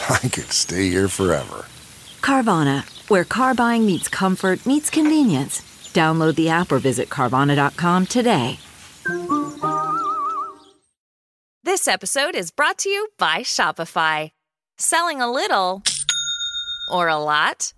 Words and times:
I 0.08 0.28
could 0.28 0.52
stay 0.52 0.88
here 0.88 1.08
forever. 1.08 1.66
Carvana, 2.20 2.84
where 3.08 3.24
car 3.24 3.54
buying 3.54 3.86
meets 3.86 4.08
comfort, 4.08 4.64
meets 4.66 4.90
convenience. 4.90 5.60
Download 5.92 6.34
the 6.34 6.48
app 6.48 6.72
or 6.72 6.78
visit 6.78 7.08
Carvana.com 7.08 8.06
today. 8.06 8.58
This 11.64 11.86
episode 11.88 12.34
is 12.34 12.50
brought 12.50 12.78
to 12.78 12.88
you 12.88 13.08
by 13.18 13.38
Shopify. 13.40 14.30
Selling 14.78 15.20
a 15.20 15.30
little 15.30 15.82
or 16.90 17.08
a 17.08 17.16
lot? 17.16 17.72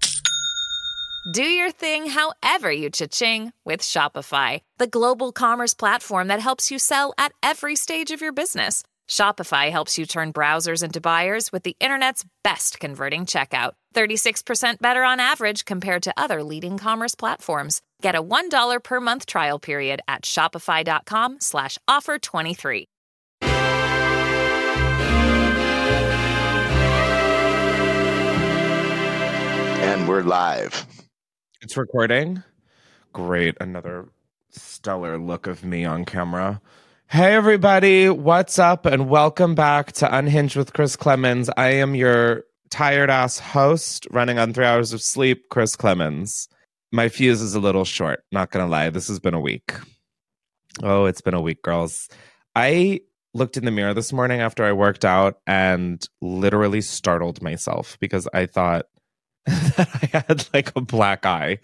Do 1.30 1.44
your 1.44 1.70
thing 1.70 2.06
however 2.06 2.72
you 2.72 2.90
cha-ching 2.90 3.52
with 3.64 3.80
Shopify, 3.80 4.60
the 4.78 4.86
global 4.86 5.32
commerce 5.32 5.74
platform 5.74 6.28
that 6.28 6.40
helps 6.40 6.70
you 6.70 6.78
sell 6.78 7.12
at 7.16 7.32
every 7.42 7.76
stage 7.76 8.10
of 8.10 8.20
your 8.20 8.32
business. 8.32 8.82
Shopify 9.12 9.70
helps 9.70 9.98
you 9.98 10.06
turn 10.06 10.32
browsers 10.32 10.82
into 10.82 10.98
buyers 10.98 11.52
with 11.52 11.64
the 11.64 11.76
internet's 11.80 12.24
best 12.42 12.80
converting 12.80 13.26
checkout. 13.26 13.72
36% 13.94 14.80
better 14.80 15.04
on 15.04 15.20
average 15.20 15.66
compared 15.66 16.04
to 16.04 16.14
other 16.16 16.42
leading 16.42 16.78
commerce 16.78 17.14
platforms. 17.14 17.82
Get 18.00 18.14
a 18.14 18.22
$1 18.22 18.82
per 18.82 19.00
month 19.00 19.26
trial 19.26 19.58
period 19.58 20.00
at 20.08 20.22
shopify.com 20.22 21.40
slash 21.40 21.76
offer 21.86 22.18
23. 22.18 22.86
And 29.82 30.08
we're 30.08 30.22
live. 30.22 30.86
It's 31.60 31.76
recording. 31.76 32.42
Great. 33.12 33.58
Another 33.60 34.08
stellar 34.48 35.18
look 35.18 35.46
of 35.46 35.62
me 35.66 35.84
on 35.84 36.06
camera. 36.06 36.62
Hey, 37.12 37.34
everybody. 37.34 38.08
What's 38.08 38.58
up? 38.58 38.86
And 38.86 39.06
welcome 39.06 39.54
back 39.54 39.92
to 39.96 40.16
Unhinged 40.16 40.56
with 40.56 40.72
Chris 40.72 40.96
Klemens. 40.96 41.50
I 41.58 41.72
am 41.72 41.94
your 41.94 42.44
tired 42.70 43.10
ass 43.10 43.38
host 43.38 44.06
running 44.10 44.38
on 44.38 44.54
three 44.54 44.64
hours 44.64 44.94
of 44.94 45.02
sleep, 45.02 45.50
Chris 45.50 45.76
Klemens. 45.76 46.48
My 46.90 47.10
fuse 47.10 47.42
is 47.42 47.54
a 47.54 47.60
little 47.60 47.84
short. 47.84 48.24
Not 48.32 48.50
going 48.50 48.64
to 48.64 48.70
lie. 48.70 48.88
This 48.88 49.08
has 49.08 49.20
been 49.20 49.34
a 49.34 49.40
week. 49.40 49.74
Oh, 50.82 51.04
it's 51.04 51.20
been 51.20 51.34
a 51.34 51.40
week, 51.42 51.60
girls. 51.60 52.08
I 52.56 53.02
looked 53.34 53.58
in 53.58 53.66
the 53.66 53.70
mirror 53.72 53.92
this 53.92 54.10
morning 54.10 54.40
after 54.40 54.64
I 54.64 54.72
worked 54.72 55.04
out 55.04 55.38
and 55.46 56.02
literally 56.22 56.80
startled 56.80 57.42
myself 57.42 57.98
because 58.00 58.26
I 58.32 58.46
thought 58.46 58.86
that 59.44 59.86
I 60.02 60.16
had 60.16 60.48
like 60.54 60.74
a 60.74 60.80
black 60.80 61.26
eye. 61.26 61.58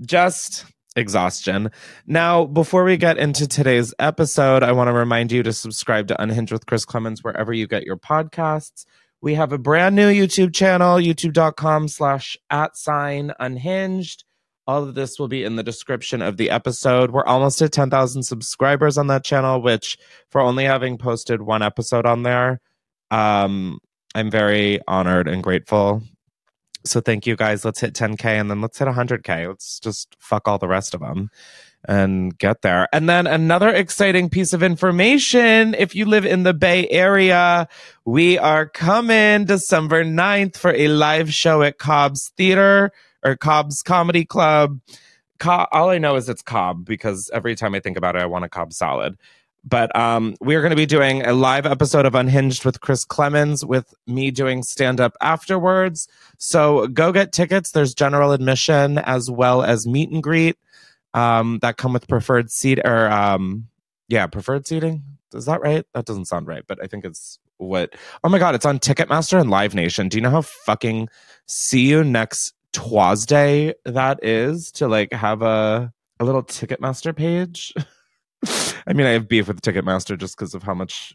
Just 0.00 0.64
exhaustion. 0.96 1.70
Now, 2.06 2.44
before 2.44 2.84
we 2.84 2.96
get 2.96 3.18
into 3.18 3.46
today's 3.46 3.94
episode, 3.98 4.62
I 4.62 4.72
want 4.72 4.88
to 4.88 4.92
remind 4.92 5.32
you 5.32 5.42
to 5.42 5.52
subscribe 5.52 6.08
to 6.08 6.22
Unhinged 6.22 6.52
with 6.52 6.66
Chris 6.66 6.84
Klemens 6.84 7.20
wherever 7.20 7.52
you 7.52 7.66
get 7.66 7.84
your 7.84 7.96
podcasts. 7.96 8.84
We 9.22 9.34
have 9.34 9.52
a 9.52 9.58
brand 9.58 9.96
new 9.96 10.10
YouTube 10.10 10.54
channel, 10.54 10.96
youtube.com 10.96 11.88
slash 11.88 12.36
at 12.48 12.76
sign 12.76 13.32
unhinged. 13.38 14.24
All 14.66 14.84
of 14.84 14.94
this 14.94 15.18
will 15.18 15.28
be 15.28 15.44
in 15.44 15.56
the 15.56 15.62
description 15.62 16.22
of 16.22 16.36
the 16.36 16.50
episode. 16.50 17.10
We're 17.10 17.24
almost 17.24 17.60
at 17.60 17.72
10,000 17.72 18.22
subscribers 18.22 18.96
on 18.96 19.08
that 19.08 19.24
channel, 19.24 19.60
which 19.60 19.98
for 20.30 20.40
only 20.40 20.64
having 20.64 20.96
posted 20.96 21.42
one 21.42 21.62
episode 21.62 22.06
on 22.06 22.22
there, 22.22 22.60
um, 23.10 23.78
I'm 24.14 24.30
very 24.30 24.80
honored 24.86 25.28
and 25.28 25.42
grateful 25.42 26.02
so 26.84 27.00
thank 27.00 27.26
you 27.26 27.36
guys. 27.36 27.64
Let's 27.64 27.80
hit 27.80 27.94
10K 27.94 28.24
and 28.24 28.50
then 28.50 28.60
let's 28.60 28.78
hit 28.78 28.88
100K. 28.88 29.48
Let's 29.48 29.78
just 29.80 30.16
fuck 30.18 30.48
all 30.48 30.58
the 30.58 30.68
rest 30.68 30.94
of 30.94 31.00
them 31.00 31.30
and 31.86 32.36
get 32.36 32.62
there. 32.62 32.88
And 32.92 33.08
then 33.08 33.26
another 33.26 33.70
exciting 33.70 34.28
piece 34.28 34.52
of 34.52 34.62
information. 34.62 35.74
If 35.74 35.94
you 35.94 36.04
live 36.04 36.26
in 36.26 36.42
the 36.42 36.52
Bay 36.52 36.88
Area, 36.88 37.68
we 38.04 38.38
are 38.38 38.66
coming 38.66 39.46
December 39.46 40.04
9th 40.04 40.56
for 40.56 40.72
a 40.72 40.88
live 40.88 41.32
show 41.32 41.62
at 41.62 41.78
Cobb's 41.78 42.32
Theater 42.36 42.92
or 43.22 43.36
Cobb's 43.36 43.82
Comedy 43.82 44.24
Club. 44.24 44.80
All 45.42 45.88
I 45.88 45.96
know 45.96 46.16
is 46.16 46.28
it's 46.28 46.42
Cobb 46.42 46.84
because 46.84 47.30
every 47.32 47.54
time 47.54 47.74
I 47.74 47.80
think 47.80 47.96
about 47.96 48.14
it, 48.14 48.22
I 48.22 48.26
want 48.26 48.44
a 48.44 48.48
Cobb 48.50 48.74
salad. 48.74 49.16
But 49.62 49.94
um, 49.94 50.36
we're 50.40 50.60
going 50.62 50.70
to 50.70 50.76
be 50.76 50.86
doing 50.86 51.24
a 51.24 51.34
live 51.34 51.66
episode 51.66 52.06
of 52.06 52.14
Unhinged 52.14 52.64
with 52.64 52.80
Chris 52.80 53.04
Klemens 53.04 53.64
with 53.64 53.92
me 54.06 54.30
doing 54.30 54.62
stand 54.62 55.00
up 55.00 55.16
afterwards. 55.20 56.08
So 56.38 56.86
go 56.88 57.12
get 57.12 57.32
tickets. 57.32 57.70
There's 57.70 57.94
general 57.94 58.32
admission 58.32 58.98
as 58.98 59.30
well 59.30 59.62
as 59.62 59.86
meet 59.86 60.10
and 60.10 60.22
greet 60.22 60.56
um, 61.14 61.58
that 61.60 61.76
come 61.76 61.92
with 61.92 62.08
preferred 62.08 62.50
seat 62.50 62.80
or 62.84 63.10
um, 63.10 63.68
yeah, 64.08 64.26
preferred 64.26 64.66
seating. 64.66 65.02
Is 65.34 65.44
that 65.46 65.60
right? 65.60 65.86
That 65.94 66.06
doesn't 66.06 66.26
sound 66.26 66.46
right, 66.46 66.64
but 66.66 66.82
I 66.82 66.86
think 66.86 67.04
it's 67.04 67.38
what. 67.58 67.94
Oh 68.24 68.28
my 68.28 68.38
god, 68.38 68.54
it's 68.54 68.66
on 68.66 68.78
Ticketmaster 68.78 69.40
and 69.40 69.50
Live 69.50 69.74
Nation. 69.74 70.08
Do 70.08 70.16
you 70.16 70.22
know 70.22 70.30
how 70.30 70.42
fucking 70.42 71.08
see 71.46 71.88
you 71.88 72.02
next 72.02 72.54
Tuesday 72.72 73.74
that 73.84 74.24
is 74.24 74.72
to 74.72 74.88
like 74.88 75.12
have 75.12 75.42
a 75.42 75.92
a 76.18 76.24
little 76.24 76.42
Ticketmaster 76.42 77.14
page? 77.14 77.72
I 78.86 78.92
mean, 78.92 79.06
I 79.06 79.10
have 79.10 79.28
beef 79.28 79.48
with 79.48 79.62
Ticketmaster 79.62 80.18
just 80.18 80.36
because 80.36 80.54
of 80.54 80.62
how 80.62 80.74
much 80.74 81.14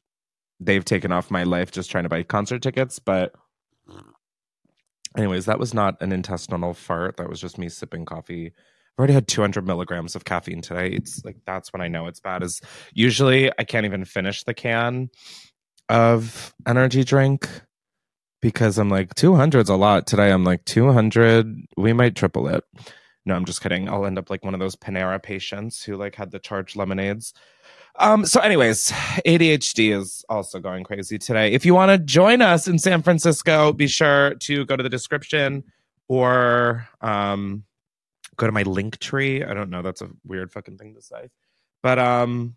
they've 0.60 0.86
taken 0.86 1.12
off 1.12 1.32
my 1.32 1.44
life 1.44 1.72
just 1.72 1.92
trying 1.92 2.04
to 2.04 2.10
buy 2.10 2.24
concert 2.24 2.62
tickets. 2.62 3.00
But, 3.00 3.34
anyways, 5.18 5.46
that 5.46 5.60
was 5.60 5.74
not 5.74 6.02
an 6.02 6.12
intestinal 6.12 6.74
fart. 6.74 7.18
That 7.18 7.30
was 7.30 7.42
just 7.42 7.58
me 7.58 7.70
sipping 7.70 8.06
coffee. 8.06 8.48
I've 8.48 9.00
already 9.00 9.14
had 9.14 9.28
200 9.28 9.68
milligrams 9.68 10.16
of 10.16 10.24
caffeine 10.24 10.62
today. 10.62 10.90
It's 10.90 11.24
like 11.26 11.38
that's 11.46 11.74
when 11.74 11.82
I 11.82 11.90
know 11.90 12.08
it's 12.08 12.22
bad. 12.22 12.44
Is 12.44 12.62
usually 12.94 13.52
I 13.60 13.66
can't 13.66 13.86
even 13.86 14.06
finish 14.06 14.44
the 14.44 14.54
can 14.54 15.10
of 15.90 16.54
energy 16.66 17.04
drink 17.04 17.50
because 18.42 18.78
I'm 18.78 18.90
like 18.90 19.14
200's 19.16 19.70
a 19.70 19.76
lot. 19.76 20.08
Today 20.08 20.32
I'm 20.32 20.46
like 20.46 20.64
200. 20.66 21.66
We 21.76 21.92
might 21.92 22.16
triple 22.16 22.48
it. 22.48 22.64
No, 23.26 23.34
I'm 23.34 23.46
just 23.46 23.62
kidding. 23.62 23.90
I'll 23.90 24.06
end 24.06 24.20
up 24.20 24.30
like 24.30 24.44
one 24.44 24.54
of 24.54 24.60
those 24.60 24.76
Panera 24.76 25.22
patients 25.22 25.84
who 25.84 25.98
like 25.98 26.16
had 26.16 26.32
the 26.32 26.40
charged 26.40 26.76
lemonades. 26.76 27.34
Um, 27.98 28.26
so, 28.26 28.42
anyways, 28.42 28.92
ADHD 29.26 29.98
is 29.98 30.24
also 30.30 30.60
going 30.60 30.84
crazy 30.84 31.18
today. 31.18 31.54
If 31.54 31.66
you 31.66 31.74
want 31.74 31.92
to 31.92 31.98
join 31.98 32.42
us 32.42 32.68
in 32.68 32.78
San 32.78 33.02
Francisco, 33.02 33.72
be 33.72 33.88
sure 33.88 34.36
to 34.36 34.66
go 34.66 34.76
to 34.76 34.84
the 34.84 34.90
description 34.90 35.64
or 36.08 36.88
um, 37.02 37.64
go 38.36 38.46
to 38.46 38.52
my 38.52 38.64
Linktree. 38.64 39.48
I 39.48 39.54
don't 39.54 39.70
know. 39.70 39.82
That's 39.82 40.02
a 40.02 40.10
weird 40.26 40.52
fucking 40.52 40.78
thing 40.78 40.94
to 40.96 41.02
say. 41.02 41.30
But 41.82 41.98
um, 42.00 42.56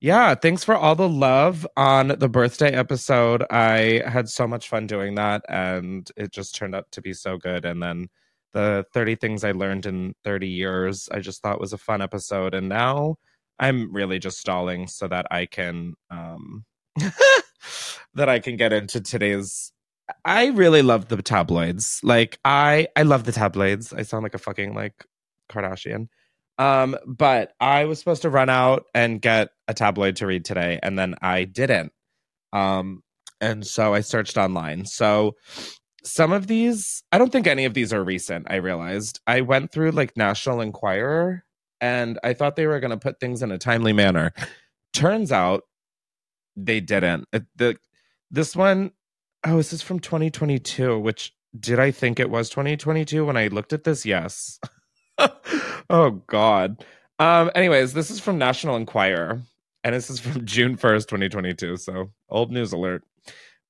yeah, 0.00 0.34
thanks 0.34 0.62
for 0.62 0.76
all 0.76 0.94
the 0.94 1.08
love 1.08 1.66
on 1.76 2.08
the 2.08 2.28
birthday 2.28 2.72
episode. 2.72 3.44
I 3.50 4.02
had 4.06 4.28
so 4.28 4.46
much 4.46 4.68
fun 4.68 4.86
doing 4.86 5.14
that, 5.16 5.44
and 5.48 6.08
it 6.16 6.30
just 6.30 6.54
turned 6.54 6.74
out 6.74 6.90
to 6.92 7.02
be 7.02 7.12
so 7.12 7.38
good. 7.38 7.64
And 7.64 7.82
then 7.82 8.08
the 8.52 8.84
30 8.92 9.16
things 9.16 9.44
I 9.44 9.52
learned 9.52 9.86
in 9.86 10.14
30 10.24 10.48
years, 10.48 11.08
I 11.12 11.20
just 11.20 11.42
thought 11.42 11.60
was 11.60 11.72
a 11.72 11.78
fun 11.78 12.00
episode. 12.00 12.54
And 12.54 12.68
now 12.68 13.16
I'm 13.58 13.92
really 13.92 14.18
just 14.18 14.38
stalling 14.38 14.86
so 14.86 15.08
that 15.08 15.26
I 15.30 15.46
can 15.46 15.94
um 16.10 16.64
that 18.14 18.28
I 18.28 18.38
can 18.38 18.56
get 18.56 18.72
into 18.72 19.00
today's 19.00 19.72
I 20.24 20.46
really 20.48 20.82
love 20.82 21.08
the 21.08 21.20
tabloids. 21.20 22.00
Like 22.02 22.38
I 22.44 22.88
I 22.96 23.02
love 23.02 23.24
the 23.24 23.32
tabloids. 23.32 23.92
I 23.92 24.02
sound 24.02 24.22
like 24.22 24.34
a 24.34 24.38
fucking 24.38 24.74
like 24.74 25.04
Kardashian. 25.50 26.08
Um 26.58 26.96
but 27.06 27.52
I 27.60 27.84
was 27.84 27.98
supposed 27.98 28.22
to 28.22 28.30
run 28.30 28.48
out 28.48 28.84
and 28.94 29.20
get 29.20 29.48
a 29.68 29.74
tabloid 29.74 30.16
to 30.16 30.26
read 30.26 30.44
today 30.44 30.78
and 30.82 30.98
then 30.98 31.16
I 31.22 31.44
didn't. 31.44 31.92
Um 32.52 33.02
and 33.40 33.66
so 33.66 33.92
I 33.92 34.00
searched 34.00 34.36
online. 34.36 34.86
So 34.86 35.36
some 36.06 36.32
of 36.32 36.46
these, 36.46 37.02
I 37.12 37.18
don't 37.18 37.32
think 37.32 37.46
any 37.46 37.64
of 37.64 37.74
these 37.74 37.92
are 37.92 38.02
recent. 38.02 38.46
I 38.48 38.56
realized 38.56 39.20
I 39.26 39.40
went 39.40 39.72
through 39.72 39.90
like 39.90 40.16
National 40.16 40.60
Enquirer 40.60 41.44
and 41.80 42.18
I 42.22 42.32
thought 42.32 42.56
they 42.56 42.66
were 42.66 42.80
going 42.80 42.92
to 42.92 42.96
put 42.96 43.20
things 43.20 43.42
in 43.42 43.50
a 43.52 43.58
timely 43.58 43.92
manner. 43.92 44.32
Turns 44.92 45.32
out 45.32 45.64
they 46.56 46.80
didn't. 46.80 47.26
The 47.56 47.76
this 48.30 48.56
one, 48.56 48.92
oh, 49.44 49.56
this 49.58 49.72
is 49.72 49.82
from 49.82 50.00
2022. 50.00 50.98
Which 50.98 51.34
did 51.58 51.78
I 51.78 51.90
think 51.90 52.18
it 52.18 52.30
was 52.30 52.48
2022 52.50 53.24
when 53.24 53.36
I 53.36 53.48
looked 53.48 53.72
at 53.72 53.84
this? 53.84 54.06
Yes. 54.06 54.58
oh 55.90 56.22
God. 56.26 56.84
Um. 57.18 57.50
Anyways, 57.54 57.92
this 57.92 58.10
is 58.10 58.20
from 58.20 58.38
National 58.38 58.76
Enquirer, 58.76 59.40
and 59.84 59.94
this 59.94 60.10
is 60.10 60.20
from 60.20 60.44
June 60.44 60.76
1st, 60.76 61.08
2022. 61.08 61.76
So 61.76 62.10
old 62.28 62.52
news 62.52 62.72
alert. 62.72 63.02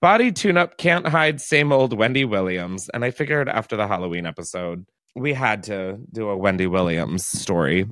Body 0.01 0.31
tune 0.31 0.57
up 0.57 0.77
can't 0.77 1.09
hide 1.09 1.41
same 1.41 1.73
old 1.73 1.97
Wendy 1.97 2.25
Williams. 2.25 2.89
And 2.91 3.05
I 3.05 3.11
figured 3.11 3.49
after 3.49 3.77
the 3.77 3.87
Halloween 3.87 4.27
episode, 4.27 4.85
we 5.15 5.33
had 5.33 5.63
to 5.65 5.99
do 6.13 6.29
a 6.29 6.37
Wendy 6.37 6.67
Williams 6.67 7.27
story. 7.27 7.87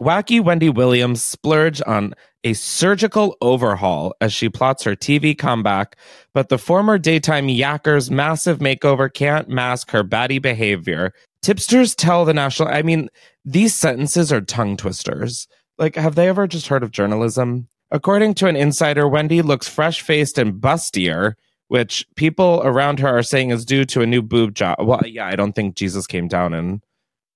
Wacky 0.00 0.42
Wendy 0.42 0.68
Williams 0.68 1.22
splurged 1.22 1.82
on 1.84 2.14
a 2.44 2.52
surgical 2.52 3.36
overhaul 3.40 4.14
as 4.20 4.32
she 4.32 4.48
plots 4.48 4.84
her 4.84 4.94
TV 4.94 5.36
comeback, 5.36 5.96
but 6.34 6.48
the 6.48 6.58
former 6.58 6.98
daytime 6.98 7.48
yacker's 7.48 8.10
massive 8.10 8.58
makeover 8.58 9.12
can't 9.12 9.48
mask 9.48 9.90
her 9.90 10.04
batty 10.04 10.38
behavior. 10.38 11.12
Tipsters 11.42 11.96
tell 11.96 12.24
the 12.24 12.34
national, 12.34 12.68
I 12.68 12.82
mean, 12.82 13.08
these 13.44 13.74
sentences 13.74 14.32
are 14.32 14.40
tongue 14.40 14.76
twisters. 14.76 15.48
Like, 15.78 15.96
have 15.96 16.14
they 16.14 16.28
ever 16.28 16.46
just 16.46 16.68
heard 16.68 16.82
of 16.82 16.90
journalism? 16.90 17.68
According 17.90 18.34
to 18.34 18.46
an 18.46 18.56
insider, 18.56 19.08
Wendy 19.08 19.42
looks 19.42 19.68
fresh 19.68 20.02
faced 20.02 20.38
and 20.38 20.54
bustier, 20.54 21.34
which 21.68 22.06
people 22.16 22.60
around 22.64 23.00
her 23.00 23.18
are 23.18 23.22
saying 23.22 23.50
is 23.50 23.64
due 23.64 23.84
to 23.86 24.02
a 24.02 24.06
new 24.06 24.22
boob 24.22 24.54
job. 24.54 24.78
Well, 24.80 25.02
yeah, 25.06 25.26
I 25.26 25.36
don't 25.36 25.54
think 25.54 25.76
Jesus 25.76 26.06
came 26.06 26.28
down 26.28 26.52
and 26.52 26.82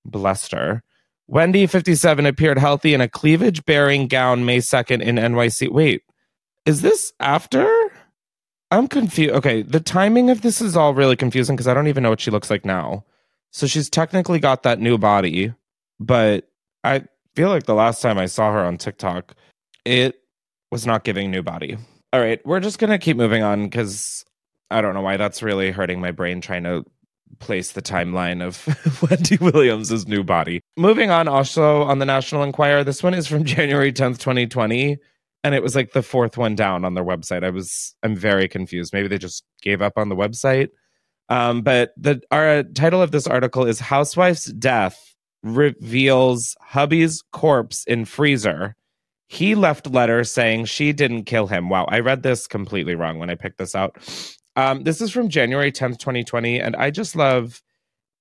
blessed 0.05 0.53
her. 0.53 0.83
Wendy, 1.27 1.67
57, 1.67 2.27
appeared 2.27 2.59
healthy 2.59 2.93
in 2.93 3.01
a 3.01 3.09
cleavage 3.09 3.65
bearing 3.65 4.09
gown 4.09 4.45
May 4.45 4.59
2nd 4.59 5.01
in 5.01 5.17
NYC. 5.17 5.71
Wait, 5.71 6.03
is 6.67 6.83
this 6.83 7.13
after? 7.21 7.67
I'm 8.71 8.89
confused. 8.89 9.35
Okay, 9.35 9.63
the 9.63 9.81
timing 9.81 10.31
of 10.31 10.43
this 10.43 10.61
is 10.61 10.77
all 10.77 10.95
really 10.95 11.17
confusing 11.17 11.57
because 11.57 11.69
I 11.69 11.75
don't 11.75 11.89
even 11.89 12.03
know 12.03 12.11
what 12.11 12.21
she 12.21 12.31
looks 12.31 12.51
like 12.51 12.65
now. 12.65 13.05
So 13.51 13.67
she's 13.67 13.91
technically 13.91 14.39
got 14.39 14.63
that 14.63 14.81
new 14.81 14.97
body, 14.99 15.53
but 16.01 16.49
I 16.85 17.05
feel 17.35 17.51
like 17.51 17.65
the 17.65 17.75
last 17.75 18.01
time 18.01 18.19
I 18.19 18.27
saw 18.27 18.53
her 18.53 18.61
on 18.61 18.79
TikTok, 18.79 19.35
it 19.85 20.22
was 20.73 20.87
not 20.87 21.05
giving 21.05 21.31
new 21.31 21.43
body. 21.43 21.77
All 22.13 22.21
right, 22.21 22.45
we're 22.45 22.61
just 22.61 22.79
to 22.79 22.99
keep 22.99 23.17
moving 23.17 23.43
on 23.43 23.65
because 23.65 24.25
I 24.71 24.81
don't 24.81 24.95
know 24.95 25.03
why 25.03 25.19
that's 25.19 25.43
really 25.43 25.71
hurting 25.71 26.01
my 26.01 26.11
brain 26.11 26.41
trying 26.41 26.65
to 26.65 26.85
place 27.39 27.73
the 27.73 27.83
timeline 27.83 28.43
of 28.43 28.67
Wendy 29.11 29.37
Williams' 29.37 30.09
new 30.09 30.25
body. 30.25 30.61
Moving 30.77 31.11
on, 31.11 31.29
also 31.29 31.83
on 31.83 31.99
the 31.99 32.07
National 32.07 32.43
Enquirer, 32.43 32.85
this 32.85 33.03
one 33.03 33.15
is 33.15 33.27
from 33.27 33.45
January 33.57 33.93
10th, 33.93 34.19
2020. 34.19 34.97
And 35.45 35.55
it 35.55 35.63
was 35.63 35.75
like 35.75 35.93
the 35.93 36.03
fourth 36.03 36.39
one 36.39 36.55
down 36.55 36.85
on 36.85 36.95
their 36.95 37.05
website. 37.05 37.45
I 37.45 37.51
was, 37.51 37.95
I'm 38.03 38.17
very 38.17 38.49
confused. 38.49 38.93
Maybe 38.93 39.09
they 39.09 39.19
just 39.19 39.45
gave 39.61 39.83
up 39.83 39.95
on 39.97 40.09
the 40.09 40.17
website. 40.17 40.69
Um, 41.29 41.63
but 41.63 41.93
the 41.97 42.21
our 42.31 42.63
title 42.63 43.03
of 43.03 43.11
this 43.11 43.27
article 43.27 43.65
is 43.65 43.81
Housewife's 43.81 44.45
Death 44.45 45.15
Reveals 45.43 46.57
Hubby's 46.61 47.23
Corpse 47.33 47.85
in 47.85 48.05
Freezer. 48.05 48.77
He 49.32 49.55
left 49.55 49.87
letter 49.87 50.25
saying 50.25 50.67
she 50.67 50.93
didn't 50.93 51.25
kill 51.25 51.46
him. 51.46 51.70
Wow, 51.70 51.87
I 51.88 52.00
read 52.00 52.23
this 52.23 52.46
completely 52.46 52.94
wrong 52.94 53.19
when 53.19 53.31
I 53.31 53.34
picked 53.34 53.56
this 53.56 53.75
out. 53.75 53.96
Um, 54.56 54.82
this 54.82 55.00
is 55.00 55.11
from 55.11 55.31
January 55.31 55.73
10th, 55.73 55.96
2020, 55.96 56.61
and 56.61 56.76
I 56.76 56.90
just 56.90 57.17
love 57.17 57.62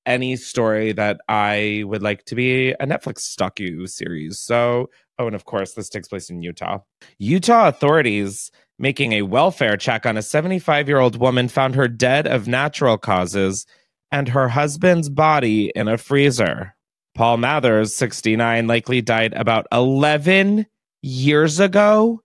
any 0.05 0.37
story 0.37 0.93
that 0.93 1.19
I 1.27 1.83
would 1.85 2.01
like 2.01 2.23
to 2.27 2.35
be 2.35 2.71
a 2.71 2.85
Netflix 2.85 3.35
docu 3.35 3.89
series. 3.89 4.39
So, 4.39 4.89
oh, 5.19 5.27
and 5.27 5.35
of 5.35 5.43
course, 5.43 5.73
this 5.73 5.89
takes 5.89 6.07
place 6.07 6.29
in 6.29 6.41
Utah. 6.41 6.79
Utah 7.17 7.67
authorities 7.67 8.49
making 8.79 9.11
a 9.11 9.23
welfare 9.23 9.75
check 9.75 10.05
on 10.05 10.15
a 10.15 10.21
75 10.21 10.87
year 10.87 10.99
old 10.99 11.17
woman 11.19 11.49
found 11.49 11.75
her 11.75 11.89
dead 11.89 12.25
of 12.25 12.47
natural 12.47 12.97
causes 12.97 13.65
and 14.13 14.29
her 14.29 14.47
husband's 14.47 15.09
body 15.09 15.73
in 15.75 15.89
a 15.89 15.97
freezer. 15.97 16.73
Paul 17.15 17.35
Mathers, 17.35 17.93
69, 17.93 18.65
likely 18.67 19.01
died 19.01 19.33
about 19.33 19.67
11 19.73 20.67
years 21.01 21.59
ago 21.59 22.21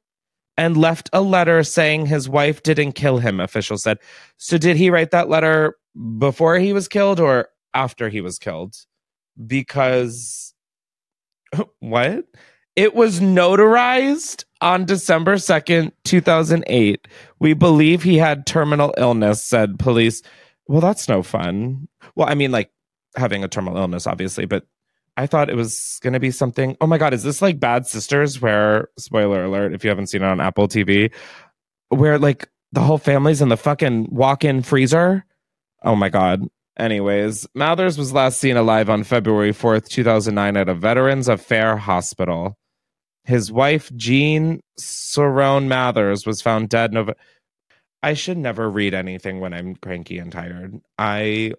and 0.57 0.77
left 0.77 1.11
a 1.13 1.21
letter 1.21 1.63
saying 1.63 2.07
his 2.07 2.29
wife 2.29 2.63
didn't 2.63 2.93
kill 2.93 3.19
him, 3.19 3.41
officials 3.41 3.83
said. 3.83 3.99
So, 4.39 4.59
did 4.59 4.77
he 4.77 4.91
write 4.91 5.11
that 5.11 5.29
letter 5.29 5.77
before 6.19 6.59
he 6.59 6.73
was 6.73 6.89
killed 6.89 7.21
or 7.21 7.49
after 7.75 8.09
he 8.09 8.21
was 8.21 8.39
killed? 8.39 8.75
Because, 9.47 10.55
what? 11.81 12.25
It 12.75 12.95
was 12.95 13.21
notarized 13.21 14.45
on 14.61 14.85
December 14.85 15.37
2nd, 15.37 15.93
2008. 16.05 17.09
We 17.39 17.55
believe 17.55 18.03
he 18.03 18.19
had 18.19 18.47
terminal 18.47 18.93
illness, 18.99 19.43
said 19.43 19.79
police. 19.79 20.23
Well, 20.69 20.83
that's 20.83 21.09
no 21.09 21.23
fun. 21.23 21.89
Well, 22.17 22.29
I 22.29 22.35
mean, 22.35 22.51
like 22.51 22.71
having 23.17 23.43
a 23.43 23.49
terminal 23.49 23.79
illness, 23.79 24.07
obviously, 24.07 24.45
but 24.45 24.67
I 25.17 25.27
thought 25.27 25.49
it 25.49 25.57
was 25.57 25.99
going 26.03 26.13
to 26.13 26.21
be 26.21 26.31
something. 26.31 26.77
Oh 26.81 26.87
my 26.87 26.99
God, 26.99 27.15
is 27.15 27.23
this 27.23 27.41
like 27.41 27.59
Bad 27.59 27.87
Sisters, 27.87 28.41
where, 28.41 28.89
spoiler 28.99 29.45
alert, 29.45 29.73
if 29.73 29.83
you 29.83 29.89
haven't 29.89 30.09
seen 30.09 30.23
it 30.23 30.27
on 30.27 30.41
Apple 30.41 30.69
TV, 30.69 31.13
where 31.89 32.19
like 32.19 32.49
the 32.73 32.81
whole 32.81 32.99
family's 32.99 33.41
in 33.41 33.49
the 33.49 33.57
fucking 33.57 34.09
walk 34.11 34.45
in 34.45 34.63
freezer? 34.63 35.25
Oh 35.83 35.97
my 35.97 36.09
God. 36.09 36.43
Anyways, 36.79 37.47
Mathers 37.55 37.97
was 37.97 38.13
last 38.13 38.39
seen 38.39 38.59
alive 38.59 38.91
on 38.91 39.03
February 39.03 39.53
4th, 39.53 39.89
2009, 39.89 40.57
at 40.59 40.69
a 40.69 40.75
Veterans 40.75 41.29
Affair 41.29 41.79
hospital. 41.79 42.59
His 43.25 43.51
wife, 43.51 43.91
Jean 43.97 44.61
Souron 44.77 45.69
Mathers, 45.69 46.27
was 46.27 46.43
found 46.43 46.69
dead. 46.69 46.95
I 48.03 48.13
should 48.13 48.37
never 48.37 48.69
read 48.71 48.93
anything 48.93 49.41
when 49.41 49.55
I'm 49.55 49.75
cranky 49.77 50.19
and 50.19 50.31
tired. 50.31 50.79
I 50.99 51.55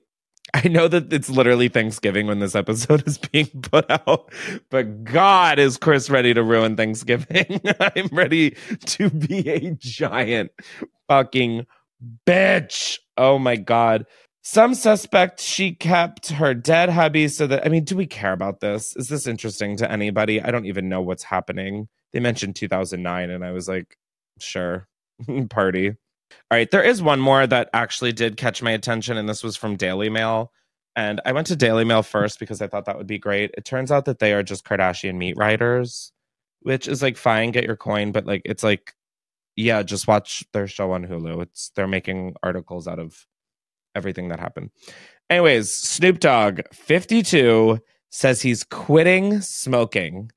I 0.57 0.69
know 0.69 0.87
that 0.87 1.13
it's 1.13 1.29
literally 1.29 1.69
Thanksgiving 1.69 2.25
when 2.25 2.39
this 2.39 2.55
episode 2.55 3.03
is 3.07 3.19
being 3.19 3.47
put 3.61 3.85
out, 3.91 4.33
but 4.71 5.03
God, 5.03 5.59
is 5.59 5.77
Chris 5.77 6.09
ready 6.09 6.33
to 6.33 6.41
ruin 6.41 6.75
Thanksgiving? 6.75 7.61
I'm 7.79 8.07
ready 8.11 8.57
to 8.85 9.11
be 9.11 9.47
a 9.49 9.75
giant 9.75 10.51
fucking 11.07 11.67
bitch. 12.25 12.97
Oh 13.17 13.37
my 13.37 13.55
God. 13.55 14.05
Some 14.41 14.73
suspect 14.73 15.41
she 15.41 15.75
kept 15.75 16.29
her 16.29 16.55
dead 16.55 16.89
hubby 16.89 17.27
so 17.27 17.45
that, 17.45 17.63
I 17.63 17.69
mean, 17.69 17.83
do 17.83 17.95
we 17.95 18.07
care 18.07 18.33
about 18.33 18.59
this? 18.59 18.95
Is 18.95 19.09
this 19.09 19.27
interesting 19.27 19.77
to 19.77 19.91
anybody? 19.91 20.41
I 20.41 20.49
don't 20.49 20.65
even 20.65 20.89
know 20.89 21.01
what's 21.01 21.23
happening. 21.23 21.87
They 22.13 22.19
mentioned 22.19 22.55
2009, 22.55 23.29
and 23.29 23.45
I 23.45 23.51
was 23.51 23.67
like, 23.67 23.97
sure, 24.39 24.87
party. 25.49 25.97
All 26.49 26.57
right, 26.57 26.69
there 26.69 26.83
is 26.83 27.01
one 27.01 27.19
more 27.19 27.45
that 27.47 27.69
actually 27.73 28.13
did 28.13 28.37
catch 28.37 28.61
my 28.61 28.71
attention, 28.71 29.17
and 29.17 29.27
this 29.27 29.43
was 29.43 29.57
from 29.57 29.75
Daily 29.75 30.09
Mail. 30.09 30.51
And 30.95 31.21
I 31.25 31.31
went 31.31 31.47
to 31.47 31.55
Daily 31.55 31.83
Mail 31.83 32.03
first 32.03 32.39
because 32.39 32.61
I 32.61 32.67
thought 32.67 32.85
that 32.85 32.97
would 32.97 33.07
be 33.07 33.19
great. 33.19 33.51
It 33.57 33.65
turns 33.65 33.91
out 33.91 34.05
that 34.05 34.19
they 34.19 34.33
are 34.33 34.43
just 34.43 34.65
Kardashian 34.65 35.15
meat 35.15 35.37
riders, 35.37 36.11
which 36.61 36.87
is 36.87 37.01
like 37.01 37.17
fine, 37.17 37.51
get 37.51 37.65
your 37.65 37.75
coin, 37.75 38.11
but 38.11 38.25
like 38.25 38.41
it's 38.45 38.63
like, 38.63 38.95
yeah, 39.55 39.83
just 39.83 40.07
watch 40.07 40.43
their 40.53 40.67
show 40.67 40.91
on 40.91 41.05
Hulu. 41.05 41.43
It's 41.43 41.71
they're 41.75 41.87
making 41.87 42.35
articles 42.41 42.87
out 42.87 42.99
of 42.99 43.27
everything 43.93 44.29
that 44.29 44.39
happened. 44.39 44.71
Anyways, 45.29 45.71
Snoop 45.73 46.19
Dogg, 46.19 46.61
52, 46.73 47.79
says 48.09 48.41
he's 48.41 48.63
quitting 48.63 49.41
smoking 49.41 50.31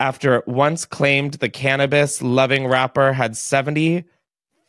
after 0.00 0.42
once 0.46 0.84
claimed 0.84 1.34
the 1.34 1.48
cannabis 1.48 2.20
loving 2.20 2.66
rapper 2.66 3.12
had 3.12 3.36
70 3.36 4.04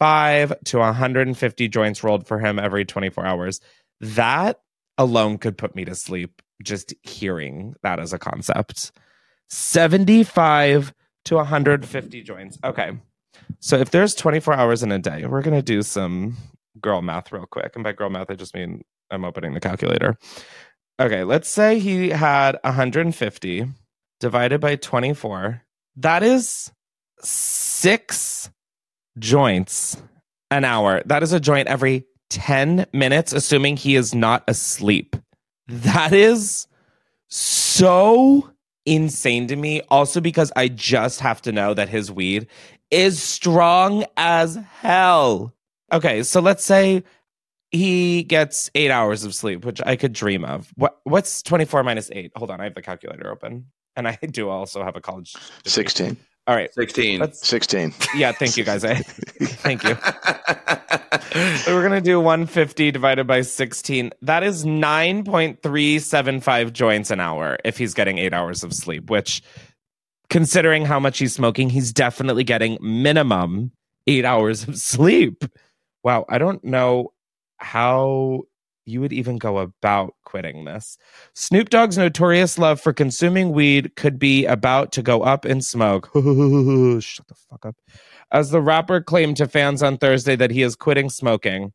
5 0.03 0.53
to 0.65 0.79
150 0.79 1.69
joints 1.69 2.03
rolled 2.03 2.27
for 2.27 2.37
him 2.37 2.59
every 2.59 2.83
24 2.83 3.25
hours. 3.25 3.61
That 4.01 4.59
alone 4.97 5.37
could 5.37 5.57
put 5.57 5.77
me 5.77 5.85
to 5.85 5.95
sleep 5.95 6.41
just 6.61 6.93
hearing 7.03 7.75
that 7.83 8.01
as 8.01 8.11
a 8.11 8.19
concept. 8.19 8.91
75 9.49 10.93
to 11.23 11.35
150 11.35 12.21
joints. 12.21 12.59
Okay. 12.65 12.91
So 13.61 13.77
if 13.77 13.91
there's 13.91 14.13
24 14.13 14.55
hours 14.55 14.83
in 14.83 14.91
a 14.91 14.99
day, 14.99 15.25
we're 15.25 15.41
going 15.41 15.55
to 15.55 15.61
do 15.61 15.81
some 15.81 16.35
girl 16.81 17.01
math 17.01 17.31
real 17.31 17.45
quick. 17.45 17.71
And 17.75 17.83
by 17.85 17.93
girl 17.93 18.09
math, 18.09 18.29
I 18.29 18.35
just 18.35 18.53
mean 18.53 18.83
I'm 19.09 19.23
opening 19.23 19.53
the 19.53 19.61
calculator. 19.61 20.17
Okay, 20.99 21.23
let's 21.23 21.47
say 21.47 21.79
he 21.79 22.09
had 22.09 22.59
150 22.65 23.67
divided 24.19 24.59
by 24.59 24.75
24. 24.75 25.61
That 25.95 26.23
is 26.23 26.73
six 27.21 28.49
joints 29.19 30.01
an 30.51 30.65
hour. 30.65 31.01
That 31.05 31.23
is 31.23 31.33
a 31.33 31.39
joint 31.39 31.67
every 31.67 32.05
10 32.29 32.85
minutes, 32.93 33.33
assuming 33.33 33.77
he 33.77 33.95
is 33.95 34.13
not 34.15 34.43
asleep. 34.47 35.15
That 35.67 36.13
is 36.13 36.67
so 37.27 38.49
insane 38.85 39.47
to 39.47 39.55
me. 39.55 39.81
Also, 39.89 40.19
because 40.21 40.51
I 40.55 40.67
just 40.67 41.19
have 41.19 41.41
to 41.43 41.51
know 41.51 41.73
that 41.73 41.89
his 41.89 42.11
weed 42.11 42.47
is 42.91 43.21
strong 43.21 44.05
as 44.17 44.55
hell. 44.55 45.53
Okay, 45.91 46.23
so 46.23 46.39
let's 46.41 46.63
say 46.63 47.03
he 47.71 48.23
gets 48.23 48.69
eight 48.75 48.91
hours 48.91 49.23
of 49.23 49.33
sleep, 49.33 49.65
which 49.65 49.81
I 49.85 49.95
could 49.95 50.13
dream 50.13 50.45
of. 50.45 50.71
What 50.75 50.99
what's 51.03 51.41
24 51.41 51.83
minus 51.83 52.09
eight? 52.11 52.31
Hold 52.35 52.51
on, 52.51 52.61
I 52.61 52.65
have 52.65 52.75
the 52.75 52.81
calculator 52.81 53.31
open. 53.31 53.65
And 53.95 54.07
I 54.07 54.15
do 54.31 54.49
also 54.49 54.83
have 54.83 54.95
a 54.95 55.01
college. 55.01 55.33
degree. 55.33 55.71
16. 55.71 56.17
All 56.45 56.55
right. 56.55 56.73
16. 56.73 57.21
Let's 57.21 57.47
16. 57.47 57.93
yeah, 58.15 58.33
thank 58.33 58.57
you 58.57 58.65
guys. 58.65 58.83
I, 58.83 58.95
thank 58.95 59.81
you. 59.83 59.95
So 61.63 61.73
we're 61.73 61.83
gonna 61.83 62.01
do 62.01 62.19
150 62.19 62.91
divided 62.91 63.25
by 63.25 63.39
16. 63.41 64.11
That 64.21 64.43
is 64.43 64.65
9.375 64.65 66.73
joints 66.73 67.11
an 67.11 67.21
hour 67.21 67.57
if 67.63 67.77
he's 67.77 67.93
getting 67.93 68.17
eight 68.17 68.33
hours 68.33 68.61
of 68.63 68.73
sleep, 68.73 69.09
which 69.09 69.41
considering 70.29 70.85
how 70.85 70.99
much 70.99 71.19
he's 71.19 71.33
smoking, 71.33 71.69
he's 71.69 71.93
definitely 71.93 72.43
getting 72.43 72.77
minimum 72.81 73.71
eight 74.07 74.25
hours 74.25 74.67
of 74.67 74.77
sleep. 74.81 75.45
Wow, 76.03 76.25
I 76.27 76.37
don't 76.37 76.63
know 76.63 77.13
how 77.57 78.41
you 78.85 79.01
would 79.01 79.13
even 79.13 79.37
go 79.37 79.59
about 79.59 80.13
quitting 80.25 80.65
this. 80.65 80.97
Snoop 81.33 81.69
Dogg's 81.69 81.97
notorious 81.97 82.57
love 82.57 82.81
for 82.81 82.93
consuming 82.93 83.51
weed 83.51 83.95
could 83.95 84.19
be 84.19 84.45
about 84.45 84.91
to 84.93 85.01
go 85.01 85.21
up 85.23 85.45
in 85.45 85.61
smoke. 85.61 86.07
Shut 86.13 87.27
the 87.27 87.35
fuck 87.49 87.65
up. 87.65 87.75
As 88.31 88.49
the 88.49 88.61
rapper 88.61 89.01
claimed 89.01 89.37
to 89.37 89.47
fans 89.47 89.83
on 89.83 89.97
Thursday 89.97 90.35
that 90.35 90.51
he 90.51 90.63
is 90.63 90.75
quitting 90.75 91.09
smoking, 91.09 91.71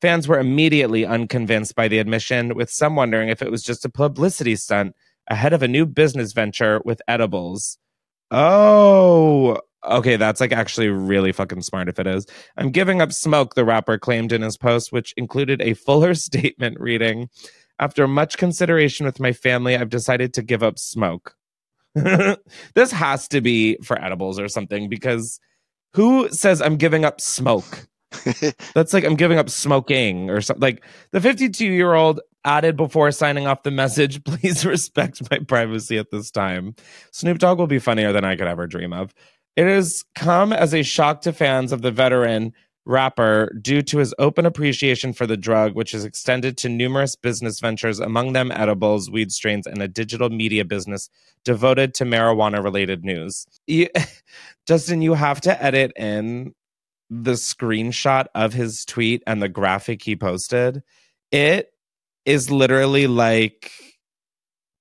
fans 0.00 0.28
were 0.28 0.38
immediately 0.38 1.06
unconvinced 1.06 1.74
by 1.74 1.88
the 1.88 1.98
admission, 1.98 2.54
with 2.54 2.70
some 2.70 2.96
wondering 2.96 3.28
if 3.28 3.40
it 3.40 3.50
was 3.50 3.62
just 3.62 3.84
a 3.84 3.88
publicity 3.88 4.56
stunt 4.56 4.94
ahead 5.28 5.52
of 5.52 5.62
a 5.62 5.68
new 5.68 5.86
business 5.86 6.32
venture 6.32 6.80
with 6.84 7.00
edibles. 7.08 7.78
Oh, 8.30 9.58
okay. 9.84 10.16
That's 10.16 10.40
like 10.40 10.52
actually 10.52 10.88
really 10.88 11.32
fucking 11.32 11.62
smart 11.62 11.88
if 11.88 11.98
it 11.98 12.06
is. 12.06 12.26
I'm 12.56 12.70
giving 12.70 13.00
up 13.00 13.12
smoke, 13.12 13.54
the 13.54 13.64
rapper 13.64 13.98
claimed 13.98 14.32
in 14.32 14.42
his 14.42 14.56
post, 14.56 14.92
which 14.92 15.14
included 15.16 15.60
a 15.62 15.74
fuller 15.74 16.14
statement 16.28 16.80
reading 16.80 17.28
After 17.78 18.06
much 18.06 18.38
consideration 18.38 19.06
with 19.06 19.20
my 19.20 19.32
family, 19.32 19.76
I've 19.76 19.90
decided 19.90 20.34
to 20.34 20.42
give 20.42 20.62
up 20.62 20.78
smoke. 20.78 21.36
this 21.94 22.92
has 22.92 23.28
to 23.28 23.40
be 23.40 23.76
for 23.82 24.02
edibles 24.02 24.38
or 24.38 24.48
something 24.48 24.88
because 24.88 25.40
who 25.94 26.28
says 26.30 26.62
I'm 26.62 26.76
giving 26.76 27.04
up 27.04 27.20
smoke? 27.20 27.86
That's 28.74 28.92
like 28.92 29.04
I'm 29.04 29.16
giving 29.16 29.38
up 29.38 29.50
smoking 29.50 30.30
or 30.30 30.40
something. 30.40 30.60
Like 30.60 30.84
the 31.12 31.20
52 31.20 31.66
year 31.66 31.94
old 31.94 32.20
added 32.44 32.76
before 32.76 33.10
signing 33.12 33.46
off 33.46 33.62
the 33.62 33.70
message, 33.70 34.22
please 34.24 34.64
respect 34.66 35.30
my 35.30 35.38
privacy 35.40 35.98
at 35.98 36.10
this 36.10 36.30
time. 36.30 36.74
Snoop 37.12 37.38
Dogg 37.38 37.58
will 37.58 37.66
be 37.66 37.78
funnier 37.78 38.12
than 38.12 38.24
I 38.24 38.36
could 38.36 38.48
ever 38.48 38.66
dream 38.66 38.92
of. 38.92 39.14
It 39.56 39.66
has 39.66 40.04
come 40.14 40.52
as 40.52 40.74
a 40.74 40.82
shock 40.82 41.22
to 41.22 41.32
fans 41.32 41.72
of 41.72 41.82
the 41.82 41.90
veteran 41.90 42.52
rapper 42.84 43.56
due 43.60 43.82
to 43.82 43.98
his 43.98 44.14
open 44.18 44.46
appreciation 44.46 45.12
for 45.12 45.26
the 45.26 45.36
drug, 45.36 45.74
which 45.74 45.94
is 45.94 46.04
extended 46.04 46.56
to 46.58 46.68
numerous 46.68 47.14
business 47.14 47.60
ventures, 47.60 48.00
among 48.00 48.32
them 48.32 48.50
edibles, 48.52 49.10
weed 49.10 49.30
strains, 49.30 49.66
and 49.66 49.80
a 49.80 49.88
digital 49.88 50.30
media 50.30 50.64
business 50.64 51.08
devoted 51.44 51.94
to 51.94 52.04
marijuana 52.04 52.62
related 52.62 53.04
news. 53.04 53.46
You, 53.66 53.88
Justin, 54.66 55.02
you 55.02 55.14
have 55.14 55.40
to 55.42 55.62
edit 55.62 55.92
in 55.96 56.54
the 57.10 57.32
screenshot 57.32 58.26
of 58.34 58.52
his 58.52 58.84
tweet 58.84 59.22
and 59.26 59.42
the 59.42 59.48
graphic 59.48 60.02
he 60.02 60.16
posted. 60.16 60.82
It 61.30 61.72
is 62.24 62.50
literally 62.50 63.06
like 63.06 63.70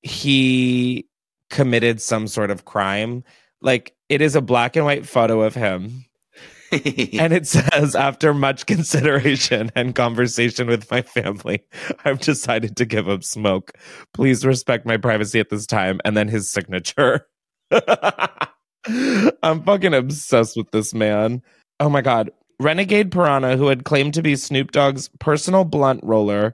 he 0.02 1.08
committed 1.50 2.02
some 2.02 2.28
sort 2.28 2.52
of 2.52 2.66
crime. 2.66 3.24
Like 3.62 3.94
it 4.12 4.22
is 4.22 4.36
a 4.36 4.42
black 4.42 4.76
and 4.76 4.84
white 4.84 5.08
photo 5.08 5.42
of 5.42 5.56
him. 5.56 6.04
and 6.72 7.32
it 7.32 7.48
says, 7.48 7.96
after 7.96 8.34
much 8.34 8.66
consideration 8.66 9.72
and 9.74 9.96
conversation 9.96 10.68
with 10.68 10.92
my 10.92 11.02
family, 11.02 11.64
I've 12.04 12.20
decided 12.20 12.76
to 12.76 12.86
give 12.86 13.08
up 13.08 13.24
smoke. 13.24 13.72
Please 14.14 14.46
respect 14.46 14.86
my 14.86 14.98
privacy 14.98 15.40
at 15.40 15.50
this 15.50 15.66
time. 15.66 16.02
And 16.04 16.18
then 16.18 16.28
his 16.28 16.52
signature. 16.52 17.26
I'm 17.72 19.64
fucking 19.64 19.94
obsessed 19.94 20.58
with 20.58 20.72
this 20.72 20.94
man. 20.94 21.42
Oh 21.80 21.90
my 21.90 22.02
God. 22.02 22.32
Renegade 22.60 23.12
Piranha, 23.12 23.56
who 23.56 23.68
had 23.68 23.86
claimed 23.86 24.14
to 24.16 24.22
be 24.22 24.36
Snoop 24.36 24.72
Dogg's 24.72 25.10
personal 25.20 25.64
blunt 25.64 26.02
roller, 26.04 26.54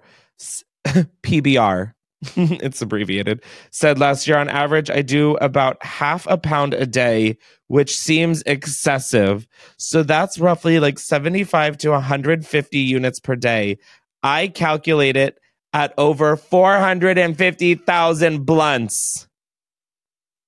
PBR, 0.85 1.93
it's 2.36 2.81
abbreviated, 2.81 3.43
said 3.71 4.00
last 4.00 4.27
year 4.27 4.38
on 4.38 4.50
average, 4.50 4.89
I 4.89 5.01
do 5.01 5.36
about 5.36 5.83
half 5.83 6.25
a 6.27 6.38
pound 6.38 6.74
a 6.74 6.86
day, 6.86 7.38
which 7.67 7.97
seems 7.97 8.43
excessive. 8.45 9.47
So 9.77 10.03
that's 10.03 10.39
roughly 10.39 10.79
like 10.79 11.00
75 11.00 11.77
to 11.79 11.89
150 11.91 12.77
units 12.77 13.19
per 13.19 13.36
day. 13.36 13.77
I 14.24 14.47
calculate 14.47 15.15
it 15.15 15.38
at 15.74 15.93
over 15.97 16.36
450,000 16.36 18.45
blunts. 18.45 19.27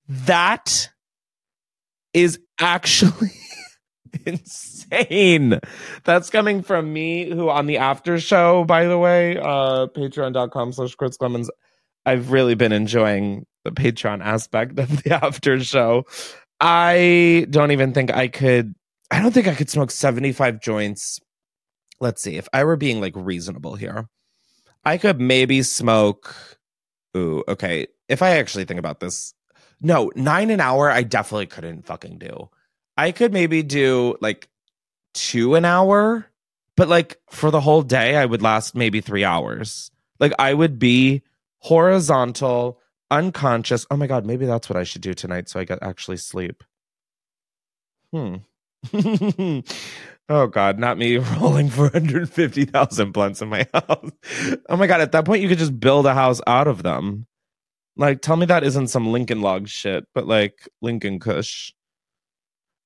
That 0.08 0.90
is 2.12 2.40
actually 2.58 3.30
insane. 4.26 5.60
That's 6.04 6.30
coming 6.30 6.62
from 6.62 6.92
me, 6.92 7.30
who 7.30 7.48
on 7.48 7.66
the 7.66 7.78
after 7.78 8.18
show, 8.18 8.64
by 8.64 8.86
the 8.86 8.98
way, 8.98 9.38
uh, 9.38 9.86
patreon.com 9.86 10.72
slash 10.72 10.96
Chris 10.96 11.16
Klemens. 11.16 11.48
I've 12.06 12.30
really 12.30 12.54
been 12.54 12.72
enjoying 12.72 13.46
the 13.64 13.70
Patreon 13.70 14.24
aspect 14.24 14.78
of 14.78 15.02
the 15.02 15.12
after 15.24 15.60
show. 15.60 16.04
I 16.60 17.46
don't 17.50 17.70
even 17.70 17.92
think 17.92 18.12
I 18.12 18.28
could, 18.28 18.74
I 19.10 19.20
don't 19.20 19.32
think 19.32 19.48
I 19.48 19.54
could 19.54 19.70
smoke 19.70 19.90
75 19.90 20.60
joints. 20.60 21.20
Let's 22.00 22.22
see, 22.22 22.36
if 22.36 22.48
I 22.52 22.64
were 22.64 22.76
being 22.76 23.00
like 23.00 23.12
reasonable 23.16 23.74
here, 23.74 24.08
I 24.84 24.98
could 24.98 25.20
maybe 25.20 25.62
smoke. 25.62 26.34
Ooh, 27.16 27.44
okay. 27.48 27.86
If 28.08 28.22
I 28.22 28.38
actually 28.38 28.64
think 28.64 28.78
about 28.78 29.00
this, 29.00 29.34
no, 29.82 30.10
nine 30.14 30.50
an 30.50 30.60
hour, 30.60 30.90
I 30.90 31.02
definitely 31.02 31.46
couldn't 31.46 31.86
fucking 31.86 32.18
do. 32.18 32.48
I 32.96 33.12
could 33.12 33.32
maybe 33.32 33.62
do 33.62 34.16
like 34.20 34.48
two 35.14 35.54
an 35.54 35.64
hour, 35.64 36.26
but 36.76 36.88
like 36.88 37.18
for 37.30 37.50
the 37.50 37.60
whole 37.60 37.82
day, 37.82 38.16
I 38.16 38.26
would 38.26 38.42
last 38.42 38.74
maybe 38.74 39.00
three 39.00 39.24
hours. 39.24 39.90
Like 40.18 40.32
I 40.38 40.52
would 40.52 40.78
be 40.78 41.22
horizontal, 41.60 42.78
unconscious. 43.10 43.86
Oh 43.90 43.96
my 43.96 44.06
God, 44.06 44.26
maybe 44.26 44.46
that's 44.46 44.68
what 44.68 44.76
I 44.76 44.84
should 44.84 45.02
do 45.02 45.14
tonight 45.14 45.48
so 45.48 45.60
I 45.60 45.64
get 45.64 45.78
actually 45.82 46.16
sleep. 46.16 46.62
Hmm. 48.12 48.36
oh 50.28 50.46
God, 50.46 50.78
not 50.78 50.98
me 50.98 51.16
rolling 51.40 51.68
450,000 51.68 53.12
blunts 53.12 53.42
in 53.42 53.48
my 53.48 53.66
house. 53.74 54.10
Oh 54.68 54.76
my 54.76 54.86
God, 54.86 55.00
at 55.00 55.12
that 55.12 55.24
point, 55.24 55.42
you 55.42 55.48
could 55.48 55.58
just 55.58 55.78
build 55.78 56.06
a 56.06 56.14
house 56.14 56.40
out 56.46 56.66
of 56.66 56.82
them. 56.82 57.26
Like, 57.96 58.22
tell 58.22 58.36
me 58.36 58.46
that 58.46 58.64
isn't 58.64 58.88
some 58.88 59.12
Lincoln 59.12 59.42
log 59.42 59.68
shit, 59.68 60.04
but 60.14 60.26
like 60.26 60.68
Lincoln 60.80 61.18
Kush. 61.18 61.72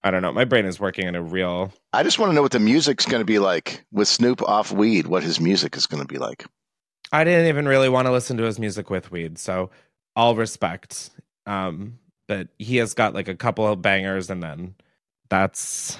I 0.03 0.11
don't 0.11 0.21
know. 0.21 0.33
My 0.33 0.45
brain 0.45 0.67
is 0.67 0.79
working 0.79 1.07
in 1.07 1.15
a 1.15 1.23
real. 1.23 1.73
I 1.95 2.03
just 2.03 2.19
want 2.19 2.31
to 2.31 2.35
know 2.35 2.43
what 2.43 2.53
the 2.53 2.59
music's 2.59 3.07
going 3.07 3.23
to 3.23 3.27
be 3.27 3.39
like 3.39 3.85
with 3.91 4.07
Snoop 4.07 4.43
off 4.43 4.71
weed, 4.71 5.07
what 5.07 5.23
his 5.23 5.41
music 5.41 5.77
is 5.77 5.87
going 5.87 6.03
to 6.03 6.07
be 6.07 6.19
like. 6.19 6.45
I 7.13 7.25
didn't 7.25 7.47
even 7.47 7.67
really 7.67 7.89
want 7.89 8.07
to 8.07 8.13
listen 8.13 8.37
to 8.39 8.45
his 8.45 8.59
music 8.59 8.91
with 8.91 9.11
weed, 9.11 9.39
so 9.39 9.71
all 10.17 10.35
respect. 10.35 11.11
Um, 11.47 11.99
but 12.27 12.49
he 12.59 12.77
has 12.79 12.95
got 12.95 13.15
like 13.15 13.29
a 13.29 13.35
couple 13.35 13.67
of 13.67 13.83
bangers, 13.83 14.31
and 14.31 14.43
then 14.43 14.75
that's 15.29 15.99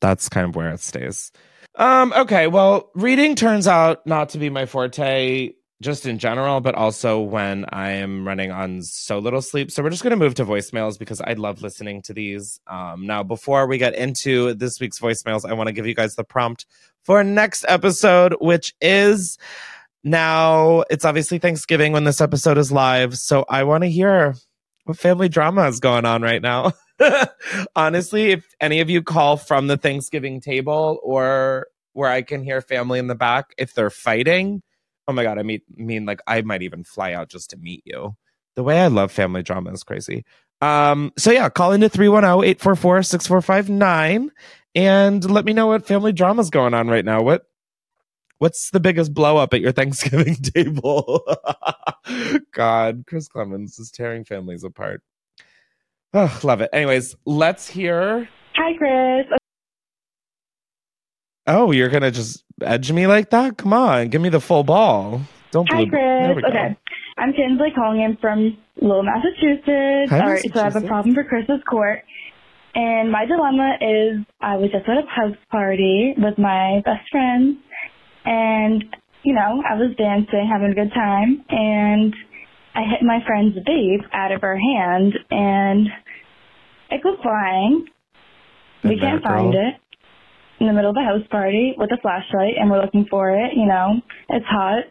that's 0.00 0.28
kind 0.28 0.48
of 0.48 0.56
where 0.56 0.70
it 0.70 0.80
stays. 0.80 1.32
Um, 1.76 2.12
okay, 2.16 2.46
well, 2.46 2.90
reading 2.94 3.36
turns 3.36 3.68
out 3.68 4.06
not 4.06 4.30
to 4.30 4.38
be 4.38 4.50
my 4.50 4.66
forte 4.66 5.52
just 5.82 6.04
in 6.04 6.18
general, 6.18 6.60
but 6.60 6.74
also 6.74 7.20
when 7.20 7.64
I 7.70 7.92
am 7.92 8.26
running 8.26 8.50
on 8.50 8.82
so 8.82 9.18
little 9.18 9.40
sleep. 9.40 9.70
So 9.70 9.82
we're 9.82 9.90
just 9.90 10.02
going 10.02 10.10
to 10.10 10.16
move 10.16 10.34
to 10.34 10.44
voicemails 10.44 10.98
because 10.98 11.20
I 11.22 11.32
love 11.32 11.62
listening 11.62 12.02
to 12.02 12.12
these. 12.12 12.60
Um, 12.66 13.06
now, 13.06 13.22
before 13.22 13.66
we 13.66 13.78
get 13.78 13.94
into 13.94 14.52
this 14.54 14.78
week's 14.78 14.98
voicemails, 14.98 15.48
I 15.48 15.54
want 15.54 15.68
to 15.68 15.72
give 15.72 15.86
you 15.86 15.94
guys 15.94 16.16
the 16.16 16.24
prompt 16.24 16.66
for 17.04 17.24
next 17.24 17.64
episode, 17.66 18.36
which 18.40 18.74
is 18.82 19.38
now 20.02 20.84
it's 20.90 21.04
obviously 21.04 21.38
Thanksgiving 21.38 21.92
when 21.92 22.04
this 22.04 22.20
episode 22.20 22.58
is 22.58 22.72
live. 22.72 23.18
So 23.18 23.44
I 23.48 23.64
want 23.64 23.84
to 23.84 23.90
hear 23.90 24.34
what 24.84 24.98
family 24.98 25.28
drama 25.28 25.68
is 25.68 25.80
going 25.80 26.04
on 26.04 26.22
right 26.22 26.42
now. 26.42 26.72
Honestly, 27.76 28.30
if 28.30 28.54
any 28.60 28.80
of 28.80 28.90
you 28.90 29.02
call 29.02 29.36
from 29.36 29.66
the 29.66 29.76
Thanksgiving 29.76 30.40
table 30.40 30.98
or 31.02 31.66
where 31.92 32.10
I 32.10 32.22
can 32.22 32.42
hear 32.42 32.60
family 32.60 32.98
in 32.98 33.08
the 33.08 33.14
back, 33.14 33.54
if 33.58 33.74
they're 33.74 33.90
fighting, 33.90 34.62
oh 35.08 35.12
my 35.12 35.22
God, 35.22 35.38
I 35.38 35.42
mean, 35.42 35.60
mean 35.74 36.06
like 36.06 36.20
I 36.26 36.42
might 36.42 36.62
even 36.62 36.84
fly 36.84 37.12
out 37.12 37.28
just 37.28 37.50
to 37.50 37.56
meet 37.56 37.82
you. 37.84 38.16
The 38.56 38.62
way 38.62 38.80
I 38.80 38.88
love 38.88 39.12
family 39.12 39.42
drama 39.42 39.72
is 39.72 39.84
crazy. 39.84 40.24
Um, 40.60 41.12
so 41.16 41.30
yeah, 41.30 41.48
call 41.48 41.72
into 41.72 41.88
310-844-6459 41.88 44.28
and 44.74 45.30
let 45.30 45.44
me 45.44 45.52
know 45.52 45.68
what 45.68 45.86
family 45.86 46.12
drama 46.12 46.42
is 46.42 46.50
going 46.50 46.74
on 46.74 46.88
right 46.88 47.04
now. 47.04 47.22
What 47.22 47.46
what's 48.40 48.70
the 48.70 48.80
biggest 48.80 49.14
blow 49.14 49.36
up 49.36 49.54
at 49.54 49.60
your 49.60 49.70
Thanksgiving 49.80 50.34
table? 50.34 51.22
God, 52.52 53.04
Chris 53.06 53.28
Klemens 53.28 53.78
is 53.78 53.90
tearing 53.94 54.24
families 54.24 54.64
apart. 54.64 55.02
Oh, 56.12 56.40
love 56.42 56.60
it. 56.60 56.70
Anyways, 56.72 57.14
let's 57.24 57.68
hear. 57.68 58.28
Hi, 58.56 58.76
Chris. 58.76 59.38
Oh, 61.46 61.70
you're 61.70 61.88
gonna 61.88 62.10
just 62.10 62.44
edge 62.60 62.90
me 62.92 63.06
like 63.06 63.30
that? 63.30 63.56
Come 63.56 63.72
on, 63.72 64.08
give 64.08 64.20
me 64.20 64.28
the 64.28 64.40
full 64.40 64.64
ball. 64.64 65.22
Don't 65.52 65.68
Hi, 65.70 65.84
blue- 65.84 65.90
Chris. 65.90 66.44
Okay. 66.48 66.76
I'm 67.18 67.32
Kinsley 67.32 67.70
calling 67.74 68.00
in 68.02 68.16
from 68.20 68.56
Lowell, 68.80 69.02
Massachusetts. 69.02 70.10
Hi, 70.10 70.20
All 70.20 70.30
right, 70.30 70.52
so 70.52 70.60
I 70.60 70.64
have 70.64 70.76
a 70.76 70.80
problem 70.86 71.14
for 71.14 71.22
Chris's 71.24 71.60
court. 71.68 72.02
And 72.74 73.10
my 73.10 73.26
dilemma 73.26 73.76
is 73.80 74.24
I 74.40 74.56
was 74.56 74.70
just 74.70 74.88
at 74.88 74.96
a 74.96 75.06
house 75.08 75.36
party 75.50 76.14
with 76.16 76.38
my 76.38 76.80
best 76.84 77.08
friend. 77.10 77.56
And, 78.24 78.84
you 79.22 79.34
know, 79.34 79.62
I 79.68 79.74
was 79.74 79.94
dancing, 79.96 80.48
having 80.50 80.72
a 80.72 80.74
good 80.74 80.92
time. 80.94 81.44
And 81.48 82.14
I 82.74 82.82
hit 82.82 83.02
my 83.02 83.18
friend's 83.26 83.56
vape 83.56 84.04
out 84.12 84.32
of 84.32 84.40
her 84.42 84.56
hand. 84.56 85.14
And 85.30 85.88
it 86.90 87.02
goes 87.02 87.18
flying. 87.22 87.86
we 88.84 88.98
can't 88.98 89.22
find 89.22 89.52
girl. 89.52 89.68
it 89.68 89.80
in 90.60 90.66
the 90.66 90.72
middle 90.72 90.90
of 90.90 90.96
a 90.96 91.04
house 91.04 91.26
party 91.30 91.74
with 91.78 91.90
a 91.90 91.96
flashlight 92.02 92.54
and 92.58 92.70
we're 92.70 92.82
looking 92.82 93.06
for 93.10 93.30
it, 93.30 93.52
you 93.56 93.66
know. 93.66 94.00
It's 94.28 94.44
hot. 94.46 94.84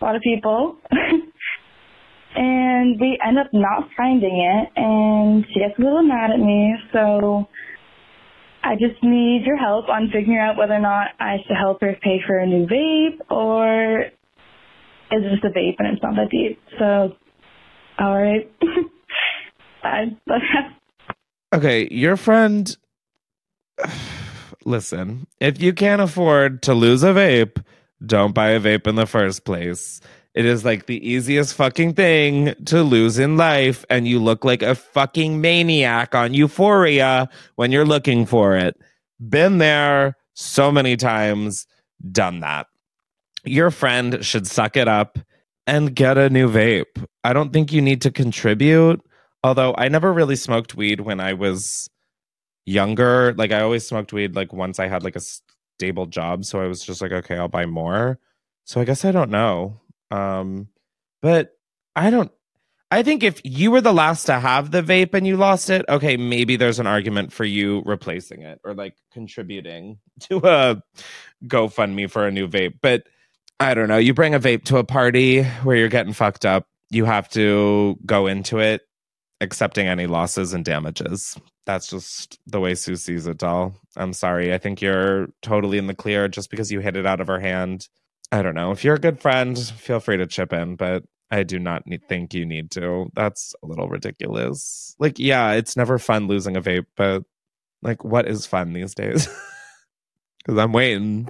A 0.00 0.04
lot 0.04 0.14
of 0.14 0.22
people. 0.22 0.76
and 2.36 3.00
we 3.00 3.18
end 3.26 3.38
up 3.38 3.48
not 3.52 3.88
finding 3.96 4.38
it 4.38 4.68
and 4.76 5.44
she 5.52 5.60
gets 5.60 5.78
a 5.78 5.82
little 5.82 6.04
mad 6.04 6.30
at 6.30 6.38
me, 6.38 6.74
so 6.92 7.48
I 8.66 8.74
just 8.74 9.00
need 9.02 9.42
your 9.46 9.56
help 9.56 9.88
on 9.88 10.10
figuring 10.12 10.40
out 10.40 10.56
whether 10.56 10.74
or 10.74 10.80
not 10.80 11.08
I 11.20 11.36
should 11.46 11.56
help 11.56 11.80
her 11.82 11.96
pay 12.02 12.18
for 12.26 12.36
a 12.36 12.46
new 12.46 12.66
vape 12.66 13.20
or 13.30 14.06
is 15.12 15.22
just 15.30 15.44
a 15.44 15.56
vape 15.56 15.76
and 15.78 15.88
it's 15.88 16.02
not 16.02 16.16
that 16.16 16.30
deep. 16.30 16.60
So 16.78 17.12
alright. 18.00 18.50
Bye. 19.82 20.16
Okay, 21.54 21.88
your 21.90 22.16
friend. 22.16 22.76
Listen, 24.64 25.28
if 25.40 25.62
you 25.62 25.72
can't 25.72 26.02
afford 26.02 26.60
to 26.62 26.74
lose 26.74 27.04
a 27.04 27.14
vape, 27.14 27.62
don't 28.04 28.34
buy 28.34 28.50
a 28.50 28.60
vape 28.60 28.88
in 28.88 28.96
the 28.96 29.06
first 29.06 29.44
place. 29.44 30.00
It 30.36 30.44
is 30.44 30.66
like 30.66 30.84
the 30.84 31.08
easiest 31.08 31.54
fucking 31.54 31.94
thing 31.94 32.54
to 32.66 32.82
lose 32.82 33.18
in 33.18 33.38
life, 33.38 33.86
and 33.88 34.06
you 34.06 34.18
look 34.18 34.44
like 34.44 34.60
a 34.62 34.74
fucking 34.74 35.40
maniac 35.40 36.14
on 36.14 36.34
Euphoria 36.34 37.30
when 37.54 37.72
you're 37.72 37.86
looking 37.86 38.26
for 38.26 38.54
it. 38.54 38.76
Been 39.18 39.56
there 39.56 40.14
so 40.34 40.70
many 40.70 40.94
times, 40.98 41.66
done 42.12 42.40
that. 42.40 42.66
Your 43.44 43.70
friend 43.70 44.22
should 44.22 44.46
suck 44.46 44.76
it 44.76 44.88
up 44.88 45.18
and 45.66 45.96
get 45.96 46.18
a 46.18 46.28
new 46.28 46.50
vape. 46.50 47.06
I 47.24 47.32
don't 47.32 47.50
think 47.50 47.72
you 47.72 47.80
need 47.80 48.02
to 48.02 48.10
contribute. 48.10 49.00
Although 49.42 49.74
I 49.78 49.88
never 49.88 50.12
really 50.12 50.36
smoked 50.36 50.74
weed 50.74 51.00
when 51.00 51.18
I 51.18 51.32
was 51.32 51.88
younger. 52.66 53.32
Like 53.38 53.52
I 53.52 53.62
always 53.62 53.86
smoked 53.86 54.12
weed 54.12 54.34
like 54.34 54.52
once 54.52 54.78
I 54.78 54.88
had 54.88 55.02
like 55.02 55.16
a 55.16 55.22
stable 55.78 56.06
job. 56.06 56.44
So 56.44 56.60
I 56.60 56.66
was 56.66 56.84
just 56.84 57.00
like, 57.00 57.12
okay, 57.12 57.38
I'll 57.38 57.48
buy 57.48 57.64
more. 57.64 58.18
So 58.64 58.82
I 58.82 58.84
guess 58.84 59.04
I 59.04 59.12
don't 59.12 59.30
know. 59.30 59.80
Um, 60.10 60.68
but 61.22 61.56
I 61.94 62.10
don't 62.10 62.30
I 62.90 63.02
think 63.02 63.24
if 63.24 63.40
you 63.44 63.72
were 63.72 63.80
the 63.80 63.92
last 63.92 64.26
to 64.26 64.38
have 64.38 64.70
the 64.70 64.82
vape 64.82 65.12
and 65.12 65.26
you 65.26 65.36
lost 65.36 65.70
it, 65.70 65.84
okay, 65.88 66.16
maybe 66.16 66.56
there's 66.56 66.78
an 66.78 66.86
argument 66.86 67.32
for 67.32 67.44
you 67.44 67.82
replacing 67.84 68.42
it 68.42 68.60
or 68.64 68.74
like 68.74 68.94
contributing 69.12 69.98
to 70.20 70.38
a 70.38 70.82
GoFundMe 71.44 72.10
for 72.10 72.26
a 72.26 72.30
new 72.30 72.46
vape. 72.46 72.78
But 72.80 73.04
I 73.58 73.74
don't 73.74 73.88
know. 73.88 73.98
You 73.98 74.14
bring 74.14 74.34
a 74.34 74.40
vape 74.40 74.64
to 74.64 74.76
a 74.78 74.84
party 74.84 75.42
where 75.42 75.76
you're 75.76 75.88
getting 75.88 76.12
fucked 76.12 76.46
up, 76.46 76.68
you 76.90 77.04
have 77.04 77.28
to 77.30 77.98
go 78.06 78.26
into 78.26 78.58
it 78.58 78.82
accepting 79.40 79.86
any 79.86 80.06
losses 80.06 80.54
and 80.54 80.64
damages. 80.64 81.36
That's 81.66 81.90
just 81.90 82.38
the 82.46 82.60
way 82.60 82.74
Sue 82.74 82.96
sees 82.96 83.26
it, 83.26 83.38
doll. 83.38 83.74
I'm 83.96 84.12
sorry. 84.12 84.54
I 84.54 84.58
think 84.58 84.80
you're 84.80 85.28
totally 85.42 85.78
in 85.78 85.88
the 85.88 85.94
clear 85.94 86.28
just 86.28 86.50
because 86.50 86.70
you 86.70 86.80
hit 86.80 86.96
it 86.96 87.06
out 87.06 87.20
of 87.20 87.26
her 87.26 87.40
hand. 87.40 87.88
I 88.32 88.42
don't 88.42 88.54
know. 88.54 88.70
If 88.72 88.84
you're 88.84 88.96
a 88.96 89.00
good 89.00 89.20
friend, 89.20 89.58
feel 89.58 90.00
free 90.00 90.16
to 90.16 90.26
chip 90.26 90.52
in, 90.52 90.76
but 90.76 91.04
I 91.30 91.42
do 91.42 91.58
not 91.58 91.86
need, 91.86 92.08
think 92.08 92.34
you 92.34 92.44
need 92.44 92.70
to. 92.72 93.06
That's 93.14 93.54
a 93.62 93.66
little 93.66 93.88
ridiculous. 93.88 94.94
Like, 94.98 95.18
yeah, 95.18 95.52
it's 95.52 95.76
never 95.76 95.98
fun 95.98 96.26
losing 96.26 96.56
a 96.56 96.62
vape, 96.62 96.86
but 96.96 97.22
like, 97.82 98.04
what 98.04 98.26
is 98.28 98.46
fun 98.46 98.72
these 98.72 98.94
days? 98.94 99.28
Because 100.46 100.60
I'm 100.60 100.72
waiting. 100.72 101.28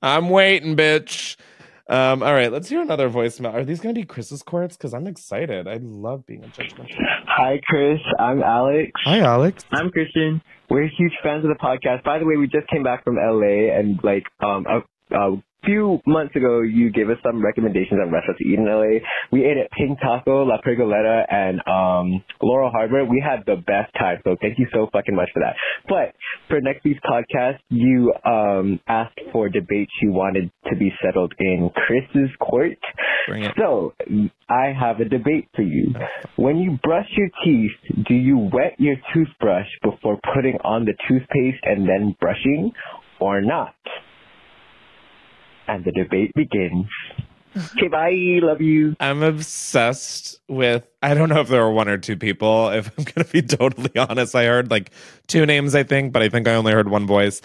I'm 0.00 0.28
waiting, 0.28 0.76
bitch. 0.76 1.34
Um, 1.88 2.22
all 2.22 2.32
right, 2.32 2.50
let's 2.52 2.68
hear 2.68 2.80
another 2.80 3.10
voicemail. 3.10 3.52
Are 3.52 3.64
these 3.64 3.80
going 3.80 3.94
to 3.94 4.00
be 4.00 4.06
Chris's 4.06 4.42
courts? 4.42 4.76
Because 4.76 4.94
I'm 4.94 5.08
excited. 5.08 5.66
I 5.66 5.80
love 5.82 6.24
being 6.24 6.44
a 6.44 6.46
judgmental. 6.46 6.94
Hi, 7.26 7.60
Chris. 7.66 7.98
I'm 8.20 8.40
Alex. 8.42 8.92
Hi, 9.04 9.18
Alex. 9.18 9.64
I'm 9.72 9.90
Christian. 9.90 10.40
We're 10.70 10.84
huge 10.96 11.12
fans 11.24 11.44
of 11.44 11.50
the 11.50 11.56
podcast. 11.56 12.04
By 12.04 12.20
the 12.20 12.24
way, 12.24 12.36
we 12.36 12.46
just 12.46 12.68
came 12.68 12.84
back 12.84 13.02
from 13.02 13.16
LA, 13.16 13.76
and 13.76 13.98
like 14.04 14.24
um 14.40 14.64
a, 14.66 15.16
a 15.16 15.42
few 15.64 16.00
months 16.06 16.34
ago, 16.36 16.60
you 16.62 16.90
gave 16.90 17.10
us 17.10 17.16
some 17.22 17.42
recommendations 17.42 18.00
on 18.00 18.10
restaurants 18.10 18.40
to 18.42 18.48
eat 18.48 18.58
in 18.58 18.66
LA. 18.66 19.00
We 19.32 19.44
ate 19.44 19.56
at 19.56 19.70
Pink 19.72 19.98
Taco, 20.00 20.44
La 20.44 20.58
Pergoleta, 20.60 21.24
and 21.30 21.60
um 21.66 22.24
Laurel 22.42 22.70
Hardware. 22.70 23.04
We 23.04 23.22
had 23.24 23.44
the 23.46 23.56
best 23.56 23.92
time. 23.98 24.18
So 24.24 24.36
thank 24.40 24.58
you 24.58 24.66
so 24.72 24.88
fucking 24.92 25.14
much 25.14 25.30
for 25.32 25.40
that. 25.40 25.56
But 25.88 26.14
for 26.48 26.60
next 26.60 26.84
week's 26.84 27.00
podcast, 27.00 27.58
you 27.68 28.12
um 28.24 28.80
asked 28.86 29.20
for 29.32 29.48
debates 29.48 29.92
you 30.02 30.12
wanted 30.12 30.50
to 30.70 30.76
be 30.76 30.92
settled 31.04 31.34
in 31.38 31.70
Chris's 31.74 32.30
court. 32.40 32.78
Bring 33.28 33.44
it. 33.44 33.52
So, 33.58 33.94
I 34.48 34.72
have 34.78 35.00
a 35.00 35.04
debate 35.04 35.48
for 35.54 35.62
you. 35.62 35.94
When 36.36 36.58
you 36.58 36.78
brush 36.82 37.08
your 37.16 37.28
teeth, 37.44 38.04
do 38.06 38.14
you 38.14 38.50
wet 38.52 38.74
your 38.78 38.96
toothbrush 39.14 39.66
before 39.82 40.18
putting 40.34 40.58
on 40.64 40.84
the 40.84 40.94
toothpaste 41.08 41.64
and 41.64 41.88
then 41.88 42.14
brushing, 42.20 42.72
or 43.20 43.40
not? 43.40 43.74
And 45.66 45.84
the 45.84 45.92
debate 45.92 46.32
begins. 46.34 46.86
Okay, 47.56 47.88
bye. 47.88 48.10
Love 48.42 48.60
you. 48.60 48.96
I'm 48.98 49.22
obsessed 49.22 50.40
with. 50.48 50.86
I 51.02 51.14
don't 51.14 51.28
know 51.28 51.40
if 51.40 51.48
there 51.48 51.62
are 51.62 51.70
one 51.70 51.88
or 51.88 51.98
two 51.98 52.16
people. 52.16 52.68
If 52.74 52.90
I'm 52.98 53.04
going 53.04 53.24
to 53.24 53.32
be 53.32 53.42
totally 53.42 53.96
honest, 53.96 54.34
I 54.34 54.46
heard 54.46 54.70
like 54.70 54.90
two 55.28 55.46
names, 55.46 55.74
I 55.74 55.84
think, 55.84 56.12
but 56.12 56.22
I 56.22 56.28
think 56.28 56.48
I 56.48 56.54
only 56.54 56.72
heard 56.72 56.88
one 56.88 57.06
voice. 57.06 57.40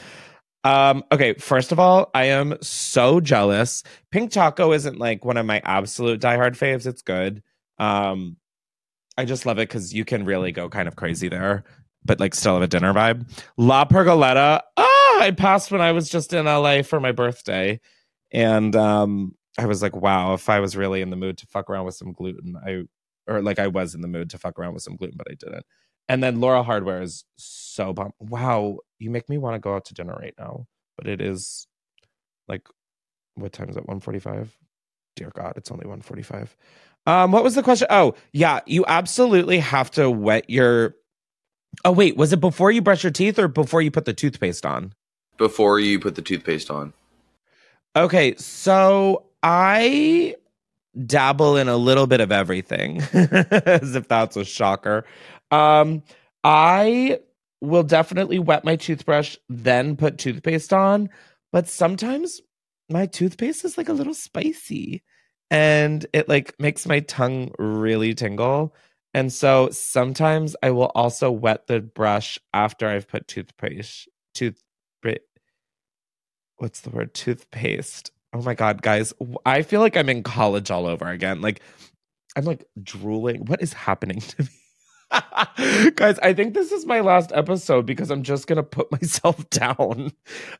Um, 0.63 1.03
okay, 1.11 1.35
first 1.35 1.71
of 1.71 1.79
all, 1.79 2.09
I 2.13 2.25
am 2.25 2.57
so 2.61 3.21
jealous. 3.21 3.83
Pink 4.11 4.31
Taco 4.31 4.73
isn't 4.73 4.97
like 4.97 5.23
one 5.23 5.37
of 5.37 5.45
my 5.45 5.61
absolute 5.63 6.19
diehard 6.19 6.57
faves. 6.57 6.85
It's 6.85 7.01
good. 7.01 7.43
Um, 7.77 8.37
I 9.17 9.25
just 9.25 9.45
love 9.45 9.57
it 9.59 9.69
because 9.69 9.93
you 9.93 10.05
can 10.05 10.25
really 10.25 10.51
go 10.51 10.69
kind 10.69 10.87
of 10.87 10.95
crazy 10.95 11.29
there, 11.29 11.63
but 12.03 12.19
like 12.19 12.33
still 12.33 12.55
have 12.55 12.63
a 12.63 12.67
dinner 12.67 12.93
vibe. 12.93 13.29
La 13.57 13.85
Pergoleta. 13.85 14.61
Ah, 14.75 15.21
I 15.21 15.31
passed 15.31 15.71
when 15.71 15.81
I 15.81 15.91
was 15.91 16.09
just 16.09 16.33
in 16.33 16.45
LA 16.45 16.81
for 16.81 16.99
my 16.99 17.11
birthday. 17.11 17.79
And 18.31 18.75
um 18.75 19.35
I 19.57 19.65
was 19.65 19.81
like, 19.81 19.95
wow, 19.95 20.33
if 20.33 20.49
I 20.49 20.59
was 20.59 20.77
really 20.77 21.01
in 21.01 21.09
the 21.09 21.15
mood 21.15 21.37
to 21.39 21.47
fuck 21.47 21.69
around 21.69 21.85
with 21.85 21.95
some 21.95 22.13
gluten, 22.13 22.55
I 22.65 22.83
or 23.31 23.41
like 23.41 23.59
I 23.59 23.67
was 23.67 23.93
in 23.93 24.01
the 24.01 24.07
mood 24.07 24.29
to 24.31 24.37
fuck 24.37 24.57
around 24.57 24.73
with 24.73 24.83
some 24.83 24.95
gluten, 24.95 25.17
but 25.17 25.27
I 25.29 25.35
didn't. 25.35 25.65
And 26.07 26.23
then 26.23 26.39
Laurel 26.39 26.63
Hardware 26.63 27.01
is 27.01 27.23
so 27.37 27.93
bummed. 27.93 28.13
Wow, 28.19 28.79
you 28.97 29.09
make 29.09 29.29
me 29.29 29.37
want 29.37 29.55
to 29.55 29.59
go 29.59 29.75
out 29.75 29.85
to 29.85 29.93
dinner 29.93 30.15
right 30.15 30.33
now. 30.39 30.65
But 30.97 31.07
it 31.07 31.21
is 31.21 31.67
like 32.47 32.67
what 33.35 33.53
time 33.53 33.69
is 33.69 33.77
it? 33.77 33.87
145? 33.87 34.57
Dear 35.15 35.31
God, 35.33 35.53
it's 35.55 35.71
only 35.71 35.85
145. 35.85 36.55
Um, 37.05 37.31
what 37.31 37.43
was 37.43 37.55
the 37.55 37.63
question? 37.63 37.87
Oh, 37.89 38.15
yeah, 38.33 38.59
you 38.65 38.85
absolutely 38.87 39.59
have 39.59 39.91
to 39.91 40.09
wet 40.09 40.49
your 40.49 40.95
Oh 41.85 41.91
wait, 41.91 42.17
was 42.17 42.33
it 42.33 42.39
before 42.41 42.71
you 42.71 42.81
brush 42.81 43.03
your 43.03 43.11
teeth 43.11 43.39
or 43.39 43.47
before 43.47 43.81
you 43.81 43.91
put 43.91 44.05
the 44.05 44.13
toothpaste 44.13 44.65
on? 44.65 44.93
before 45.39 45.79
you 45.79 45.99
put 45.99 46.15
the 46.15 46.21
toothpaste 46.21 46.69
on. 46.69 46.93
Okay, 47.95 48.35
so 48.35 49.25
I 49.41 50.35
dabble 51.05 51.57
in 51.57 51.67
a 51.67 51.77
little 51.77 52.07
bit 52.07 52.21
of 52.21 52.31
everything, 52.31 53.01
as 53.13 53.95
if 53.95 54.07
that's 54.07 54.35
a 54.37 54.45
shocker. 54.45 55.05
Um, 55.51 56.03
I 56.43 57.19
will 57.61 57.83
definitely 57.83 58.39
wet 58.39 58.63
my 58.63 58.75
toothbrush, 58.75 59.37
then 59.49 59.95
put 59.95 60.17
toothpaste 60.17 60.71
on, 60.73 61.09
but 61.51 61.67
sometimes 61.67 62.41
my 62.89 63.05
toothpaste 63.05 63.65
is 63.65 63.77
like 63.77 63.89
a 63.89 63.93
little 63.93 64.13
spicy 64.13 65.03
and 65.51 66.05
it 66.13 66.29
like 66.29 66.55
makes 66.59 66.85
my 66.87 66.99
tongue 67.01 67.51
really 67.57 68.13
tingle. 68.13 68.73
And 69.13 69.33
so 69.33 69.69
sometimes 69.71 70.55
I 70.61 70.71
will 70.71 70.91
also 70.95 71.31
wet 71.31 71.67
the 71.67 71.81
brush 71.81 72.39
after 72.53 72.87
I've 72.87 73.07
put 73.07 73.27
toothpaste 73.27 74.07
tooth 74.33 74.61
what's 76.59 76.81
the 76.81 76.89
word? 76.91 77.13
Toothpaste. 77.13 78.11
Oh 78.31 78.41
my 78.43 78.53
god 78.53 78.83
guys 78.83 79.11
i 79.43 79.63
feel 79.63 79.79
like 79.81 79.97
i'm 79.97 80.07
in 80.09 80.21
college 80.21 80.69
all 80.69 80.85
over 80.85 81.07
again. 81.07 81.41
Like 81.41 81.61
i'm 82.35 82.45
like 82.45 82.65
drooling. 82.81 83.45
What 83.45 83.61
is 83.61 83.73
happening 83.73 84.21
to 84.21 84.43
me? 84.43 84.49
Guys 85.95 86.19
i 86.19 86.33
think 86.33 86.53
this 86.53 86.71
is 86.71 86.85
my 86.85 86.99
last 86.99 87.31
episode 87.33 87.87
because 87.87 88.11
i'm 88.11 88.21
just 88.21 88.45
gonna 88.47 88.63
put 88.63 88.91
myself 89.01 89.49
down. 89.49 90.11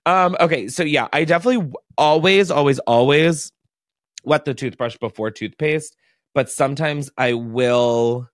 Um 0.07 0.35
okay 0.39 0.67
so 0.69 0.83
yeah 0.83 1.07
i 1.13 1.23
definitely 1.25 1.71
always 1.97 2.49
always 2.49 2.79
always 2.79 3.51
wet 4.23 4.45
the 4.45 4.55
toothbrush 4.55 4.97
before 4.97 5.31
toothpaste 5.31 5.95
but 6.33 6.49
sometimes 6.49 7.11
i 7.17 7.33
will 7.33 8.27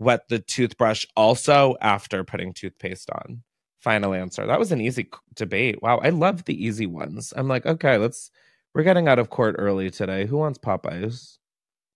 wet 0.00 0.28
the 0.28 0.40
toothbrush 0.40 1.06
also 1.16 1.76
after 1.80 2.24
putting 2.24 2.52
toothpaste 2.52 3.10
on 3.10 3.42
final 3.86 4.12
answer. 4.14 4.44
That 4.46 4.58
was 4.58 4.72
an 4.72 4.80
easy 4.80 5.08
debate. 5.36 5.80
Wow, 5.80 5.98
I 5.98 6.08
love 6.10 6.44
the 6.44 6.60
easy 6.66 6.86
ones. 6.86 7.32
I'm 7.36 7.46
like, 7.46 7.64
okay, 7.64 7.98
let's. 7.98 8.30
We're 8.74 8.82
getting 8.82 9.06
out 9.08 9.18
of 9.20 9.30
court 9.30 9.54
early 9.58 9.90
today. 9.90 10.26
Who 10.26 10.36
wants 10.36 10.58
Popeyes? 10.58 11.38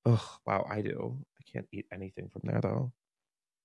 Oh, 0.07 0.25
wow, 0.47 0.65
I 0.71 0.81
do. 0.83 1.19
I 1.39 1.43
can't 1.53 1.67
eat 1.73 1.87
anything 1.93 2.31
from 2.33 2.43
there 2.45 2.61
though. 2.63 2.93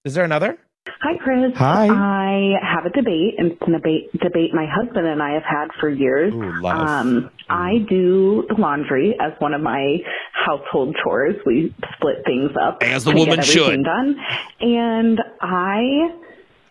Is 0.04 0.16
there 0.16 0.26
another? 0.26 0.58
Hi, 1.02 1.18
Chris. 1.24 1.54
Hi. 1.56 1.88
I 1.88 2.54
have 2.62 2.86
a 2.86 2.90
debate, 2.90 3.36
and 3.38 3.52
it's 3.54 3.62
a 3.62 3.72
debate, 3.72 4.12
debate 4.22 4.54
my 4.54 4.66
husband 4.70 5.08
and 5.08 5.22
I 5.22 5.34
have 5.34 5.44
had 5.44 5.68
for 5.80 5.90
years. 5.90 6.34
Ooh, 6.34 6.62
love. 6.62 6.88
Um, 6.88 7.30
I 7.50 7.78
do 7.90 8.46
the 8.50 8.56
laundry 8.60 9.16
as 9.22 9.34
one 9.40 9.54
of 9.54 9.62
my 9.62 9.98
household 10.34 10.96
chores. 11.04 11.36
We 11.46 11.74
split 11.96 12.18
things 12.26 12.52
up 12.62 12.80
As 12.82 13.04
the 13.04 13.12
to 13.12 13.18
woman 13.18 13.38
get 13.38 13.46
should. 13.46 13.84
done. 13.84 14.16
And 14.62 15.20
I, 15.42 15.80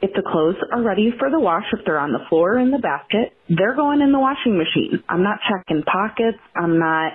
if 0.04 0.12
the 0.12 0.20
clothes 0.20 0.60
are 0.70 0.82
ready 0.82 1.08
for 1.18 1.30
the 1.30 1.40
wash, 1.40 1.64
if 1.72 1.80
they're 1.86 1.98
on 1.98 2.12
the 2.12 2.20
floor 2.28 2.56
or 2.56 2.58
in 2.60 2.70
the 2.70 2.78
basket, 2.78 3.32
they're 3.48 3.74
going 3.74 4.02
in 4.02 4.12
the 4.12 4.20
washing 4.20 4.58
machine. 4.58 5.02
I'm 5.08 5.22
not 5.22 5.38
checking 5.48 5.82
pockets. 5.82 6.36
I'm 6.54 6.78
not 6.78 7.12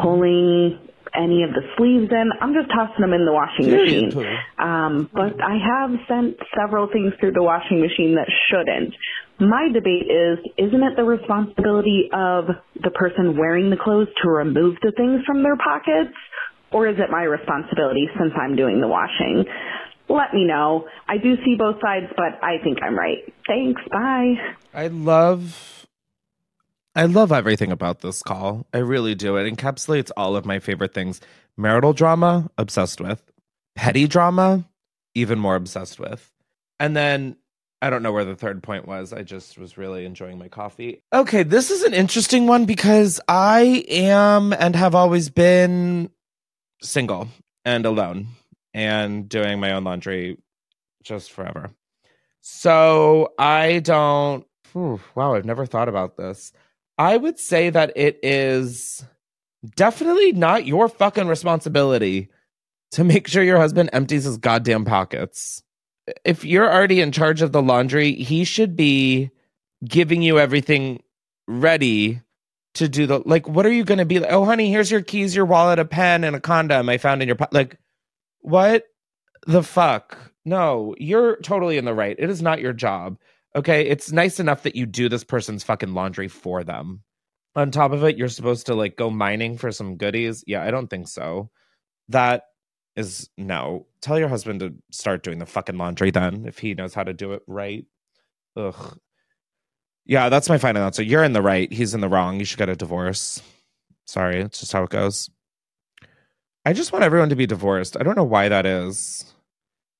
pulling 0.00 0.80
any 1.12 1.44
of 1.44 1.50
the 1.52 1.60
sleeves 1.76 2.10
in. 2.10 2.30
I'm 2.40 2.54
just 2.56 2.72
tossing 2.72 3.00
them 3.04 3.12
in 3.12 3.24
the 3.24 3.32
washing 3.32 3.68
machine. 3.68 4.10
Um, 4.58 5.10
but 5.12 5.36
I 5.44 5.56
have 5.60 5.90
sent 6.08 6.36
several 6.56 6.88
things 6.90 7.12
through 7.20 7.32
the 7.32 7.42
washing 7.42 7.80
machine 7.80 8.16
that 8.16 8.28
shouldn't. 8.48 8.94
My 9.38 9.68
debate 9.72 10.08
is, 10.08 10.38
isn't 10.56 10.82
it 10.82 10.96
the 10.96 11.04
responsibility 11.04 12.08
of 12.12 12.48
the 12.80 12.90
person 12.96 13.36
wearing 13.36 13.68
the 13.68 13.76
clothes 13.76 14.08
to 14.24 14.30
remove 14.30 14.76
the 14.80 14.92
things 14.96 15.20
from 15.26 15.42
their 15.42 15.56
pockets? 15.56 16.16
Or 16.72 16.88
is 16.88 16.96
it 16.98 17.10
my 17.10 17.22
responsibility 17.22 18.08
since 18.18 18.32
I'm 18.36 18.56
doing 18.56 18.80
the 18.80 18.88
washing? 18.88 19.44
Let 20.08 20.32
me 20.32 20.44
know. 20.44 20.86
I 21.08 21.18
do 21.18 21.36
see 21.44 21.56
both 21.58 21.80
sides, 21.80 22.06
but 22.16 22.42
I 22.42 22.58
think 22.62 22.78
I'm 22.82 22.96
right. 22.96 23.32
Thanks. 23.46 23.82
Bye. 23.90 24.34
I 24.72 24.86
love 24.88 25.86
I 26.94 27.04
love 27.04 27.30
everything 27.30 27.70
about 27.72 28.00
this 28.00 28.22
call. 28.22 28.66
I 28.72 28.78
really 28.78 29.14
do. 29.14 29.36
It 29.36 29.54
encapsulates 29.54 30.10
all 30.16 30.34
of 30.34 30.46
my 30.46 30.60
favorite 30.60 30.94
things. 30.94 31.20
Marital 31.56 31.92
drama, 31.92 32.50
obsessed 32.56 33.02
with. 33.02 33.22
Petty 33.74 34.06
drama, 34.06 34.64
even 35.14 35.38
more 35.38 35.56
obsessed 35.56 36.00
with. 36.00 36.32
And 36.80 36.96
then 36.96 37.36
I 37.82 37.90
don't 37.90 38.02
know 38.02 38.12
where 38.12 38.24
the 38.24 38.34
third 38.34 38.62
point 38.62 38.88
was. 38.88 39.12
I 39.12 39.24
just 39.24 39.58
was 39.58 39.76
really 39.76 40.06
enjoying 40.06 40.38
my 40.38 40.48
coffee. 40.48 41.02
Okay, 41.12 41.42
this 41.42 41.70
is 41.70 41.82
an 41.82 41.92
interesting 41.92 42.46
one 42.46 42.64
because 42.64 43.20
I 43.28 43.84
am 43.88 44.54
and 44.54 44.74
have 44.74 44.94
always 44.94 45.28
been 45.28 46.10
single 46.80 47.28
and 47.64 47.84
alone 47.84 48.28
and 48.76 49.26
doing 49.26 49.58
my 49.58 49.72
own 49.72 49.84
laundry 49.84 50.36
just 51.02 51.32
forever. 51.32 51.70
So 52.42 53.32
I 53.38 53.78
don't. 53.78 54.46
Whew, 54.72 55.00
wow, 55.14 55.34
I've 55.34 55.46
never 55.46 55.64
thought 55.64 55.88
about 55.88 56.18
this. 56.18 56.52
I 56.98 57.16
would 57.16 57.38
say 57.38 57.70
that 57.70 57.92
it 57.96 58.20
is 58.22 59.02
definitely 59.74 60.32
not 60.32 60.66
your 60.66 60.88
fucking 60.88 61.26
responsibility 61.26 62.28
to 62.92 63.02
make 63.02 63.28
sure 63.28 63.42
your 63.42 63.58
husband 63.58 63.90
empties 63.94 64.24
his 64.24 64.36
goddamn 64.36 64.84
pockets. 64.84 65.62
If 66.24 66.44
you're 66.44 66.70
already 66.70 67.00
in 67.00 67.12
charge 67.12 67.40
of 67.40 67.52
the 67.52 67.62
laundry, 67.62 68.12
he 68.12 68.44
should 68.44 68.76
be 68.76 69.30
giving 69.84 70.20
you 70.20 70.38
everything 70.38 71.02
ready 71.48 72.20
to 72.74 72.88
do 72.88 73.06
the 73.06 73.22
like 73.24 73.48
what 73.48 73.64
are 73.64 73.72
you 73.72 73.84
going 73.84 73.98
to 73.98 74.04
be 74.04 74.18
like 74.18 74.30
oh 74.30 74.44
honey 74.44 74.70
here's 74.70 74.90
your 74.90 75.00
keys 75.00 75.34
your 75.34 75.46
wallet 75.46 75.78
a 75.78 75.84
pen 75.84 76.24
and 76.24 76.36
a 76.36 76.40
condom 76.40 76.88
i 76.90 76.98
found 76.98 77.22
in 77.22 77.28
your 77.28 77.36
po-. 77.36 77.46
like 77.50 77.78
what 78.46 78.84
the 79.48 79.62
fuck? 79.64 80.16
No 80.44 80.94
you're 80.98 81.36
totally 81.38 81.78
in 81.78 81.84
the 81.84 81.92
right. 81.92 82.14
It 82.16 82.30
is 82.30 82.40
not 82.40 82.60
your 82.60 82.72
job. 82.72 83.18
Okay? 83.56 83.88
It's 83.88 84.12
nice 84.12 84.38
enough 84.38 84.62
that 84.62 84.76
you 84.76 84.86
do 84.86 85.08
this 85.08 85.24
person's 85.24 85.64
fucking 85.64 85.94
laundry 85.94 86.28
for 86.28 86.62
them. 86.62 87.02
On 87.56 87.72
top 87.72 87.90
of 87.90 88.04
it 88.04 88.16
you're 88.16 88.28
supposed 88.28 88.66
to 88.66 88.74
like 88.74 88.96
go 88.96 89.10
mining 89.10 89.58
for 89.58 89.72
some 89.72 89.96
goodies. 89.96 90.44
Yeah 90.46 90.62
i 90.62 90.70
don't 90.70 90.86
think 90.86 91.08
so. 91.08 91.50
That 92.08 92.44
is 92.94 93.28
no. 93.36 93.86
Tell 94.00 94.16
your 94.16 94.28
husband 94.28 94.60
to 94.60 94.74
start 94.92 95.24
doing 95.24 95.40
the 95.40 95.46
fucking 95.46 95.76
laundry 95.76 96.12
then 96.12 96.44
if 96.46 96.58
he 96.58 96.74
knows 96.74 96.94
how 96.94 97.02
to 97.02 97.12
do 97.12 97.32
it 97.32 97.42
right. 97.48 97.84
Ugh. 98.56 98.98
Yeah 100.04 100.28
that's 100.28 100.48
my 100.48 100.58
final 100.58 100.84
answer 100.84 101.02
you're 101.02 101.24
in 101.24 101.32
the 101.32 101.42
right. 101.42 101.72
He's 101.72 101.94
in 101.94 102.00
the 102.00 102.08
wrong. 102.08 102.38
You 102.38 102.44
should 102.44 102.58
get 102.60 102.68
a 102.68 102.76
divorce. 102.76 103.42
Sorry 104.06 104.40
it's 104.40 104.60
just 104.60 104.72
how 104.72 104.84
it 104.84 104.90
goes 104.90 105.30
i 106.66 106.72
just 106.74 106.92
want 106.92 107.04
everyone 107.04 107.30
to 107.30 107.36
be 107.36 107.46
divorced. 107.46 107.96
I 107.98 108.02
don't 108.02 108.16
know 108.16 108.24
why 108.24 108.48
that 108.50 108.66
is. 108.66 109.24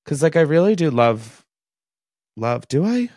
Because 0.03 0.21
like 0.21 0.35
i 0.35 0.41
really 0.41 0.75
do 0.75 0.91
love 0.91 1.45
love 2.35 2.67
do 2.67 2.85
i? 2.85 3.09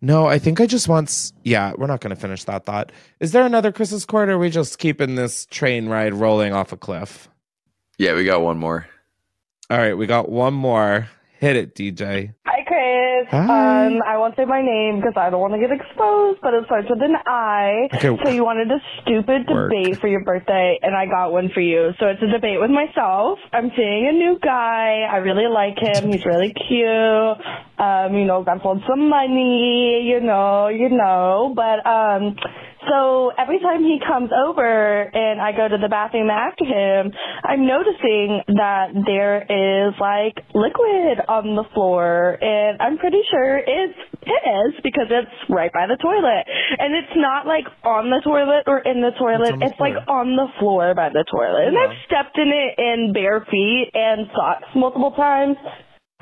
No 0.00 0.26
i 0.26 0.38
think 0.38 0.60
i 0.60 0.66
just 0.66 0.88
want 0.88 1.32
yeah 1.44 1.72
we're 1.76 1.86
not 1.86 2.00
going 2.00 2.14
to 2.14 2.20
finish 2.20 2.44
that 2.44 2.64
thought. 2.64 2.90
Is 3.20 3.32
there 3.32 3.46
another 3.46 3.70
Chris's 3.70 4.04
court 4.04 4.28
or 4.28 4.32
are 4.32 4.38
we 4.38 4.50
just 4.50 4.78
keeping 4.78 5.14
this 5.14 5.46
train 5.46 5.88
ride 5.88 6.14
rolling 6.14 6.52
off 6.52 6.72
a 6.72 6.76
cliff? 6.76 7.28
Yeah, 7.98 8.14
we 8.14 8.24
got 8.24 8.42
one 8.42 8.58
more. 8.58 8.86
all 9.70 9.78
right 9.78 9.94
we 9.94 10.06
got 10.06 10.28
one 10.28 10.54
more. 10.54 11.08
Hit 11.38 11.56
it 11.56 11.74
dj 11.74 12.34
Chris. 13.28 13.42
Hi. 13.46 13.86
Um, 13.86 14.02
I 14.06 14.18
won't 14.18 14.36
say 14.36 14.44
my 14.44 14.62
name 14.62 14.96
because 14.96 15.14
I 15.16 15.30
don't 15.30 15.40
want 15.40 15.54
to 15.54 15.60
get 15.60 15.70
exposed, 15.70 16.40
but 16.42 16.54
it 16.54 16.64
starts 16.66 16.88
with 16.88 17.02
an 17.02 17.14
I. 17.26 17.88
Okay. 17.94 18.16
So 18.22 18.30
you 18.30 18.44
wanted 18.44 18.70
a 18.70 18.78
stupid 19.02 19.46
Work. 19.48 19.70
debate 19.70 20.00
for 20.00 20.08
your 20.08 20.24
birthday, 20.24 20.78
and 20.82 20.94
I 20.94 21.06
got 21.06 21.32
one 21.32 21.50
for 21.52 21.60
you. 21.60 21.92
So 21.98 22.06
it's 22.06 22.22
a 22.22 22.30
debate 22.30 22.60
with 22.60 22.70
myself. 22.70 23.38
I'm 23.52 23.70
seeing 23.76 24.08
a 24.08 24.12
new 24.12 24.38
guy. 24.42 25.06
I 25.10 25.16
really 25.18 25.46
like 25.46 25.78
him. 25.78 26.12
He's 26.12 26.24
really 26.24 26.52
cute. 26.52 27.38
Um, 27.78 28.14
you 28.14 28.24
know, 28.24 28.42
got 28.44 28.62
some 28.62 29.08
money. 29.08 30.06
You 30.08 30.20
know, 30.20 30.68
you 30.68 30.88
know. 30.88 31.52
But 31.54 31.84
um, 31.86 32.36
so 32.88 33.30
every 33.38 33.60
time 33.60 33.82
he 33.82 33.98
comes 34.00 34.30
over 34.32 34.66
and 35.02 35.40
I 35.40 35.52
go 35.52 35.68
to 35.68 35.78
the 35.78 35.88
bathroom 35.88 36.30
after 36.30 36.64
him, 36.64 37.12
I'm 37.44 37.66
noticing 37.66 38.42
that 38.58 38.92
there 39.06 39.42
is 39.42 39.94
like 40.00 40.42
liquid 40.54 41.22
on 41.28 41.54
the 41.54 41.64
floor 41.74 42.38
and 42.40 42.80
I'm 42.80 42.98
pretty 42.98 43.22
sure 43.30 43.58
it's 43.58 43.98
piss 44.22 44.72
because 44.82 45.10
it's 45.10 45.36
right 45.50 45.72
by 45.72 45.86
the 45.86 45.98
toilet. 45.98 46.44
And 46.78 46.94
it's 46.94 47.14
not 47.16 47.46
like 47.46 47.66
on 47.84 48.10
the 48.10 48.22
toilet 48.24 48.64
or 48.66 48.78
in 48.78 49.02
the 49.02 49.12
toilet. 49.18 49.54
on 49.54 49.58
the 49.60 49.66
It's, 49.66 49.80
like 49.80 49.98
on 50.08 50.36
the 50.36 50.48
floor 50.58 50.94
by 50.94 51.10
the 51.10 51.24
toilet. 51.26 51.68
And 51.68 51.78
I've 51.78 51.98
stepped 52.06 52.38
in 52.38 52.50
it 52.50 52.78
in 52.78 53.12
bare 53.12 53.46
feet 53.50 53.90
and 53.94 54.26
socks 54.34 54.68
multiple 54.74 55.12
times. 55.12 55.56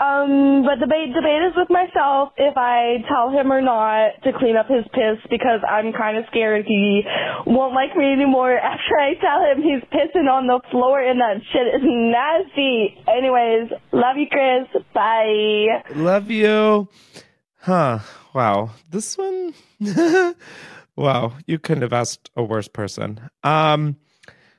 Um, 0.00 0.64
but 0.64 0.80
debate 0.80 1.12
debate 1.12 1.44
is 1.44 1.52
with 1.54 1.68
myself 1.68 2.32
if 2.38 2.56
I 2.56 3.04
tell 3.06 3.28
him 3.28 3.52
or 3.52 3.60
not 3.60 4.16
to 4.24 4.32
clean 4.32 4.56
up 4.56 4.66
his 4.66 4.84
piss 4.94 5.20
because 5.28 5.60
I'm 5.68 5.92
kind 5.92 6.16
of 6.16 6.24
scared 6.30 6.64
he 6.66 7.02
won't 7.46 7.74
like 7.74 7.94
me 7.94 8.10
anymore 8.10 8.56
after 8.72 8.96
I 8.98 9.12
tell 9.20 9.44
him 9.44 9.62
he's 9.62 9.84
pissing 9.92 10.24
on 10.24 10.46
the 10.46 10.60
floor 10.70 11.02
and 11.02 11.20
that 11.20 11.44
shit 11.52 11.68
is 11.68 11.82
nasty. 11.84 12.96
Anyways, 13.06 13.70
love 13.92 14.16
you, 14.16 14.26
Chris. 14.30 14.82
Bye. 14.94 15.84
Love 15.94 16.30
you. 16.30 16.88
Huh. 17.56 17.98
Wow. 18.34 18.70
This 18.88 19.18
one. 19.18 19.52
wow. 20.96 21.34
You 21.46 21.58
couldn't 21.58 21.82
have 21.82 21.92
asked 21.92 22.30
a 22.36 22.42
worse 22.42 22.68
person. 22.68 23.20
Um, 23.44 23.96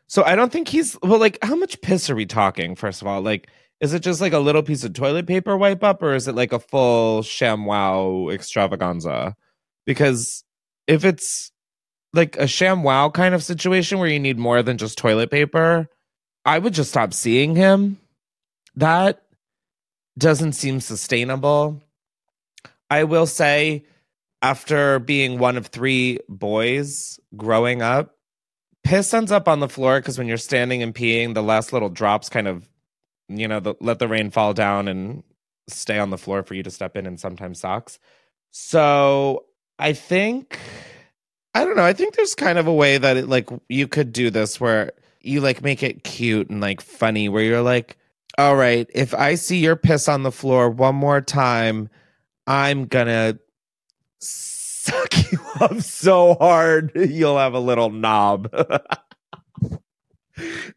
so 0.06 0.24
I 0.24 0.36
don't 0.36 0.52
think 0.52 0.68
he's 0.68 0.98
well, 1.02 1.20
like, 1.20 1.40
how 1.42 1.56
much 1.56 1.82
piss 1.82 2.10
are 2.10 2.16
we 2.16 2.26
talking, 2.28 2.76
first 2.76 3.02
of 3.02 3.08
all? 3.08 3.22
Like, 3.22 3.48
is 3.82 3.94
it 3.94 4.04
just 4.04 4.22
like 4.22 4.34
a 4.34 4.40
little 4.40 4.64
piece 4.64 4.84
of 4.84 4.94
toilet 4.94 5.28
paper 5.28 5.58
wipe 5.58 5.84
up, 5.84 6.02
or 6.02 6.14
is 6.14 6.28
it 6.28 6.36
like 6.36 6.54
a 6.54 6.60
full 6.60 7.24
ShamWow 7.24 8.34
extravaganza? 8.34 9.36
Because 9.86 10.44
if 10.88 11.04
it's 11.04 11.52
like 12.14 12.38
a 12.38 12.44
ShamWow 12.44 13.14
kind 13.14 13.34
of 13.34 13.44
situation 13.44 14.00
where 14.00 14.08
you 14.08 14.20
need 14.20 14.38
more 14.38 14.62
than 14.62 14.78
just 14.78 14.98
toilet 14.98 15.32
paper, 15.32 15.90
I 16.46 16.60
would 16.60 16.74
just 16.74 16.92
stop 16.92 17.14
seeing 17.14 17.56
him. 17.56 18.00
That 18.76 19.24
doesn't 20.18 20.54
seem 20.54 20.80
sustainable. 20.80 21.82
I 22.90 23.06
will 23.06 23.26
say, 23.26 23.86
after 24.42 25.00
being 25.00 25.40
one 25.40 25.58
of 25.58 25.68
three 25.68 26.20
boys 26.28 27.20
growing 27.38 27.82
up, 27.82 28.18
piss 28.84 29.14
ends 29.14 29.32
up 29.32 29.48
on 29.48 29.60
the 29.60 29.70
floor 29.70 30.00
because 30.00 30.18
when 30.18 30.28
you're 30.28 30.38
standing 30.38 30.84
and 30.84 30.94
peeing, 30.94 31.34
the 31.34 31.44
last 31.44 31.74
little 31.74 31.90
drops 31.90 32.28
kind 32.30 32.48
of, 32.48 32.68
you 33.40 33.48
know, 33.48 33.60
the, 33.60 33.76
let 33.80 34.00
the 34.00 34.08
rain 34.08 34.32
fall 34.32 34.54
down 34.54 34.88
and 34.88 35.24
stay 35.68 36.00
on 36.00 36.10
the 36.10 36.18
floor 36.18 36.44
for 36.44 36.54
you 36.54 36.64
to 36.64 36.72
step 36.72 36.96
in 36.96 37.06
and 37.06 37.20
sometimes 37.20 37.60
socks. 37.60 38.00
So 38.52 39.46
I 39.80 39.94
think, 39.94 40.60
I 41.54 41.66
don't 41.66 41.76
know, 41.76 41.84
I 41.84 41.94
think 41.94 42.16
there's 42.16 42.36
kind 42.36 42.58
of 42.58 42.68
a 42.68 42.74
way 42.74 42.98
that 42.98 43.18
it 43.18 43.30
like 43.30 43.50
you 43.70 43.88
could 43.88 44.14
do 44.14 44.30
this 44.30 44.60
where 44.60 44.92
you 45.22 45.42
like 45.42 45.64
make 45.64 45.84
it 45.84 46.04
cute 46.04 46.50
and 46.50 46.62
like 46.62 46.82
funny 46.82 47.30
where 47.30 47.44
you're 47.44 47.62
like, 47.62 47.98
all 48.38 48.56
right, 48.56 48.90
if 48.94 49.14
I 49.14 49.36
see 49.36 49.60
your 49.60 49.76
piss 49.76 50.08
on 50.08 50.24
the 50.24 50.32
floor 50.32 50.70
one 50.70 50.96
more 50.96 51.22
time, 51.22 51.90
I'm 52.48 52.86
gonna 52.86 53.40
suck 54.20 55.32
you 55.32 55.40
up 55.60 55.82
so 55.82 56.36
hard 56.36 56.92
you'll 56.96 57.38
have 57.38 57.54
a 57.54 57.60
little 57.60 57.90
knob. 57.90 58.50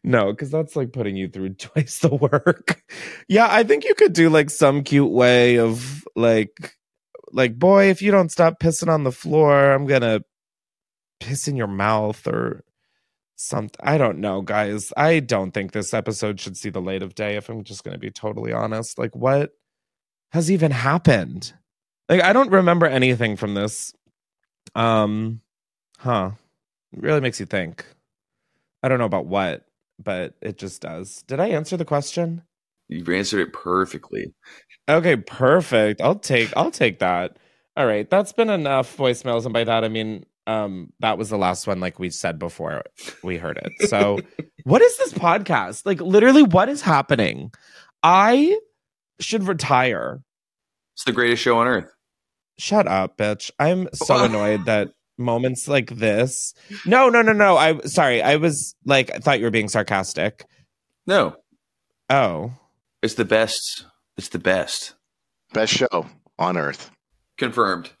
no, 0.03 0.31
because 0.31 0.51
that's 0.51 0.75
like 0.75 0.93
putting 0.93 1.15
you 1.15 1.27
through 1.27 1.49
twice 1.53 1.99
the 1.99 2.13
work. 2.15 2.83
yeah, 3.27 3.47
I 3.49 3.63
think 3.63 3.83
you 3.85 3.95
could 3.95 4.13
do 4.13 4.29
like 4.29 4.49
some 4.49 4.83
cute 4.83 5.11
way 5.11 5.57
of 5.57 6.05
like 6.15 6.75
like, 7.31 7.59
boy, 7.59 7.89
if 7.89 8.01
you 8.01 8.11
don't 8.11 8.31
stop 8.31 8.59
pissing 8.59 8.87
on 8.87 9.03
the 9.03 9.11
floor, 9.11 9.73
I'm 9.73 9.85
gonna 9.85 10.21
piss 11.19 11.47
in 11.47 11.55
your 11.55 11.67
mouth 11.67 12.25
or 12.27 12.63
something. 13.35 13.79
I 13.83 13.97
don't 13.97 14.19
know, 14.19 14.41
guys. 14.41 14.93
I 14.95 15.19
don't 15.19 15.51
think 15.51 15.71
this 15.71 15.93
episode 15.93 16.39
should 16.39 16.57
see 16.57 16.69
the 16.69 16.81
light 16.81 17.03
of 17.03 17.15
day. 17.15 17.35
If 17.35 17.49
I'm 17.49 17.63
just 17.63 17.83
gonna 17.83 17.97
be 17.97 18.11
totally 18.11 18.53
honest, 18.53 18.97
like, 18.97 19.15
what 19.15 19.51
has 20.31 20.49
even 20.49 20.71
happened? 20.71 21.53
Like, 22.07 22.23
I 22.23 22.33
don't 22.33 22.51
remember 22.51 22.85
anything 22.85 23.35
from 23.35 23.53
this. 23.53 23.93
Um, 24.73 25.41
huh? 25.99 26.31
It 26.93 27.01
really 27.01 27.21
makes 27.21 27.39
you 27.39 27.45
think. 27.45 27.85
I 28.85 28.87
don't 28.87 28.99
know 28.99 29.05
about 29.05 29.25
what, 29.25 29.65
but 29.97 30.35
it 30.43 30.59
just 30.59 30.83
does. 30.83 31.23
Did 31.23 31.39
I 31.39 31.47
answer 31.47 31.75
the 31.75 31.85
question? 31.85 32.43
You've 32.87 33.09
answered 33.09 33.39
it 33.39 33.51
perfectly. 33.51 34.35
Okay, 34.87 35.15
perfect. 35.15 36.01
I'll 36.01 36.19
take 36.19 36.53
I'll 36.55 36.69
take 36.69 36.99
that. 36.99 37.37
All 37.75 37.87
right, 37.87 38.07
that's 38.07 38.31
been 38.31 38.51
enough 38.51 38.95
voicemails, 38.95 39.45
and 39.45 39.53
by 39.53 39.63
that 39.63 39.83
I 39.83 39.87
mean 39.87 40.27
um 40.45 40.93
that 40.99 41.17
was 41.17 41.31
the 41.31 41.37
last 41.39 41.65
one, 41.65 41.79
like 41.79 41.97
we 41.97 42.11
said 42.11 42.37
before 42.37 42.83
we 43.23 43.37
heard 43.37 43.57
it. 43.57 43.89
So, 43.89 44.19
what 44.65 44.83
is 44.83 44.95
this 44.99 45.13
podcast? 45.13 45.87
Like, 45.87 45.99
literally, 45.99 46.43
what 46.43 46.69
is 46.69 46.83
happening? 46.83 47.51
I 48.03 48.55
should 49.19 49.47
retire. 49.47 50.21
It's 50.93 51.05
the 51.05 51.11
greatest 51.11 51.41
show 51.41 51.57
on 51.57 51.65
earth. 51.65 51.91
Shut 52.59 52.87
up, 52.87 53.17
bitch. 53.17 53.49
I'm 53.57 53.89
so 53.93 54.23
annoyed 54.23 54.65
that 54.65 54.91
moments 55.17 55.67
like 55.67 55.89
this. 55.91 56.53
No, 56.85 57.09
no, 57.09 57.21
no, 57.21 57.33
no. 57.33 57.57
I 57.57 57.79
sorry. 57.81 58.21
I 58.21 58.35
was 58.35 58.75
like, 58.85 59.11
I 59.13 59.19
thought 59.19 59.39
you 59.39 59.45
were 59.45 59.51
being 59.51 59.69
sarcastic. 59.69 60.45
No. 61.07 61.35
Oh. 62.09 62.53
It's 63.01 63.15
the 63.15 63.25
best. 63.25 63.85
It's 64.17 64.29
the 64.29 64.39
best. 64.39 64.93
Best 65.53 65.73
show 65.73 66.07
on 66.39 66.57
earth. 66.57 66.91
Confirmed. 67.37 67.91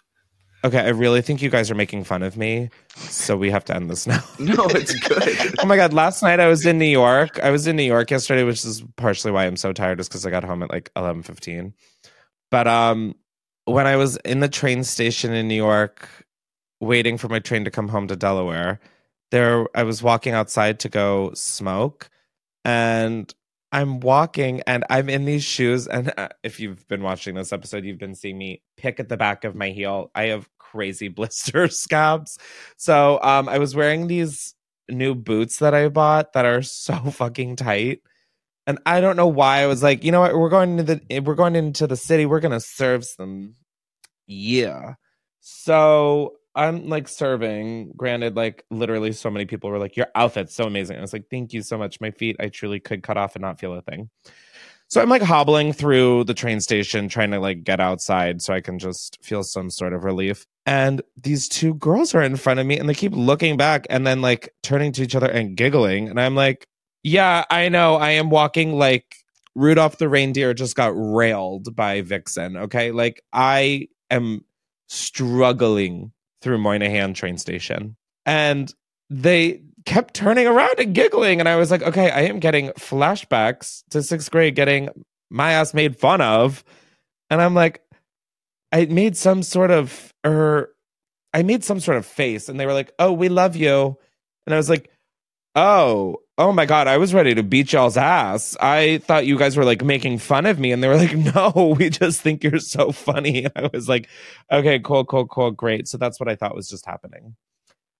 Okay, 0.63 0.79
I 0.79 0.89
really 0.89 1.21
think 1.21 1.43
you 1.43 1.51
guys 1.51 1.69
are 1.69 1.75
making 1.75 2.05
fun 2.05 2.23
of 2.23 2.37
me, 2.37 2.71
so 2.95 3.37
we 3.37 3.51
have 3.51 3.63
to 3.65 3.75
end 3.75 3.87
this 3.87 4.07
now. 4.07 4.23
No, 4.39 4.65
it's 4.69 4.95
good. 4.95 5.55
oh 5.59 5.65
my 5.67 5.75
god, 5.75 5.93
last 5.93 6.23
night 6.23 6.39
I 6.39 6.47
was 6.47 6.65
in 6.65 6.79
New 6.79 6.85
York. 6.85 7.39
I 7.43 7.51
was 7.51 7.67
in 7.67 7.75
New 7.75 7.83
York 7.83 8.09
yesterday, 8.09 8.43
which 8.43 8.65
is 8.65 8.83
partially 8.95 9.31
why 9.31 9.45
I'm 9.45 9.57
so 9.57 9.73
tired, 9.73 9.99
is 9.99 10.07
because 10.07 10.25
I 10.25 10.31
got 10.31 10.43
home 10.43 10.63
at 10.63 10.71
like 10.71 10.89
eleven 10.95 11.21
fifteen. 11.21 11.75
But 12.49 12.67
um, 12.67 13.13
when 13.65 13.85
I 13.85 13.95
was 13.95 14.17
in 14.17 14.39
the 14.39 14.49
train 14.49 14.83
station 14.83 15.33
in 15.33 15.47
New 15.47 15.53
York, 15.55 16.09
waiting 16.79 17.17
for 17.17 17.27
my 17.27 17.39
train 17.39 17.65
to 17.65 17.71
come 17.71 17.87
home 17.87 18.07
to 18.07 18.15
Delaware, 18.15 18.79
there 19.31 19.67
I 19.75 19.83
was 19.83 20.03
walking 20.03 20.33
outside 20.33 20.79
to 20.81 20.89
go 20.89 21.31
smoke, 21.33 22.09
and 22.63 23.33
I'm 23.71 23.99
walking 23.99 24.61
and 24.67 24.85
I'm 24.89 25.09
in 25.09 25.25
these 25.25 25.43
shoes. 25.43 25.87
And 25.87 26.13
uh, 26.17 26.29
if 26.43 26.59
you've 26.61 26.87
been 26.87 27.03
watching 27.03 27.35
this 27.35 27.51
episode, 27.51 27.83
you've 27.83 27.99
been 27.99 28.15
seeing 28.15 28.37
me 28.37 28.61
pick 28.77 29.01
at 29.01 29.09
the 29.09 29.17
back 29.17 29.43
of 29.43 29.53
my 29.53 29.69
heel. 29.69 30.11
I 30.15 30.27
have 30.27 30.47
crazy 30.59 31.07
blister 31.09 31.67
scabs. 31.67 32.37
So 32.77 33.19
um, 33.21 33.49
I 33.49 33.57
was 33.57 33.75
wearing 33.75 34.07
these 34.07 34.55
new 34.89 35.15
boots 35.15 35.59
that 35.59 35.73
I 35.73 35.89
bought 35.89 36.33
that 36.33 36.45
are 36.45 36.61
so 36.61 36.95
fucking 37.11 37.57
tight. 37.57 38.01
And 38.67 38.79
I 38.85 39.01
don't 39.01 39.17
know 39.17 39.27
why 39.27 39.59
I 39.59 39.67
was 39.67 39.83
like, 39.83 40.03
you 40.03 40.11
know 40.11 40.21
what, 40.21 40.35
we're 40.35 40.49
going 40.49 40.77
to 40.77 40.83
the 40.83 41.19
we're 41.19 41.35
going 41.35 41.55
into 41.55 41.85
the 41.85 41.97
city, 41.97 42.25
we're 42.25 42.39
gonna 42.39 42.59
serve 42.59 43.05
some 43.05 43.53
yeah. 44.25 44.95
So 45.41 46.33
I'm 46.55 46.87
like 46.87 47.07
serving. 47.07 47.93
Granted, 47.97 48.35
like 48.35 48.65
literally, 48.71 49.11
so 49.11 49.29
many 49.29 49.45
people 49.45 49.69
were 49.69 49.79
like, 49.79 49.97
"Your 49.97 50.07
outfit's 50.15 50.55
so 50.55 50.65
amazing." 50.65 50.97
I 50.97 51.01
was 51.01 51.13
like, 51.13 51.25
"Thank 51.29 51.53
you 51.53 51.61
so 51.61 51.77
much." 51.77 51.99
My 52.01 52.11
feet, 52.11 52.37
I 52.39 52.49
truly 52.49 52.79
could 52.79 53.03
cut 53.03 53.17
off 53.17 53.35
and 53.35 53.41
not 53.41 53.59
feel 53.59 53.73
a 53.73 53.81
thing. 53.81 54.09
So 54.87 55.01
I'm 55.01 55.09
like 55.09 55.21
hobbling 55.21 55.73
through 55.73 56.25
the 56.25 56.33
train 56.33 56.61
station, 56.61 57.09
trying 57.09 57.31
to 57.31 57.39
like 57.39 57.63
get 57.63 57.79
outside 57.79 58.41
so 58.41 58.53
I 58.53 58.61
can 58.61 58.79
just 58.79 59.17
feel 59.23 59.43
some 59.43 59.69
sort 59.69 59.93
of 59.93 60.03
relief. 60.03 60.45
And 60.65 61.01
these 61.21 61.47
two 61.49 61.73
girls 61.75 62.13
are 62.15 62.21
in 62.21 62.35
front 62.37 62.59
of 62.59 62.65
me, 62.65 62.77
and 62.77 62.87
they 62.87 62.93
keep 62.93 63.13
looking 63.13 63.57
back 63.57 63.85
and 63.89 64.05
then 64.05 64.21
like 64.21 64.53
turning 64.63 64.91
to 64.93 65.03
each 65.03 65.15
other 65.15 65.29
and 65.29 65.57
giggling. 65.57 66.07
And 66.09 66.19
I'm 66.19 66.35
like, 66.35 66.67
"Yeah, 67.03 67.45
I 67.49 67.69
know. 67.69 67.95
I 67.95 68.11
am 68.11 68.29
walking 68.29 68.73
like 68.77 69.15
Rudolph 69.55 69.97
the 69.97 70.09
reindeer 70.09 70.53
just 70.53 70.75
got 70.75 70.93
railed 70.95 71.75
by 71.75 72.01
Vixen." 72.01 72.55
Okay, 72.57 72.91
like 72.91 73.21
I 73.33 73.89
am 74.11 74.45
struggling 74.87 76.11
through 76.41 76.57
Moynihan 76.57 77.13
train 77.13 77.37
station. 77.37 77.95
And 78.25 78.73
they 79.09 79.61
kept 79.85 80.13
turning 80.13 80.47
around 80.47 80.79
and 80.79 80.93
giggling. 80.95 81.39
And 81.39 81.47
I 81.47 81.55
was 81.55 81.71
like, 81.71 81.83
okay, 81.83 82.09
I 82.09 82.21
am 82.21 82.39
getting 82.39 82.69
flashbacks 82.71 83.83
to 83.91 84.01
sixth 84.01 84.31
grade 84.31 84.55
getting 84.55 84.89
my 85.29 85.51
ass 85.51 85.73
made 85.73 85.97
fun 85.97 86.21
of. 86.21 86.63
And 87.29 87.41
I'm 87.41 87.53
like, 87.53 87.81
I 88.71 88.85
made 88.85 89.15
some 89.15 89.43
sort 89.43 89.71
of, 89.71 90.13
or 90.23 90.69
I 91.33 91.43
made 91.43 91.63
some 91.63 91.79
sort 91.79 91.97
of 91.97 92.05
face. 92.05 92.49
And 92.49 92.59
they 92.59 92.65
were 92.65 92.73
like, 92.73 92.91
oh, 92.99 93.13
we 93.13 93.29
love 93.29 93.55
you. 93.55 93.97
And 94.45 94.53
I 94.53 94.57
was 94.57 94.69
like, 94.69 94.89
oh, 95.55 96.17
oh 96.37 96.51
my 96.51 96.65
God, 96.65 96.87
I 96.87 96.97
was 96.97 97.13
ready 97.13 97.33
to 97.35 97.43
beat 97.43 97.71
y'all's 97.71 97.97
ass. 97.97 98.57
I 98.59 98.97
thought 98.99 99.25
you 99.25 99.37
guys 99.37 99.55
were 99.55 99.63
like 99.63 99.83
making 99.83 100.17
fun 100.19 100.45
of 100.45 100.59
me. 100.59 100.71
And 100.71 100.83
they 100.83 100.87
were 100.87 100.97
like, 101.05 101.15
no, 101.15 101.75
we 101.77 101.89
just 101.89 102.21
think 102.21 102.43
you're 102.43 102.59
so 102.59 102.91
funny. 102.91 103.45
And 103.45 103.53
I 103.55 103.69
was 103.71 103.87
like, 103.87 104.09
okay, 104.51 104.79
cool, 104.79 105.05
cool, 105.05 105.27
cool, 105.27 105.51
great. 105.51 105.87
So 105.87 105.97
that's 105.97 106.19
what 106.19 106.29
I 106.29 106.35
thought 106.35 106.55
was 106.55 106.69
just 106.69 106.85
happening. 106.85 107.35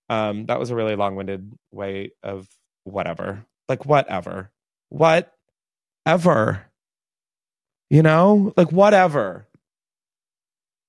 Um, 0.09 0.45
that 0.47 0.59
was 0.59 0.69
a 0.69 0.75
really 0.75 0.95
long 0.95 1.15
winded 1.15 1.51
way 1.71 2.11
of 2.21 2.47
whatever. 2.83 3.45
Like, 3.67 3.85
whatever. 3.85 4.51
Whatever. 4.89 6.65
You 7.89 8.03
know, 8.03 8.53
like, 8.57 8.71
whatever. 8.71 9.47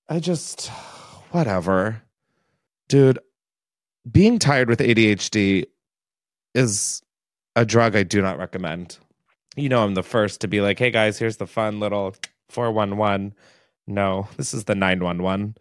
I 0.09 0.19
just, 0.19 0.69
whatever. 1.31 2.03
Dude, 2.89 3.19
being 4.11 4.39
tired 4.39 4.69
with 4.69 4.81
ADHD 4.81 5.67
is 6.55 7.03
a 7.57 7.65
drug 7.65 7.97
I 7.97 8.05
do 8.05 8.23
not 8.23 8.39
recommend. 8.39 8.99
You 9.57 9.71
know, 9.71 9.83
I'm 9.83 9.95
the 9.95 10.03
first 10.03 10.43
to 10.43 10.49
be 10.49 10.61
like, 10.61 10.79
hey 10.79 10.91
guys, 10.91 11.19
here's 11.19 11.39
the 11.39 11.47
fun 11.47 11.81
little 11.81 12.15
411. 12.51 13.35
No, 13.89 14.29
this 14.37 14.53
is 14.53 14.65
the 14.65 14.75
911. 14.75 15.57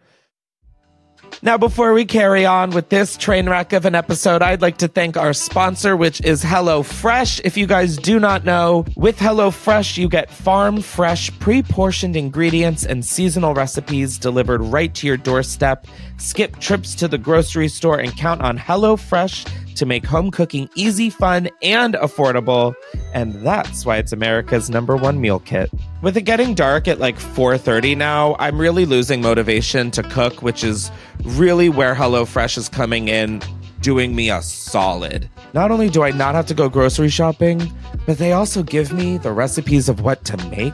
Now, 1.42 1.58
before 1.58 1.94
we 1.94 2.06
carry 2.06 2.46
on 2.46 2.72
with 2.72 2.90
this 2.90 3.18
train 3.18 3.50
wreck 3.50 3.74
of 3.74 3.86
an 3.86 3.96
episode, 3.96 4.42
I'd 4.42 4.62
like 4.62 4.78
to 4.78 4.88
thank 4.88 5.18
our 5.18 5.34
sponsor, 5.34 5.96
which 5.96 6.22
is 6.22 6.44
HelloFresh. 6.44 7.42
If 7.44 7.58
you 7.58 7.66
guys 7.66 7.98
do 7.98 8.20
not 8.20 8.46
know, 8.46 8.86
with 8.96 9.18
HelloFresh, 9.18 9.98
you 9.98 10.08
get 10.08 10.30
farm 10.30 10.82
fresh, 10.82 11.38
pre 11.40 11.64
portioned 11.64 12.16
ingredients 12.16 12.86
and 12.86 13.04
seasonal 13.04 13.54
recipes 13.54 14.18
delivered 14.18 14.62
right 14.62 14.94
to 14.96 15.08
your 15.08 15.18
doorstep. 15.18 15.88
Skip 16.17 16.60
trips 16.60 16.95
to 16.95 17.08
the 17.08 17.17
grocery 17.17 17.67
store 17.67 17.99
and 17.99 18.15
count 18.15 18.41
on 18.41 18.58
HelloFresh 18.58 19.75
to 19.75 19.86
make 19.86 20.06
home 20.06 20.32
cooking 20.32 20.69
easy, 20.75 21.10
fun, 21.10 21.49
and 21.62 21.95
affordable. 21.95 22.73
And 23.13 23.34
that's 23.45 23.86
why 23.86 23.97
it's 23.97 24.13
America's 24.13 24.69
number 24.69 24.95
one 24.95 25.19
meal 25.19 25.39
kit. 25.39 25.69
With 26.01 26.15
it 26.15 26.21
getting 26.21 26.56
dark 26.56 26.88
at 26.88 26.99
like 26.99 27.17
4:30 27.17 27.97
now, 27.97 28.38
I'm 28.39 28.60
really 28.60 28.86
losing 28.86 29.21
motivation 29.21 29.91
to 29.91 30.04
cook, 30.04 30.41
which 30.41 30.63
is 30.63 30.89
really 31.23 31.67
where 31.67 31.93
HelloFresh 31.93 32.58
is 32.58 32.69
coming 32.69 33.10
in, 33.10 33.41
doing 33.82 34.15
me 34.15 34.30
a 34.30 34.41
solid. 34.41 35.30
Not 35.54 35.71
only 35.71 35.89
do 35.89 36.04
I 36.04 36.12
not 36.12 36.36
have 36.36 36.45
to 36.47 36.54
go 36.54 36.69
grocery 36.69 37.10
shopping, 37.10 37.71
but 38.06 38.17
they 38.17 38.32
also 38.32 38.63
give 38.63 38.93
me 38.93 39.17
the 39.17 39.34
recipes 39.34 39.89
of 39.89 39.99
what 39.99 40.23
to 40.25 40.38
make, 40.49 40.73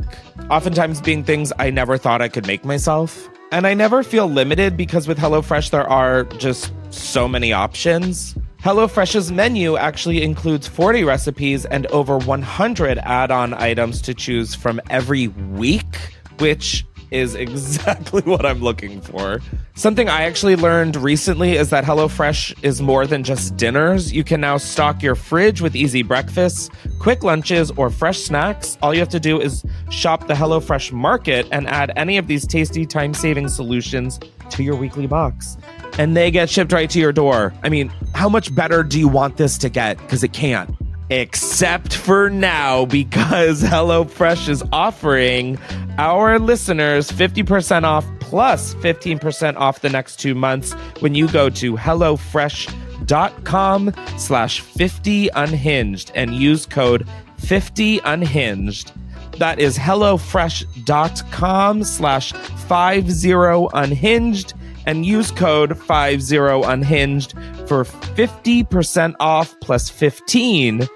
oftentimes 0.51 1.01
being 1.01 1.23
things 1.23 1.51
I 1.57 1.71
never 1.71 1.97
thought 1.97 2.21
I 2.21 2.29
could 2.29 2.45
make 2.45 2.63
myself. 2.63 3.30
And 3.53 3.67
I 3.67 3.73
never 3.73 4.01
feel 4.01 4.27
limited 4.27 4.77
because 4.77 5.09
with 5.09 5.17
HelloFresh, 5.17 5.71
there 5.71 5.87
are 5.87 6.23
just 6.23 6.71
so 6.89 7.27
many 7.27 7.51
options. 7.51 8.33
HelloFresh's 8.63 9.29
menu 9.29 9.75
actually 9.75 10.23
includes 10.23 10.67
40 10.67 11.03
recipes 11.03 11.65
and 11.65 11.85
over 11.87 12.17
100 12.17 12.97
add 12.99 13.29
on 13.29 13.53
items 13.53 14.01
to 14.03 14.13
choose 14.13 14.55
from 14.55 14.79
every 14.89 15.27
week, 15.27 16.15
which 16.39 16.85
is 17.11 17.35
exactly 17.35 18.21
what 18.25 18.45
I'm 18.45 18.61
looking 18.61 19.01
for. 19.01 19.41
Something 19.75 20.09
I 20.09 20.23
actually 20.23 20.55
learned 20.55 20.95
recently 20.95 21.57
is 21.57 21.69
that 21.69 21.83
HelloFresh 21.83 22.63
is 22.63 22.81
more 22.81 23.05
than 23.05 23.23
just 23.23 23.57
dinners. 23.57 24.11
You 24.11 24.23
can 24.23 24.41
now 24.41 24.57
stock 24.57 25.03
your 25.03 25.15
fridge 25.15 25.61
with 25.61 25.75
easy 25.75 26.03
breakfasts, 26.03 26.69
quick 26.99 27.23
lunches, 27.23 27.71
or 27.71 27.89
fresh 27.89 28.19
snacks. 28.19 28.77
All 28.81 28.93
you 28.93 28.99
have 28.99 29.09
to 29.09 29.19
do 29.19 29.39
is 29.39 29.63
shop 29.89 30.27
the 30.27 30.33
HelloFresh 30.33 30.91
market 30.91 31.47
and 31.51 31.67
add 31.67 31.91
any 31.95 32.17
of 32.17 32.27
these 32.27 32.47
tasty 32.47 32.85
time 32.85 33.13
saving 33.13 33.49
solutions 33.49 34.19
to 34.49 34.63
your 34.63 34.75
weekly 34.75 35.07
box. 35.07 35.57
And 35.97 36.15
they 36.15 36.31
get 36.31 36.49
shipped 36.49 36.71
right 36.71 36.89
to 36.89 36.99
your 36.99 37.11
door. 37.11 37.53
I 37.63 37.69
mean, 37.69 37.89
how 38.13 38.29
much 38.29 38.53
better 38.55 38.83
do 38.83 38.97
you 38.97 39.07
want 39.07 39.37
this 39.37 39.57
to 39.59 39.69
get? 39.69 39.97
Because 39.97 40.23
it 40.23 40.31
can't 40.31 40.69
except 41.11 41.93
for 41.93 42.27
now 42.29 42.85
because 42.85 43.61
HelloFresh 43.63 44.47
is 44.49 44.63
offering 44.71 45.59
our 45.97 46.39
listeners 46.39 47.11
50% 47.11 47.83
off 47.83 48.05
plus 48.21 48.73
15% 48.75 49.57
off 49.57 49.81
the 49.81 49.89
next 49.89 50.21
two 50.21 50.33
months 50.33 50.71
when 51.01 51.13
you 51.13 51.27
go 51.27 51.49
to 51.49 51.75
HelloFresh.com 51.75 53.93
slash 54.17 54.61
50 54.61 55.27
unhinged 55.35 56.13
and 56.15 56.33
use 56.33 56.65
code 56.65 57.05
50 57.39 57.99
unhinged. 58.05 58.93
That 59.37 59.59
is 59.59 59.77
HelloFresh.com 59.77 61.83
slash 61.83 62.31
50 62.31 63.67
unhinged 63.73 64.53
and 64.85 65.05
use 65.05 65.31
code 65.31 65.77
50 65.77 66.37
unhinged 66.37 67.33
for 67.67 67.83
50% 67.83 69.15
off 69.19 69.53
15% 69.59 70.87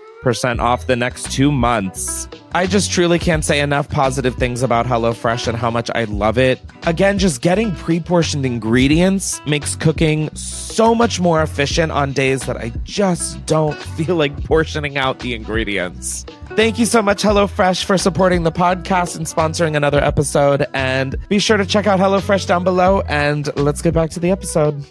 off 0.60 0.88
the 0.88 0.96
next 0.96 1.32
two 1.32 1.52
months. 1.52 2.28
I 2.54 2.68
just 2.68 2.92
truly 2.92 3.20
can't 3.20 3.44
say 3.44 3.60
enough 3.60 3.90
positive 3.90 4.36
things 4.36 4.64
about 4.64 4.86
HelloFresh 4.86 5.48
and 5.48 5.58
how 5.58 5.70
much 5.70 5.90
I 5.94 6.06
love 6.06 6.38
it. 6.38 6.60
Again, 6.84 7.20
just 7.20 7.42
getting 7.42 7.76
pre 7.76 8.00
portioned 8.00 8.46
ingredients 8.46 9.42
makes 9.46 9.76
cooking 9.76 10.34
so 10.36 10.96
much 10.96 11.20
more 11.20 11.42
efficient 11.42 11.92
on 11.92 12.14
days 12.14 12.46
that 12.46 12.58
I 12.58 12.72
just 12.84 13.46
don't 13.46 13.76
feel 13.98 14.16
like 14.16 14.44
portioning 14.46 14.98
out 14.98 15.20
the 15.20 15.34
ingredients. 15.34 16.26
Thank 16.56 16.80
you 16.80 16.86
so 16.86 17.02
much, 17.02 17.22
HelloFresh, 17.22 17.84
for 17.84 17.98
supporting 17.98 18.44
the 18.44 18.52
podcast 18.52 19.18
and 19.18 19.26
sponsoring 19.26 19.76
another 19.76 20.02
episode. 20.02 20.66
And 20.74 21.18
be 21.28 21.40
sure 21.40 21.58
to 21.58 21.66
check 21.66 21.88
out 21.88 22.00
HelloFresh 22.00 22.48
down 22.48 22.64
below. 22.64 23.02
And 23.02 23.56
let's 23.58 23.82
get 23.82 23.94
back 23.94 24.10
to 24.12 24.20
the 24.20 24.32
episode. 24.32 24.84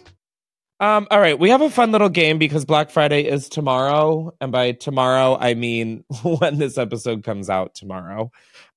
Um, 0.81 1.07
all 1.11 1.21
right, 1.21 1.39
we 1.39 1.51
have 1.51 1.63
a 1.63 1.71
fun 1.71 1.93
little 1.93 2.09
game 2.09 2.39
because 2.39 2.65
Black 2.65 2.91
Friday 2.91 3.23
is 3.23 3.49
tomorrow, 3.49 4.35
and 4.41 4.51
by 4.51 4.73
tomorrow 4.73 5.37
I 5.39 5.55
mean 5.55 6.05
when 6.23 6.59
this 6.59 6.79
episode 6.79 7.23
comes 7.25 7.49
out 7.49 7.75
tomorrow. 7.75 8.31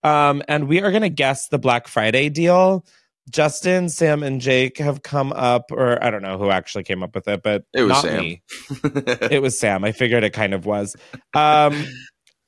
Um, 0.03 0.43
and 0.47 0.67
we 0.67 0.81
are 0.81 0.91
gonna 0.91 1.10
guess 1.10 1.47
the 1.47 1.57
Black 1.60 1.88
Friday 1.88 2.29
deal. 2.29 2.86
Justin, 3.29 3.89
Sam, 3.89 4.23
and 4.23 4.39
Jake 4.39 4.77
have 4.77 5.01
come 5.03 5.33
up, 5.33 5.71
or 5.71 6.01
I 6.01 6.10
don't 6.12 6.21
know 6.21 6.38
who 6.38 6.49
actually 6.49 6.83
came 6.86 7.03
up 7.03 7.13
with 7.13 7.27
it, 7.27 7.43
but 7.43 7.65
It 7.73 7.81
was 7.81 7.99
Sam. 8.01 8.21
me. 8.21 8.41
it 9.29 9.41
was 9.41 9.60
Sam. 9.60 9.83
I 9.83 9.91
figured 9.91 10.23
it 10.23 10.31
kind 10.31 10.53
of 10.53 10.65
was. 10.65 10.95
Um, 11.33 11.86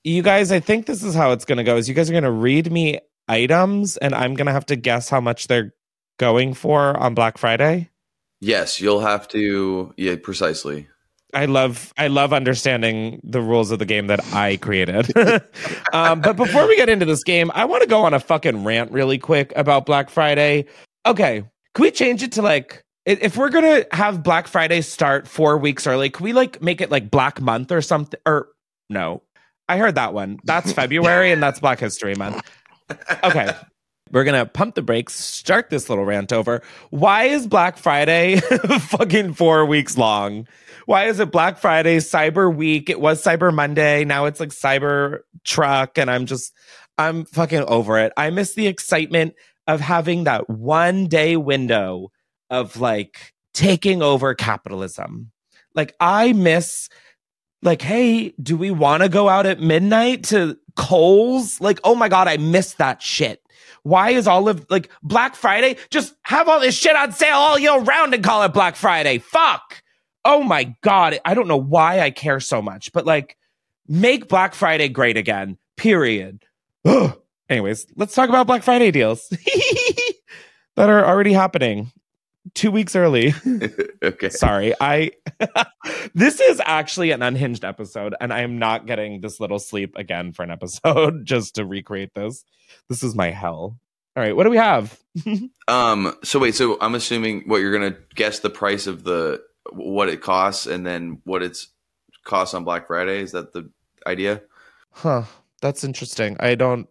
you 0.05 0.21
guys, 0.23 0.53
I 0.53 0.61
think 0.61 0.85
this 0.85 1.03
is 1.03 1.13
how 1.13 1.31
it's 1.31 1.43
gonna 1.43 1.65
go. 1.65 1.75
Is 1.75 1.89
you 1.89 1.95
guys 1.95 2.09
are 2.09 2.13
gonna 2.13 2.31
read 2.31 2.71
me 2.71 2.99
items, 3.27 3.97
and 3.97 4.15
I'm 4.15 4.35
gonna 4.35 4.53
have 4.53 4.67
to 4.67 4.75
guess 4.75 5.09
how 5.09 5.19
much 5.19 5.47
they're 5.47 5.73
going 6.17 6.53
for 6.53 6.95
on 6.97 7.13
Black 7.13 7.37
Friday. 7.37 7.88
Yes, 8.41 8.79
you'll 8.79 9.01
have 9.01 9.27
to. 9.29 9.93
Yeah, 9.97 10.15
precisely. 10.21 10.87
I 11.33 11.45
love 11.45 11.93
I 11.97 12.07
love 12.07 12.33
understanding 12.33 13.21
the 13.23 13.41
rules 13.41 13.69
of 13.69 13.79
the 13.79 13.85
game 13.85 14.07
that 14.07 14.23
I 14.33 14.57
created. 14.57 15.15
um, 15.93 16.21
but 16.21 16.35
before 16.35 16.67
we 16.67 16.75
get 16.75 16.89
into 16.89 17.05
this 17.05 17.23
game, 17.23 17.51
I 17.53 17.65
want 17.65 17.83
to 17.83 17.89
go 17.89 18.01
on 18.03 18.13
a 18.13 18.19
fucking 18.19 18.63
rant 18.63 18.91
really 18.91 19.19
quick 19.19 19.53
about 19.55 19.85
Black 19.85 20.09
Friday. 20.09 20.65
Okay, 21.05 21.43
can 21.75 21.83
we 21.83 21.91
change 21.91 22.23
it 22.23 22.31
to 22.33 22.41
like 22.41 22.83
if 23.05 23.37
we're 23.37 23.49
gonna 23.49 23.85
have 23.91 24.23
Black 24.23 24.47
Friday 24.47 24.81
start 24.81 25.27
four 25.27 25.57
weeks 25.57 25.85
early? 25.85 26.09
Can 26.09 26.23
we 26.23 26.33
like 26.33 26.61
make 26.63 26.81
it 26.81 26.89
like 26.89 27.11
Black 27.11 27.39
Month 27.39 27.71
or 27.71 27.81
something? 27.81 28.19
Or 28.25 28.47
no, 28.89 29.21
I 29.67 29.77
heard 29.77 29.95
that 29.95 30.13
one. 30.15 30.39
That's 30.45 30.73
February 30.73 31.31
and 31.31 31.43
that's 31.43 31.59
Black 31.59 31.79
History 31.79 32.15
Month. 32.15 32.41
Okay. 33.23 33.53
We're 34.11 34.23
gonna 34.23 34.45
pump 34.45 34.75
the 34.75 34.81
brakes, 34.81 35.13
start 35.13 35.69
this 35.69 35.89
little 35.89 36.05
rant 36.05 36.33
over. 36.33 36.61
Why 36.89 37.25
is 37.25 37.47
Black 37.47 37.77
Friday 37.77 38.39
fucking 38.79 39.33
four 39.33 39.65
weeks 39.65 39.97
long? 39.97 40.47
Why 40.85 41.05
is 41.05 41.19
it 41.19 41.31
Black 41.31 41.59
Friday, 41.59 41.97
Cyber 41.97 42.53
Week? 42.53 42.89
It 42.89 42.99
was 42.99 43.23
Cyber 43.23 43.53
Monday. 43.53 44.05
Now 44.05 44.25
it's 44.25 44.39
like 44.39 44.49
Cyber 44.49 45.19
Truck, 45.43 45.97
and 45.97 46.09
I'm 46.09 46.25
just, 46.25 46.51
I'm 46.97 47.25
fucking 47.25 47.63
over 47.63 47.99
it. 47.99 48.11
I 48.17 48.31
miss 48.31 48.55
the 48.55 48.67
excitement 48.67 49.35
of 49.67 49.81
having 49.81 50.23
that 50.23 50.49
one 50.49 51.05
day 51.05 51.37
window 51.37 52.11
of 52.49 52.77
like 52.77 53.33
taking 53.53 54.01
over 54.01 54.33
capitalism. 54.33 55.31
Like, 55.75 55.95
I 55.99 56.33
miss, 56.33 56.89
like, 57.61 57.81
hey, 57.81 58.29
do 58.41 58.57
we 58.57 58.71
want 58.71 59.03
to 59.03 59.09
go 59.09 59.29
out 59.29 59.45
at 59.45 59.59
midnight 59.59 60.23
to 60.25 60.57
Kohl's? 60.75 61.61
Like, 61.61 61.79
oh 61.83 61.93
my 61.93 62.09
God, 62.09 62.27
I 62.27 62.37
miss 62.37 62.73
that 62.75 63.01
shit. 63.01 63.41
Why 63.89 64.11
is 64.11 64.27
all 64.27 64.47
of 64.47 64.65
like 64.69 64.89
Black 65.01 65.35
Friday? 65.35 65.77
Just 65.89 66.13
have 66.21 66.47
all 66.47 66.59
this 66.59 66.77
shit 66.77 66.95
on 66.95 67.11
sale 67.11 67.37
all 67.37 67.57
year 67.57 67.77
round 67.79 68.13
and 68.13 68.23
call 68.23 68.43
it 68.43 68.53
Black 68.53 68.75
Friday. 68.75 69.17
Fuck. 69.17 69.81
Oh 70.23 70.43
my 70.43 70.75
God. 70.81 71.19
I 71.25 71.33
don't 71.33 71.47
know 71.47 71.57
why 71.57 71.99
I 71.99 72.11
care 72.11 72.39
so 72.39 72.61
much, 72.61 72.93
but 72.93 73.05
like 73.05 73.35
make 73.87 74.27
Black 74.27 74.53
Friday 74.53 74.89
great 74.89 75.17
again. 75.17 75.57
Period. 75.75 76.45
Ugh. 76.85 77.19
Anyways, 77.49 77.87
let's 77.95 78.13
talk 78.13 78.29
about 78.29 78.45
Black 78.45 78.61
Friday 78.61 78.91
deals 78.91 79.27
that 80.75 80.89
are 80.89 81.03
already 81.03 81.33
happening 81.33 81.91
two 82.53 82.71
weeks 82.71 82.95
early. 82.95 83.33
okay. 84.03 84.29
Sorry. 84.29 84.73
I 84.79 85.11
this 86.13 86.39
is 86.39 86.61
actually 86.65 87.11
an 87.11 87.21
unhinged 87.21 87.63
episode, 87.63 88.15
and 88.19 88.33
I 88.33 88.41
am 88.41 88.59
not 88.59 88.85
getting 88.85 89.21
this 89.21 89.39
little 89.39 89.59
sleep 89.59 89.95
again 89.95 90.31
for 90.33 90.43
an 90.43 90.51
episode 90.51 91.25
just 91.25 91.55
to 91.55 91.65
recreate 91.65 92.13
this. 92.15 92.43
This 92.87 93.03
is 93.03 93.15
my 93.15 93.31
hell. 93.31 93.79
All 94.15 94.23
right, 94.23 94.35
what 94.35 94.43
do 94.43 94.49
we 94.49 94.57
have? 94.57 94.99
Um. 95.67 96.15
So 96.23 96.39
wait. 96.39 96.55
So 96.55 96.77
I'm 96.81 96.95
assuming 96.95 97.43
what 97.45 97.57
you're 97.57 97.71
gonna 97.71 97.95
guess 98.15 98.39
the 98.39 98.49
price 98.49 98.87
of 98.87 99.03
the 99.03 99.41
what 99.71 100.09
it 100.09 100.21
costs, 100.21 100.65
and 100.65 100.85
then 100.85 101.21
what 101.23 101.43
it's 101.43 101.67
costs 102.23 102.53
on 102.53 102.63
Black 102.63 102.87
Friday. 102.87 103.21
Is 103.21 103.31
that 103.31 103.53
the 103.53 103.69
idea? 104.05 104.41
Huh. 104.91 105.23
That's 105.61 105.83
interesting. 105.83 106.37
I 106.39 106.55
don't 106.55 106.87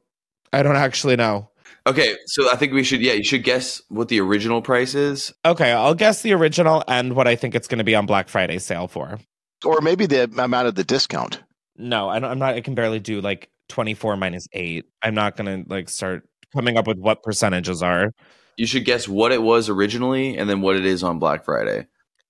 I 0.52 0.62
don't 0.62 0.76
actually 0.76 1.16
know. 1.16 1.50
Okay. 1.86 2.16
So 2.26 2.50
I 2.50 2.56
think 2.56 2.72
we 2.72 2.84
should. 2.84 3.00
Yeah, 3.00 3.14
you 3.14 3.24
should 3.24 3.44
guess 3.44 3.80
what 3.88 4.08
the 4.08 4.20
original 4.20 4.62
price 4.62 4.94
is. 4.94 5.32
Okay, 5.44 5.72
I'll 5.72 5.94
guess 5.94 6.22
the 6.22 6.32
original 6.32 6.84
and 6.88 7.14
what 7.14 7.26
I 7.26 7.36
think 7.36 7.54
it's 7.54 7.68
going 7.68 7.78
to 7.78 7.84
be 7.84 7.94
on 7.94 8.06
Black 8.06 8.28
Friday 8.28 8.58
sale 8.58 8.88
for. 8.88 9.18
Or 9.64 9.80
maybe 9.80 10.06
the 10.06 10.24
amount 10.24 10.68
of 10.68 10.74
the 10.74 10.84
discount. 10.84 11.42
No, 11.76 12.08
I 12.08 12.18
don't, 12.18 12.30
I'm 12.30 12.38
not. 12.38 12.54
I 12.54 12.60
can 12.60 12.74
barely 12.74 13.00
do 13.00 13.20
like 13.20 13.48
24 13.68 14.16
minus 14.16 14.46
eight. 14.52 14.86
I'm 15.02 15.14
not 15.14 15.36
going 15.36 15.64
to 15.64 15.70
like 15.70 15.88
start 15.88 16.28
coming 16.52 16.76
up 16.76 16.86
with 16.86 16.98
what 16.98 17.22
percentages 17.22 17.82
are. 17.82 18.12
You 18.56 18.66
should 18.66 18.84
guess 18.84 19.06
what 19.06 19.32
it 19.32 19.42
was 19.42 19.68
originally, 19.68 20.36
and 20.36 20.50
then 20.50 20.60
what 20.60 20.76
it 20.76 20.84
is 20.84 21.02
on 21.02 21.18
Black 21.18 21.44
Friday. 21.44 21.86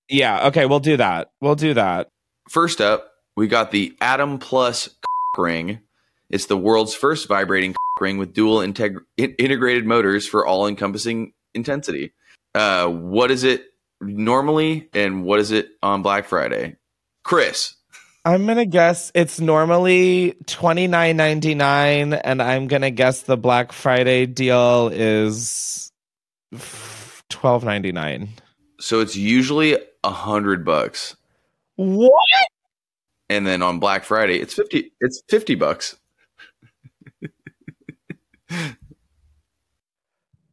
Yeah. 0.09 0.47
Okay, 0.47 0.65
we'll 0.65 0.79
do 0.79 0.97
that. 0.97 1.31
We'll 1.41 1.55
do 1.55 1.73
that. 1.73 2.09
First 2.49 2.81
up, 2.81 3.11
we 3.35 3.47
got 3.47 3.71
the 3.71 3.95
Atom 4.01 4.37
Plus 4.39 4.89
ring. 5.37 5.79
It's 6.29 6.45
the 6.45 6.57
world's 6.57 6.93
first 6.93 7.27
vibrating 7.27 7.73
ring 8.01 8.17
with 8.17 8.33
dual 8.33 8.57
integ- 8.59 9.03
integrated 9.17 9.85
motors 9.85 10.27
for 10.27 10.45
all-encompassing 10.45 11.33
intensity. 11.53 12.13
Uh, 12.55 12.87
what 12.87 13.31
is 13.31 13.43
it 13.43 13.65
normally, 14.01 14.89
and 14.93 15.23
what 15.23 15.39
is 15.39 15.51
it 15.51 15.69
on 15.83 16.01
Black 16.01 16.25
Friday? 16.25 16.75
Chris, 17.23 17.75
I'm 18.25 18.45
gonna 18.47 18.65
guess 18.65 19.11
it's 19.13 19.39
normally 19.39 20.35
twenty 20.45 20.87
nine 20.87 21.17
ninety 21.17 21.53
nine, 21.55 22.13
and 22.13 22.41
I'm 22.41 22.67
gonna 22.67 22.91
guess 22.91 23.21
the 23.23 23.37
Black 23.37 23.71
Friday 23.71 24.25
deal 24.25 24.89
is 24.93 25.91
twelve 27.29 27.63
ninety 27.63 27.91
nine. 27.91 28.29
so 28.79 28.99
it's 29.01 29.15
usually 29.15 29.77
a 30.03 30.09
hundred 30.09 30.63
bucks, 30.65 31.15
What? 31.75 32.11
and 33.29 33.45
then 33.45 33.61
on 33.61 33.79
Black 33.79 34.03
Friday 34.05 34.39
it's 34.39 34.53
fifty. 34.53 34.91
It's 35.01 35.21
fifty 35.29 35.55
bucks. 35.55 35.97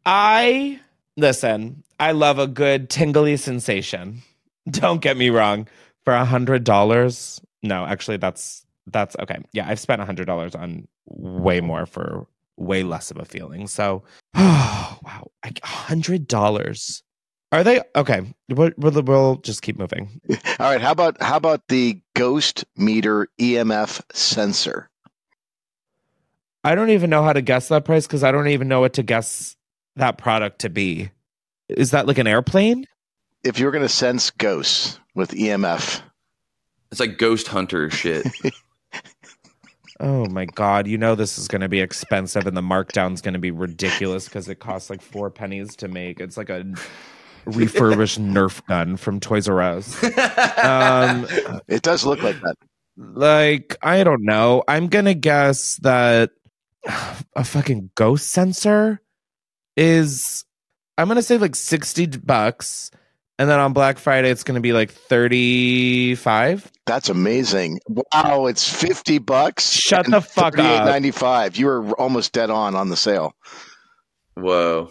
I 0.04 0.80
listen. 1.16 1.82
I 1.98 2.12
love 2.12 2.38
a 2.38 2.46
good 2.46 2.90
tingly 2.90 3.36
sensation. 3.36 4.22
Don't 4.70 5.00
get 5.00 5.16
me 5.16 5.30
wrong. 5.30 5.68
For 6.04 6.12
a 6.12 6.24
hundred 6.24 6.62
dollars, 6.62 7.40
no, 7.62 7.84
actually, 7.84 8.18
that's 8.18 8.64
that's 8.86 9.16
okay. 9.18 9.38
Yeah, 9.52 9.68
I've 9.68 9.80
spent 9.80 10.00
a 10.00 10.04
hundred 10.04 10.26
dollars 10.26 10.54
on 10.54 10.86
way 11.06 11.60
more 11.60 11.86
for 11.86 12.26
way 12.56 12.82
less 12.84 13.10
of 13.10 13.18
a 13.18 13.24
feeling. 13.24 13.66
So, 13.66 14.04
oh, 14.34 14.98
wow, 15.02 15.30
a 15.42 15.66
hundred 15.66 16.28
dollars. 16.28 17.02
Are 17.52 17.62
they 17.64 17.80
okay? 17.94 18.22
We'll, 18.48 18.70
we'll, 18.76 19.02
we'll 19.02 19.36
just 19.36 19.62
keep 19.62 19.78
moving. 19.78 20.20
All 20.30 20.70
right. 20.70 20.80
How 20.80 20.92
about 20.92 21.20
how 21.22 21.36
about 21.36 21.68
the 21.68 22.00
Ghost 22.14 22.64
Meter 22.76 23.28
EMF 23.40 24.02
sensor? 24.12 24.90
I 26.66 26.74
don't 26.74 26.90
even 26.90 27.10
know 27.10 27.22
how 27.22 27.32
to 27.32 27.42
guess 27.42 27.68
that 27.68 27.84
price 27.84 28.06
because 28.06 28.24
I 28.24 28.32
don't 28.32 28.48
even 28.48 28.66
know 28.66 28.80
what 28.80 28.94
to 28.94 29.04
guess 29.04 29.54
that 29.94 30.18
product 30.18 30.58
to 30.60 30.68
be. 30.68 31.10
Is 31.68 31.92
that 31.92 32.06
like 32.08 32.18
an 32.18 32.26
airplane? 32.26 32.86
If 33.44 33.58
you're 33.60 33.70
going 33.70 33.82
to 33.84 33.88
sense 33.88 34.30
ghosts 34.30 34.98
with 35.14 35.30
EMF, 35.30 36.02
It's 36.90 36.98
like 37.00 37.18
Ghost 37.18 37.46
Hunter 37.48 37.88
shit. 37.90 38.26
Oh 39.98 40.26
my 40.26 40.44
god, 40.44 40.86
you 40.86 40.98
know 40.98 41.14
this 41.14 41.38
is 41.38 41.48
going 41.48 41.62
to 41.62 41.70
be 41.70 41.80
expensive 41.80 42.46
and 42.46 42.54
the 42.54 42.60
markdown's 42.60 43.22
going 43.22 43.32
to 43.32 43.40
be 43.40 43.50
ridiculous 43.50 44.26
because 44.26 44.46
it 44.46 44.56
costs 44.56 44.90
like 44.90 45.00
four 45.00 45.30
pennies 45.30 45.74
to 45.76 45.88
make. 45.88 46.20
It's 46.20 46.36
like 46.36 46.50
a 46.50 46.66
refurbished 47.46 48.20
Nerf 48.20 48.60
gun 48.66 48.98
from 48.98 49.20
Toys 49.20 49.48
R 49.48 49.62
Us. 49.62 50.02
Um, 50.04 51.26
it 51.66 51.80
does 51.80 52.04
look 52.04 52.22
like 52.22 52.38
that. 52.42 52.56
like, 52.98 53.76
I 53.82 54.04
don't 54.04 54.22
know. 54.24 54.62
I'm 54.68 54.88
going 54.88 55.06
to 55.06 55.14
guess 55.14 55.76
that 55.76 56.32
a 57.36 57.44
fucking 57.44 57.90
ghost 57.94 58.30
sensor 58.30 59.00
is, 59.76 60.44
I'm 60.96 61.08
going 61.08 61.16
to 61.16 61.22
say 61.22 61.38
like 61.38 61.54
60 61.54 62.06
bucks 62.18 62.90
And 63.38 63.50
then 63.50 63.58
on 63.58 63.72
Black 63.74 63.98
Friday, 63.98 64.30
it's 64.30 64.44
going 64.44 64.54
to 64.54 64.62
be 64.62 64.72
like 64.72 64.90
35. 64.90 66.72
That's 66.86 67.10
amazing. 67.10 67.80
Wow, 67.88 68.46
it's 68.46 68.68
50 68.68 69.18
bucks. 69.18 69.70
Shut 69.70 70.06
the 70.06 70.22
fuck 70.22 70.58
up. 70.58 70.88
38.95. 70.88 71.58
You 71.58 71.66
were 71.66 71.90
almost 72.00 72.32
dead 72.32 72.48
on 72.48 72.74
on 72.74 72.88
the 72.88 72.96
sale. 72.96 73.34
Whoa. 74.34 74.90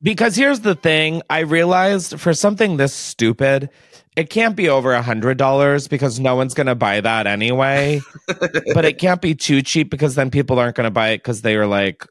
Because 0.00 0.36
here's 0.36 0.60
the 0.60 0.76
thing 0.76 1.22
I 1.28 1.40
realized 1.40 2.20
for 2.20 2.32
something 2.34 2.76
this 2.76 2.94
stupid, 2.94 3.68
it 4.16 4.30
can't 4.30 4.54
be 4.54 4.68
over 4.68 4.94
a 4.94 5.02
$100 5.02 5.88
because 5.88 6.20
no 6.20 6.36
one's 6.36 6.54
going 6.54 6.68
to 6.68 6.74
buy 6.74 7.00
that 7.00 7.26
anyway. 7.26 8.00
but 8.26 8.84
it 8.84 8.98
can't 8.98 9.20
be 9.20 9.34
too 9.34 9.62
cheap 9.62 9.90
because 9.90 10.14
then 10.14 10.30
people 10.30 10.58
aren't 10.58 10.76
going 10.76 10.86
to 10.86 10.90
buy 10.90 11.10
it 11.10 11.18
because 11.18 11.42
they 11.42 11.56
are 11.56 11.66
like, 11.66 12.06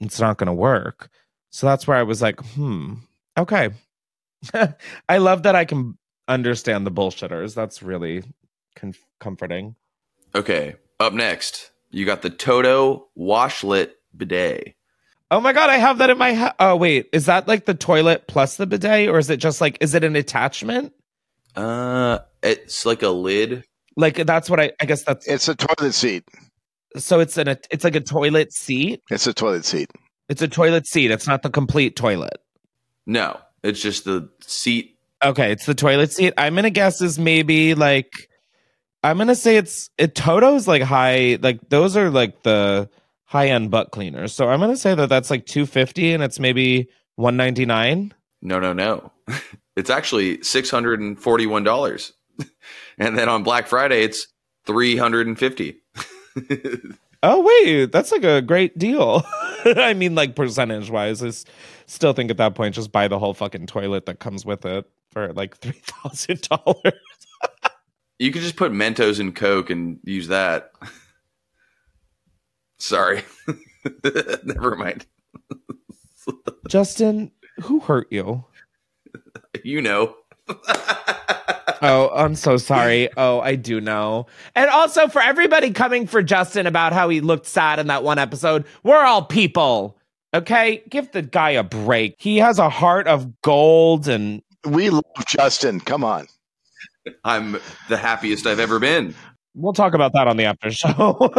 it's 0.00 0.20
not 0.20 0.38
going 0.38 0.46
to 0.46 0.52
work. 0.54 1.10
So 1.50 1.66
that's 1.66 1.86
where 1.86 1.96
I 1.96 2.02
was 2.02 2.22
like, 2.22 2.40
hmm, 2.40 2.94
okay. 3.36 3.70
I 5.08 5.18
love 5.18 5.44
that 5.44 5.54
I 5.54 5.64
can 5.64 5.96
understand 6.28 6.86
the 6.86 6.90
bullshitters. 6.90 7.54
That's 7.54 7.82
really 7.82 8.24
con- 8.74 8.94
comforting. 9.20 9.76
Okay. 10.34 10.76
Up 10.98 11.12
next, 11.12 11.70
you 11.90 12.06
got 12.06 12.22
the 12.22 12.30
Toto 12.30 13.08
washlet 13.18 13.90
bidet. 14.16 14.74
Oh 15.30 15.40
my 15.40 15.52
god, 15.52 15.70
I 15.70 15.78
have 15.78 15.98
that 15.98 16.10
in 16.10 16.18
my 16.18 16.34
ha- 16.34 16.54
Oh 16.60 16.76
wait, 16.76 17.08
is 17.12 17.26
that 17.26 17.48
like 17.48 17.64
the 17.64 17.74
toilet 17.74 18.28
plus 18.28 18.56
the 18.56 18.66
bidet 18.66 19.08
or 19.08 19.18
is 19.18 19.30
it 19.30 19.38
just 19.38 19.60
like 19.60 19.78
is 19.80 19.94
it 19.94 20.04
an 20.04 20.14
attachment? 20.16 20.92
Uh 21.56 22.18
it's 22.42 22.84
like 22.84 23.02
a 23.02 23.08
lid. 23.08 23.64
Like 23.96 24.16
that's 24.26 24.50
what 24.50 24.60
I 24.60 24.72
I 24.80 24.84
guess 24.86 25.02
that's 25.04 25.26
It's 25.26 25.48
a 25.48 25.54
toilet 25.54 25.92
seat. 25.94 26.24
so 26.96 27.20
it's 27.20 27.36
an 27.38 27.48
it's 27.70 27.84
like 27.84 27.94
a 27.96 28.00
toilet 28.00 28.52
seat. 28.52 29.02
It's 29.10 29.26
a 29.26 29.32
toilet 29.34 29.64
seat. 29.64 29.90
It's 30.28 30.42
a 30.42 30.48
toilet 30.48 30.86
seat. 30.86 31.10
It's 31.10 31.26
not 31.26 31.42
the 31.42 31.50
complete 31.50 31.96
toilet. 31.96 32.38
No, 33.06 33.38
it's 33.62 33.80
just 33.80 34.04
the 34.04 34.28
seat. 34.40 34.98
Okay, 35.22 35.52
it's 35.52 35.66
the 35.66 35.74
toilet 35.74 36.12
seat. 36.12 36.34
I'm 36.36 36.54
gonna 36.54 36.70
guess 36.70 37.00
is 37.00 37.18
maybe 37.18 37.74
like 37.74 38.12
I'm 39.02 39.18
gonna 39.18 39.34
say 39.34 39.56
it's 39.56 39.90
it 39.98 40.14
Toto's 40.14 40.66
like 40.66 40.82
high 40.82 41.38
like 41.42 41.68
those 41.68 41.96
are 41.96 42.10
like 42.10 42.42
the 42.42 42.88
high 43.24 43.48
end 43.48 43.70
butt 43.70 43.90
cleaners. 43.90 44.32
So 44.32 44.48
I'm 44.48 44.60
gonna 44.60 44.76
say 44.76 44.94
that 44.94 45.08
that's 45.08 45.30
like 45.30 45.46
250 45.46 46.12
and 46.14 46.22
it's 46.22 46.40
maybe 46.40 46.88
199. 47.16 48.12
No, 48.42 48.58
no, 48.60 48.72
no. 48.72 49.12
It's 49.76 49.90
actually 49.90 50.38
$641. 50.38 52.12
and 52.98 53.18
then 53.18 53.28
on 53.28 53.42
Black 53.42 53.66
Friday 53.66 54.02
it's 54.02 54.28
350. 54.66 55.80
Oh 57.26 57.40
wait, 57.40 57.90
that's 57.90 58.12
like 58.12 58.22
a 58.22 58.42
great 58.42 58.76
deal. 58.76 59.24
I 59.64 59.94
mean, 59.94 60.14
like 60.14 60.36
percentage 60.36 60.90
wise, 60.90 61.24
I 61.24 61.30
still 61.86 62.12
think 62.12 62.30
at 62.30 62.36
that 62.36 62.54
point 62.54 62.74
just 62.74 62.92
buy 62.92 63.08
the 63.08 63.18
whole 63.18 63.32
fucking 63.32 63.66
toilet 63.66 64.04
that 64.04 64.18
comes 64.18 64.44
with 64.44 64.66
it 64.66 64.84
for 65.10 65.32
like 65.32 65.56
three 65.56 65.80
thousand 65.86 66.42
dollars. 66.42 66.92
You 68.18 68.30
could 68.30 68.42
just 68.42 68.56
put 68.56 68.72
Mentos 68.72 69.20
and 69.20 69.34
Coke 69.34 69.70
and 69.70 70.00
use 70.04 70.28
that. 70.28 70.72
Sorry. 72.78 73.24
Never 74.44 74.76
mind. 74.76 75.06
Justin, 76.68 77.32
who 77.62 77.80
hurt 77.80 78.08
you? 78.10 78.44
You 79.64 79.80
know. 79.82 80.16
Oh, 81.82 82.10
I'm 82.14 82.34
so 82.34 82.56
sorry. 82.56 83.10
Oh, 83.18 83.40
I 83.40 83.56
do 83.56 83.78
know. 83.78 84.26
And 84.54 84.70
also 84.70 85.06
for 85.06 85.20
everybody 85.20 85.70
coming 85.70 86.06
for 86.06 86.22
Justin 86.22 86.66
about 86.66 86.94
how 86.94 87.10
he 87.10 87.20
looked 87.20 87.44
sad 87.46 87.78
in 87.78 87.88
that 87.88 88.02
one 88.02 88.18
episode, 88.18 88.64
we're 88.84 89.04
all 89.04 89.22
people. 89.22 89.98
Okay? 90.32 90.82
Give 90.88 91.10
the 91.12 91.20
guy 91.20 91.50
a 91.50 91.62
break. 91.62 92.14
He 92.18 92.38
has 92.38 92.58
a 92.58 92.70
heart 92.70 93.06
of 93.06 93.40
gold 93.42 94.08
and 94.08 94.40
We 94.64 94.88
love 94.88 95.04
Justin. 95.26 95.78
Come 95.78 96.04
on. 96.04 96.26
I'm 97.22 97.58
the 97.90 97.98
happiest 97.98 98.46
I've 98.46 98.60
ever 98.60 98.78
been. 98.78 99.14
We'll 99.54 99.72
talk 99.72 99.94
about 99.94 100.12
that 100.12 100.26
on 100.28 100.36
the 100.36 100.44
after 100.44 100.70
show. 100.70 101.18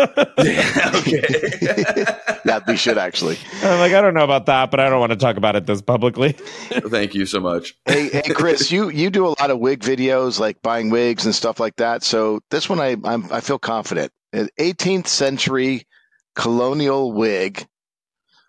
okay. 0.95 2.05
Yeah, 2.45 2.59
we 2.67 2.77
should 2.77 2.99
actually. 2.99 3.39
I'm 3.63 3.79
like, 3.79 3.93
I 3.93 4.01
don't 4.01 4.13
know 4.13 4.23
about 4.23 4.45
that, 4.45 4.69
but 4.69 4.79
I 4.79 4.87
don't 4.87 4.99
want 4.99 5.11
to 5.11 5.17
talk 5.17 5.35
about 5.35 5.55
it 5.55 5.65
this 5.65 5.81
publicly. 5.81 6.33
Thank 6.69 7.15
you 7.15 7.25
so 7.25 7.39
much. 7.39 7.73
Hey, 7.85 8.09
hey, 8.09 8.21
Chris, 8.21 8.71
you 8.71 8.89
you 8.89 9.09
do 9.09 9.25
a 9.25 9.33
lot 9.39 9.49
of 9.49 9.57
wig 9.57 9.79
videos, 9.79 10.39
like 10.39 10.61
buying 10.61 10.91
wigs 10.91 11.25
and 11.25 11.33
stuff 11.33 11.59
like 11.59 11.75
that. 11.77 12.03
So 12.03 12.41
this 12.51 12.69
one, 12.69 12.79
I 12.79 12.97
I'm, 13.03 13.31
I 13.31 13.41
feel 13.41 13.57
confident. 13.57 14.11
An 14.31 14.49
18th 14.59 15.07
century 15.07 15.87
colonial 16.35 17.13
wig. 17.13 17.65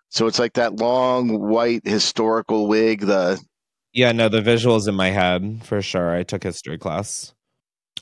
So 0.09 0.27
it's 0.27 0.37
like 0.37 0.53
that 0.53 0.75
long 0.75 1.39
white 1.49 1.81
historical 1.87 2.67
wig. 2.67 3.01
The 3.01 3.41
Yeah, 3.93 4.11
no, 4.11 4.29
the 4.29 4.41
visuals 4.41 4.87
in 4.87 4.93
my 4.93 5.09
head 5.09 5.61
for 5.63 5.81
sure. 5.81 6.15
I 6.15 6.21
took 6.21 6.43
history 6.43 6.77
class. 6.77 7.33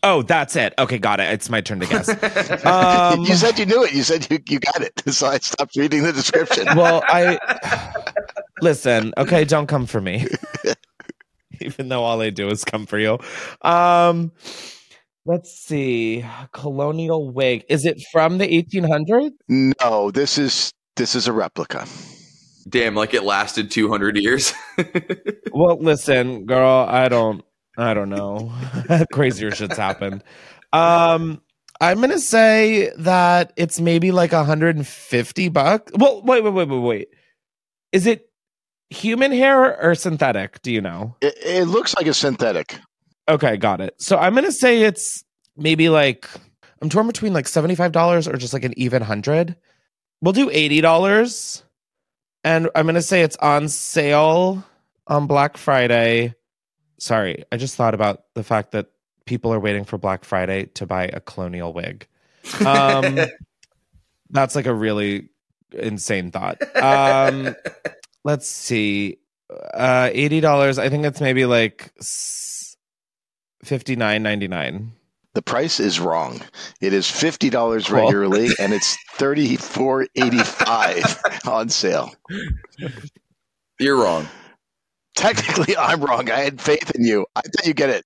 Oh, 0.07 0.21
that's 0.21 0.55
it. 0.55 0.75
Okay, 0.77 0.99
got 0.99 1.19
it. 1.19 1.33
It's 1.33 1.49
my 1.49 1.61
turn 1.61 1.79
to 1.79 1.87
guess. 1.87 2.07
Um, 2.65 3.21
you 3.25 3.35
said 3.35 3.57
you 3.57 3.65
knew 3.65 3.83
it. 3.83 3.91
You 3.93 4.03
said 4.03 4.27
you, 4.29 4.37
you 4.47 4.59
got 4.59 4.81
it. 4.81 5.01
So 5.11 5.27
I 5.27 5.39
stopped 5.39 5.75
reading 5.75 6.03
the 6.03 6.13
description. 6.13 6.67
well, 6.75 7.03
I 7.07 7.39
listen. 8.61 9.13
Okay, 9.17 9.45
don't 9.45 9.65
come 9.67 9.87
for 9.87 9.99
me. 9.99 10.27
Even 11.61 11.89
though 11.89 12.03
all 12.03 12.21
I 12.21 12.29
do 12.29 12.49
is 12.49 12.63
come 12.63 12.85
for 12.85 12.99
you. 12.99 13.17
Um, 13.61 14.31
let's 15.25 15.51
see. 15.51 16.23
Colonial 16.53 17.31
wig. 17.31 17.65
Is 17.67 17.85
it 17.85 17.99
from 18.11 18.37
the 18.37 18.47
1800s? 18.47 19.31
No, 19.49 20.11
this 20.11 20.37
is 20.37 20.71
this 20.95 21.15
is 21.15 21.27
a 21.27 21.33
replica. 21.33 21.87
Damn, 22.69 22.93
like 22.95 23.13
it 23.15 23.23
lasted 23.23 23.71
200 23.71 24.17
years. 24.17 24.53
Well, 25.51 25.77
listen, 25.79 26.45
girl. 26.45 26.85
I 26.87 27.07
don't. 27.07 27.43
I 27.77 27.93
don't 27.93 28.09
know. 28.09 28.53
Crazier 29.11 29.51
shit's 29.51 29.77
happened. 29.77 30.23
Um, 30.71 31.41
I'm 31.81 31.99
gonna 31.99 32.19
say 32.19 32.91
that 32.97 33.53
it's 33.57 33.79
maybe 33.79 34.11
like 34.11 34.31
150 34.31 35.49
bucks. 35.49 35.91
Well, 35.95 36.21
wait, 36.23 36.43
wait, 36.43 36.53
wait, 36.53 36.67
wait, 36.69 36.79
wait. 36.79 37.07
Is 37.91 38.07
it 38.07 38.29
human 38.89 39.31
hair 39.31 39.81
or 39.81 39.95
synthetic? 39.95 40.61
Do 40.61 40.71
you 40.71 40.81
know? 40.81 41.15
It, 41.21 41.35
it 41.43 41.65
looks 41.65 41.95
like 41.95 42.07
a 42.07 42.13
synthetic. 42.13 42.79
Okay, 43.27 43.57
got 43.57 43.81
it. 43.81 43.95
So 44.01 44.17
I'm 44.17 44.35
gonna 44.35 44.51
say 44.51 44.83
it's 44.83 45.23
maybe 45.57 45.89
like 45.89 46.29
I'm 46.81 46.89
torn 46.89 47.07
between 47.07 47.33
like 47.33 47.47
seventy-five 47.47 47.91
dollars 47.91 48.27
or 48.27 48.37
just 48.37 48.53
like 48.53 48.63
an 48.63 48.73
even 48.77 49.01
hundred. 49.01 49.55
We'll 50.21 50.33
do 50.33 50.49
eighty 50.51 50.79
dollars, 50.81 51.63
and 52.43 52.69
I'm 52.75 52.85
gonna 52.85 53.01
say 53.01 53.21
it's 53.21 53.37
on 53.37 53.67
sale 53.67 54.63
on 55.07 55.27
Black 55.27 55.57
Friday. 55.57 56.35
Sorry, 56.97 57.43
I 57.51 57.57
just 57.57 57.75
thought 57.75 57.93
about 57.93 58.23
the 58.35 58.43
fact 58.43 58.71
that 58.71 58.87
people 59.25 59.53
are 59.53 59.59
waiting 59.59 59.83
for 59.83 59.97
Black 59.97 60.23
Friday 60.23 60.65
to 60.75 60.85
buy 60.85 61.05
a 61.05 61.19
colonial 61.19 61.73
wig. 61.73 62.07
Um, 62.65 63.19
that's 64.29 64.55
like 64.55 64.65
a 64.65 64.73
really 64.73 65.29
insane 65.71 66.31
thought. 66.31 66.61
Um, 66.75 67.55
let's 68.23 68.47
see, 68.47 69.17
uh, 69.73 70.09
eighty 70.13 70.39
dollars. 70.39 70.79
I 70.79 70.89
think 70.89 71.05
it's 71.05 71.21
maybe 71.21 71.45
like 71.45 71.91
fifty 73.63 73.95
nine 73.95 74.23
ninety 74.23 74.47
nine. 74.47 74.93
The 75.33 75.41
price 75.41 75.81
is 75.81 75.99
wrong. 75.99 76.39
It 76.79 76.93
is 76.93 77.09
fifty 77.11 77.49
dollars 77.49 77.87
Cool. 77.87 77.97
regularly, 78.05 78.49
and 78.59 78.73
it's 78.73 78.95
thirty 79.15 79.57
four 79.57 80.07
eighty 80.15 80.39
five 80.39 81.03
on 81.45 81.67
sale. 81.69 82.13
You're 83.79 83.97
wrong. 84.01 84.27
Technically, 85.15 85.75
I'm 85.77 86.01
wrong. 86.01 86.29
I 86.29 86.41
had 86.41 86.61
faith 86.61 86.91
in 86.91 87.05
you. 87.05 87.25
I 87.35 87.41
thought 87.41 87.65
you 87.65 87.73
get 87.73 87.89
it. 87.89 88.05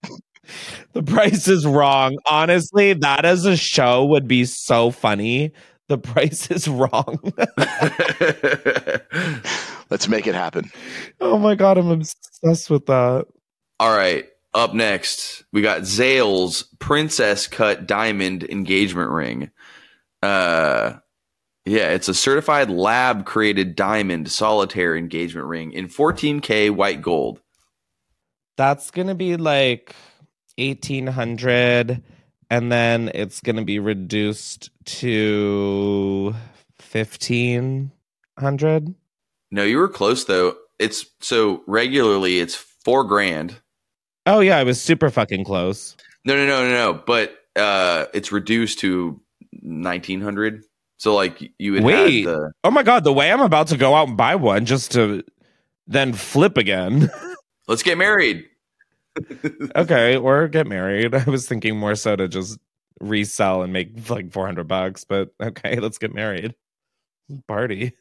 The 0.94 1.04
price 1.04 1.48
is 1.48 1.66
wrong. 1.66 2.18
Honestly, 2.26 2.94
that 2.94 3.26
as 3.26 3.46
a 3.46 3.56
show 3.56 4.06
would 4.06 4.28
be 4.28 4.46
so 4.46 4.92
funny. 4.92 5.52
The 5.88 5.98
price 5.98 6.52
is 6.52 6.68
wrong. 6.68 7.20
Let's 9.90 10.08
make 10.08 10.28
it 10.28 10.36
happen. 10.36 10.72
oh 11.20 11.40
my 11.40 11.56
god, 11.56 11.78
I'm 11.78 11.90
obsessed 11.90 12.70
with 12.70 12.86
that. 12.88 13.26
All 13.80 13.96
right. 13.96 14.26
Up 14.56 14.74
next, 14.74 15.44
we 15.54 15.62
got 15.62 15.82
Zales 15.82 16.64
Princess 16.80 17.48
Cut 17.48 17.86
Diamond 17.86 18.44
Engagement 18.44 19.12
Ring. 19.12 19.52
Uh, 20.24 20.94
yeah, 21.66 21.90
it's 21.90 22.08
a 22.08 22.14
certified 22.14 22.70
lab 22.70 23.26
created 23.26 23.76
diamond 23.76 24.32
solitaire 24.32 24.96
engagement 24.96 25.48
ring 25.48 25.72
in 25.72 25.88
14K 25.88 26.72
white 26.72 27.02
gold. 27.02 27.42
That's 28.58 28.92
gonna 28.92 29.16
be 29.16 29.38
like 29.38 29.96
eighteen 30.58 31.08
hundred, 31.08 32.04
and 32.50 32.70
then 32.70 33.10
it's 33.14 33.40
gonna 33.40 33.64
be 33.64 33.80
reduced 33.80 34.70
to 34.86 36.36
fifteen 36.78 37.92
hundred. 38.38 38.94
No, 39.50 39.64
you 39.64 39.78
were 39.78 39.88
close 39.88 40.26
though. 40.26 40.58
It's 40.78 41.06
so 41.22 41.64
regularly 41.68 42.40
it's 42.40 42.56
four 42.56 43.06
grand. 43.06 43.56
Oh 44.26 44.42
yeah, 44.42 44.58
I 44.58 44.64
was 44.64 44.82
super 44.82 45.10
fucking 45.10 45.46
close. 45.46 45.96
No, 46.26 46.36
no, 46.36 46.46
no, 46.46 46.66
no, 46.66 46.72
no. 46.72 47.04
But 47.06 47.38
uh, 47.56 48.06
it's 48.14 48.32
reduced 48.32 48.80
to 48.80 49.20
1900. 49.62 50.64
So 51.00 51.16
like 51.16 51.52
you 51.58 51.72
would 51.72 51.84
Wait. 51.84 52.26
have 52.26 52.36
the 52.36 52.52
Oh 52.64 52.72
my 52.72 52.84
god, 52.84 53.06
the 53.06 53.14
way 53.14 53.32
I'm 53.32 53.42
about 53.42 53.68
to 53.68 53.78
go 53.78 53.96
out 53.96 54.10
and 54.10 54.18
buy 54.18 54.36
one 54.36 54.66
just 54.66 54.92
to 54.92 55.24
then 55.88 56.14
flip 56.14 56.58
again. 56.58 57.10
let's 57.68 57.84
get 57.84 57.98
married. 57.98 58.46
okay, 59.76 60.18
or 60.18 60.48
get 60.50 60.68
married. 60.68 61.16
I 61.16 61.24
was 61.24 61.48
thinking 61.48 61.78
more 61.78 61.96
so 61.96 62.18
to 62.18 62.28
just 62.28 62.60
resell 63.00 63.64
and 63.64 63.72
make 63.72 64.10
like 64.10 64.32
400 64.32 64.68
bucks, 64.68 65.06
but 65.06 65.34
okay, 65.42 65.80
let's 65.80 65.98
get 65.98 66.14
married. 66.14 66.54
Party. 67.48 67.94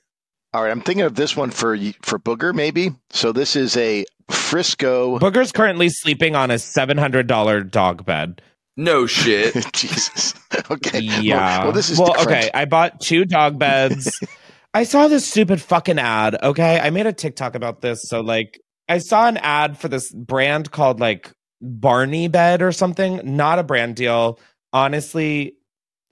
All 0.53 0.64
right, 0.64 0.70
I'm 0.70 0.80
thinking 0.80 1.05
of 1.05 1.14
this 1.14 1.36
one 1.36 1.51
for 1.51 1.76
for 2.03 2.18
Booger 2.18 2.53
maybe. 2.53 2.90
So 3.11 3.30
this 3.30 3.55
is 3.55 3.76
a 3.76 4.07
Frisco. 4.28 5.20
Booger's 5.20 5.53
currently 5.53 5.88
sleeping 5.88 6.34
on 6.34 6.51
a 6.51 6.55
$700 6.55 7.70
dog 7.70 8.05
bed. 8.05 8.42
No 8.79 9.07
shit. 9.07 9.55
Jesus. 9.74 10.35
Okay. 10.70 11.01
Yeah. 11.01 11.59
Well, 11.59 11.66
well, 11.66 11.72
this 11.72 11.89
is 11.89 11.99
well, 11.99 12.12
different. 12.14 12.45
okay. 12.45 12.51
I 12.53 12.64
bought 12.66 13.01
two 13.01 13.24
dog 13.24 13.59
beds. 13.59 14.22
I 14.74 14.85
saw 14.85 15.09
this 15.09 15.26
stupid 15.26 15.62
fucking 15.62 15.99
ad. 15.99 16.37
Okay, 16.43 16.79
I 16.79 16.91
made 16.91 17.07
a 17.07 17.12
TikTok 17.12 17.55
about 17.55 17.81
this. 17.81 18.03
So 18.03 18.20
like, 18.20 18.61
I 18.87 18.99
saw 18.99 19.29
an 19.29 19.39
ad 19.39 19.79
for 19.79 19.89
this 19.89 20.12
brand 20.12 20.70
called 20.70 21.01
like 21.01 21.33
Barney 21.62 22.29
Bed 22.29 22.61
or 22.61 22.72
something. 22.72 23.20
Not 23.24 23.59
a 23.59 23.62
brand 23.62 23.97
deal. 23.97 24.39
Honestly, 24.72 25.55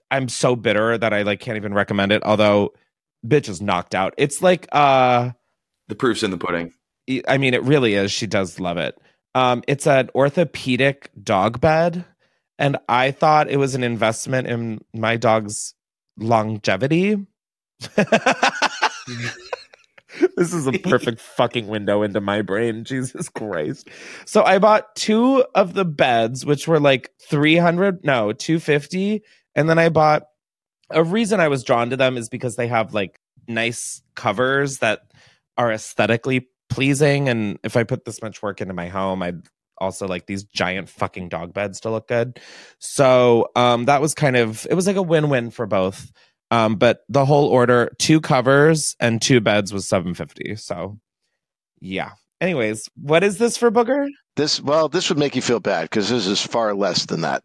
I'm 0.09 0.27
so 0.29 0.55
bitter 0.55 0.97
that 0.97 1.13
I 1.13 1.21
like 1.21 1.39
can't 1.39 1.57
even 1.57 1.73
recommend 1.73 2.11
it. 2.11 2.23
Although, 2.23 2.73
bitch 3.25 3.49
is 3.49 3.61
knocked 3.61 3.93
out. 3.93 4.13
It's 4.17 4.41
like 4.41 4.67
uh, 4.71 5.31
the 5.87 5.95
proof's 5.95 6.23
in 6.23 6.31
the 6.31 6.37
pudding. 6.37 6.73
I 7.27 7.37
mean, 7.37 7.53
it 7.53 7.63
really 7.63 7.93
is. 7.93 8.11
She 8.11 8.27
does 8.27 8.59
love 8.59 8.77
it. 8.77 8.97
Um, 9.35 9.63
it's 9.67 9.85
an 9.85 10.09
orthopedic 10.15 11.11
dog 11.21 11.61
bed, 11.61 12.05
and 12.57 12.77
I 12.87 13.11
thought 13.11 13.49
it 13.49 13.57
was 13.57 13.75
an 13.75 13.83
investment 13.83 14.47
in 14.47 14.79
my 14.93 15.17
dog's 15.17 15.73
longevity. 16.17 17.17
this 20.35 20.53
is 20.53 20.67
a 20.67 20.71
perfect 20.71 21.21
fucking 21.37 21.67
window 21.67 22.01
into 22.01 22.21
my 22.21 22.41
brain. 22.41 22.83
Jesus 22.83 23.29
Christ. 23.29 23.89
So 24.25 24.43
I 24.43 24.59
bought 24.59 24.95
two 24.95 25.45
of 25.53 25.73
the 25.73 25.85
beds, 25.85 26.45
which 26.45 26.67
were 26.67 26.79
like 26.79 27.11
300, 27.29 28.03
no, 28.03 28.33
250. 28.33 29.23
And 29.55 29.69
then 29.69 29.77
I 29.79 29.89
bought 29.89 30.23
a 30.89 31.03
reason 31.03 31.39
I 31.39 31.49
was 31.49 31.63
drawn 31.63 31.89
to 31.89 31.97
them 31.97 32.17
is 32.17 32.29
because 32.29 32.55
they 32.55 32.67
have 32.67 32.93
like 32.93 33.19
nice 33.47 34.01
covers 34.15 34.79
that 34.79 35.01
are 35.57 35.71
aesthetically 35.71 36.47
pleasing. 36.69 37.29
And 37.29 37.59
if 37.63 37.75
I 37.75 37.83
put 37.83 38.05
this 38.05 38.21
much 38.21 38.41
work 38.41 38.61
into 38.61 38.73
my 38.73 38.87
home, 38.87 39.21
I'd 39.21 39.41
also 39.79 40.07
like 40.07 40.25
these 40.25 40.43
giant 40.43 40.89
fucking 40.89 41.29
dog 41.29 41.53
beds 41.53 41.81
to 41.81 41.89
look 41.89 42.07
good. 42.07 42.39
So 42.79 43.49
um 43.55 43.85
that 43.85 44.01
was 44.01 44.13
kind 44.13 44.35
of 44.35 44.65
it 44.69 44.73
was 44.73 44.87
like 44.87 44.95
a 44.95 45.01
win-win 45.01 45.51
for 45.51 45.65
both. 45.65 46.11
Um, 46.49 46.75
but 46.77 47.03
the 47.09 47.25
whole 47.25 47.47
order, 47.49 47.91
two 47.99 48.21
covers 48.21 48.95
and 48.99 49.21
two 49.21 49.41
beds 49.41 49.73
was 49.73 49.87
750. 49.87 50.55
So 50.55 50.97
yeah. 51.79 52.11
Anyways, 52.39 52.89
what 52.95 53.23
is 53.23 53.37
this 53.37 53.57
for 53.57 53.71
Booger? 53.71 54.07
This 54.35 54.61
well, 54.61 54.89
this 54.89 55.09
would 55.09 55.17
make 55.17 55.35
you 55.35 55.41
feel 55.41 55.59
bad 55.59 55.83
because 55.83 56.09
this 56.09 56.27
is 56.27 56.41
far 56.41 56.75
less 56.75 57.05
than 57.07 57.21
that. 57.21 57.43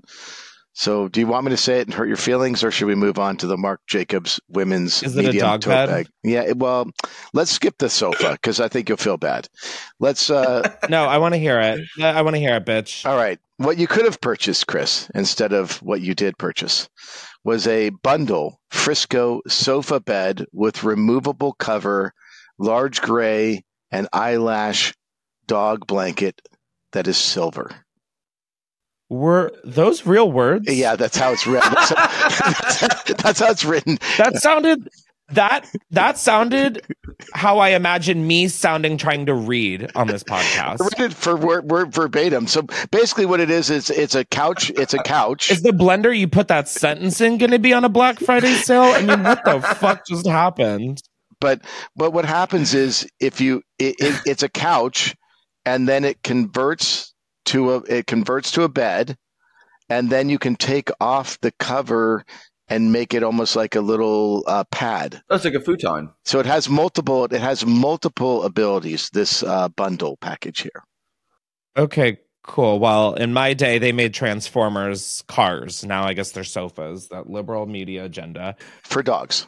So, 0.75 1.09
do 1.09 1.21
you 1.21 1.27
want 1.27 1.45
me 1.45 1.51
to 1.51 1.57
say 1.57 1.81
it 1.81 1.87
and 1.87 1.93
hurt 1.93 2.09
your 2.09 2.17
feelings, 2.17 2.65
or 2.65 2.71
should 2.71 2.87
we 2.87 2.95
move 2.95 3.19
on 3.19 3.37
to 3.39 3.47
the 3.47 3.59
Marc 3.59 3.81
Jacobs 3.87 4.41
women's 4.49 5.03
Is 5.03 5.15
medium 5.15 5.37
dog 5.37 5.61
tote 5.61 5.71
bed? 5.71 5.87
bag? 5.89 6.09
Yeah, 6.23 6.53
well, 6.53 6.91
let's 7.35 7.51
skip 7.51 7.77
the 7.79 7.91
sofa 7.91 8.33
because 8.33 8.59
I 8.59 8.69
think 8.69 8.89
you'll 8.89 8.97
feel 8.97 9.19
bad. 9.19 9.49
Let's. 10.01 10.31
uh 10.31 10.63
No, 10.89 11.05
I 11.05 11.19
want 11.19 11.35
to 11.35 11.39
hear 11.39 11.61
it. 11.61 11.81
I 12.03 12.23
want 12.23 12.37
to 12.37 12.41
hear 12.41 12.57
it, 12.57 12.65
bitch. 12.65 13.05
All 13.05 13.17
right, 13.17 13.39
what 13.59 13.79
you 13.79 13.87
could 13.87 14.07
have 14.07 14.21
purchased, 14.21 14.67
Chris, 14.67 15.11
instead 15.15 15.53
of 15.53 15.77
what 15.83 16.01
you 16.01 16.15
did 16.15 16.39
purchase, 16.39 16.89
was 17.45 17.67
a 17.67 17.91
bundle 17.91 18.59
Frisco 18.71 19.43
sofa 19.47 20.01
bed 20.01 20.47
with 20.53 20.85
removable 20.85 21.53
cover, 21.53 22.15
large 22.59 23.03
gray, 23.03 23.63
and 23.91 24.09
eyelash 24.13 24.95
dog 25.47 25.87
blanket 25.87 26.41
that 26.93 27.07
is 27.07 27.19
silver. 27.19 27.71
Were 29.13 29.53
those 29.63 30.07
real 30.07 30.33
words? 30.33 30.75
Yeah, 30.75 30.97
that's 30.97 31.17
how 31.17 31.33
it's 31.33 31.47
written. 31.47 31.71
That's 31.75 31.91
how, 31.91 33.15
that's 33.19 33.41
how 33.41 33.51
it's 33.51 33.65
written. 33.65 33.99
That 34.19 34.37
sounded 34.37 34.89
that 35.33 35.67
that 35.91 36.19
sounded 36.19 36.83
how 37.35 37.59
I 37.59 37.71
imagine 37.71 38.27
me 38.27 38.49
sounding 38.49 38.97
trying 38.97 39.27
to 39.27 39.35
read 39.35 39.91
on 39.95 40.07
this 40.07 40.25
podcast. 40.25 41.15
For 41.15 41.37
word, 41.37 41.71
word 41.71 41.93
verbatim. 41.93 42.47
So 42.47 42.63
basically, 42.91 43.27
what 43.27 43.41
it 43.41 43.51
is 43.51 43.71
is 43.71 43.91
it's 43.91 44.15
a 44.15 44.25
couch. 44.25 44.71
It's 44.71 44.95
a 44.95 45.03
couch. 45.03 45.51
Is 45.51 45.63
the 45.63 45.73
blender 45.73 46.17
you 46.17 46.27
put 46.27 46.49
that 46.49 46.69
sentence 46.69 47.21
in 47.21 47.39
going 47.39 47.51
to 47.51 47.59
be 47.59 47.73
on 47.73 47.85
a 47.85 47.91
Black 47.91 48.19
Friday 48.19 48.55
sale? 48.55 48.83
I 48.83 49.03
mean, 49.03 49.23
what 49.23 49.45
the 49.45 49.61
fuck 49.61 50.07
just 50.07 50.27
happened? 50.27 51.03
but 51.43 51.61
but 51.97 52.13
what 52.13 52.25
happens 52.25 52.73
is 52.73 53.07
if 53.21 53.41
you 53.41 53.63
it, 53.79 53.97
it, 53.99 54.21
it's 54.25 54.43
a 54.43 54.49
couch 54.49 55.15
and 55.67 55.87
then 55.89 56.05
it 56.05 56.23
converts 56.23 57.12
to 57.47 57.73
a 57.75 57.77
it 57.89 58.07
converts 58.07 58.51
to 58.53 58.63
a 58.63 58.69
bed 58.69 59.17
and 59.89 60.11
then 60.11 60.29
you 60.29 60.39
can 60.39 60.57
take 60.57 60.91
off 61.01 61.39
the 61.41 61.53
cover 61.59 62.25
and 62.69 62.93
make 62.93 63.13
it 63.13 63.23
almost 63.23 63.57
like 63.57 63.75
a 63.75 63.81
little 63.81 64.45
uh, 64.47 64.65
pad 64.71 65.21
That's 65.29 65.45
like 65.45 65.55
a 65.55 65.61
futon. 65.61 66.11
so 66.25 66.39
it 66.41 66.47
has 66.47 66.69
multiple 66.69 67.25
it 67.25 67.33
has 67.41 67.67
multiple 67.67 68.45
abilities 68.45 69.11
this 69.13 69.43
uh, 69.43 69.69
bundle 69.71 70.17
package 70.19 70.61
here 70.61 70.83
Okay, 71.77 72.19
cool. 72.43 72.79
Well, 72.79 73.15
in 73.15 73.33
my 73.33 73.55
day, 73.55 73.79
they 73.79 73.93
made 73.93 74.13
Transformers 74.13 75.25
cars. 75.27 75.85
Now 75.87 76.05
I 76.05 76.13
guess 76.13 76.33
they're 76.33 76.45
sofas. 76.45 77.09
That 77.09 77.31
liberal 77.31 77.65
media 77.65 78.05
agenda. 78.05 78.57
for 78.83 79.03
dogs 79.03 79.47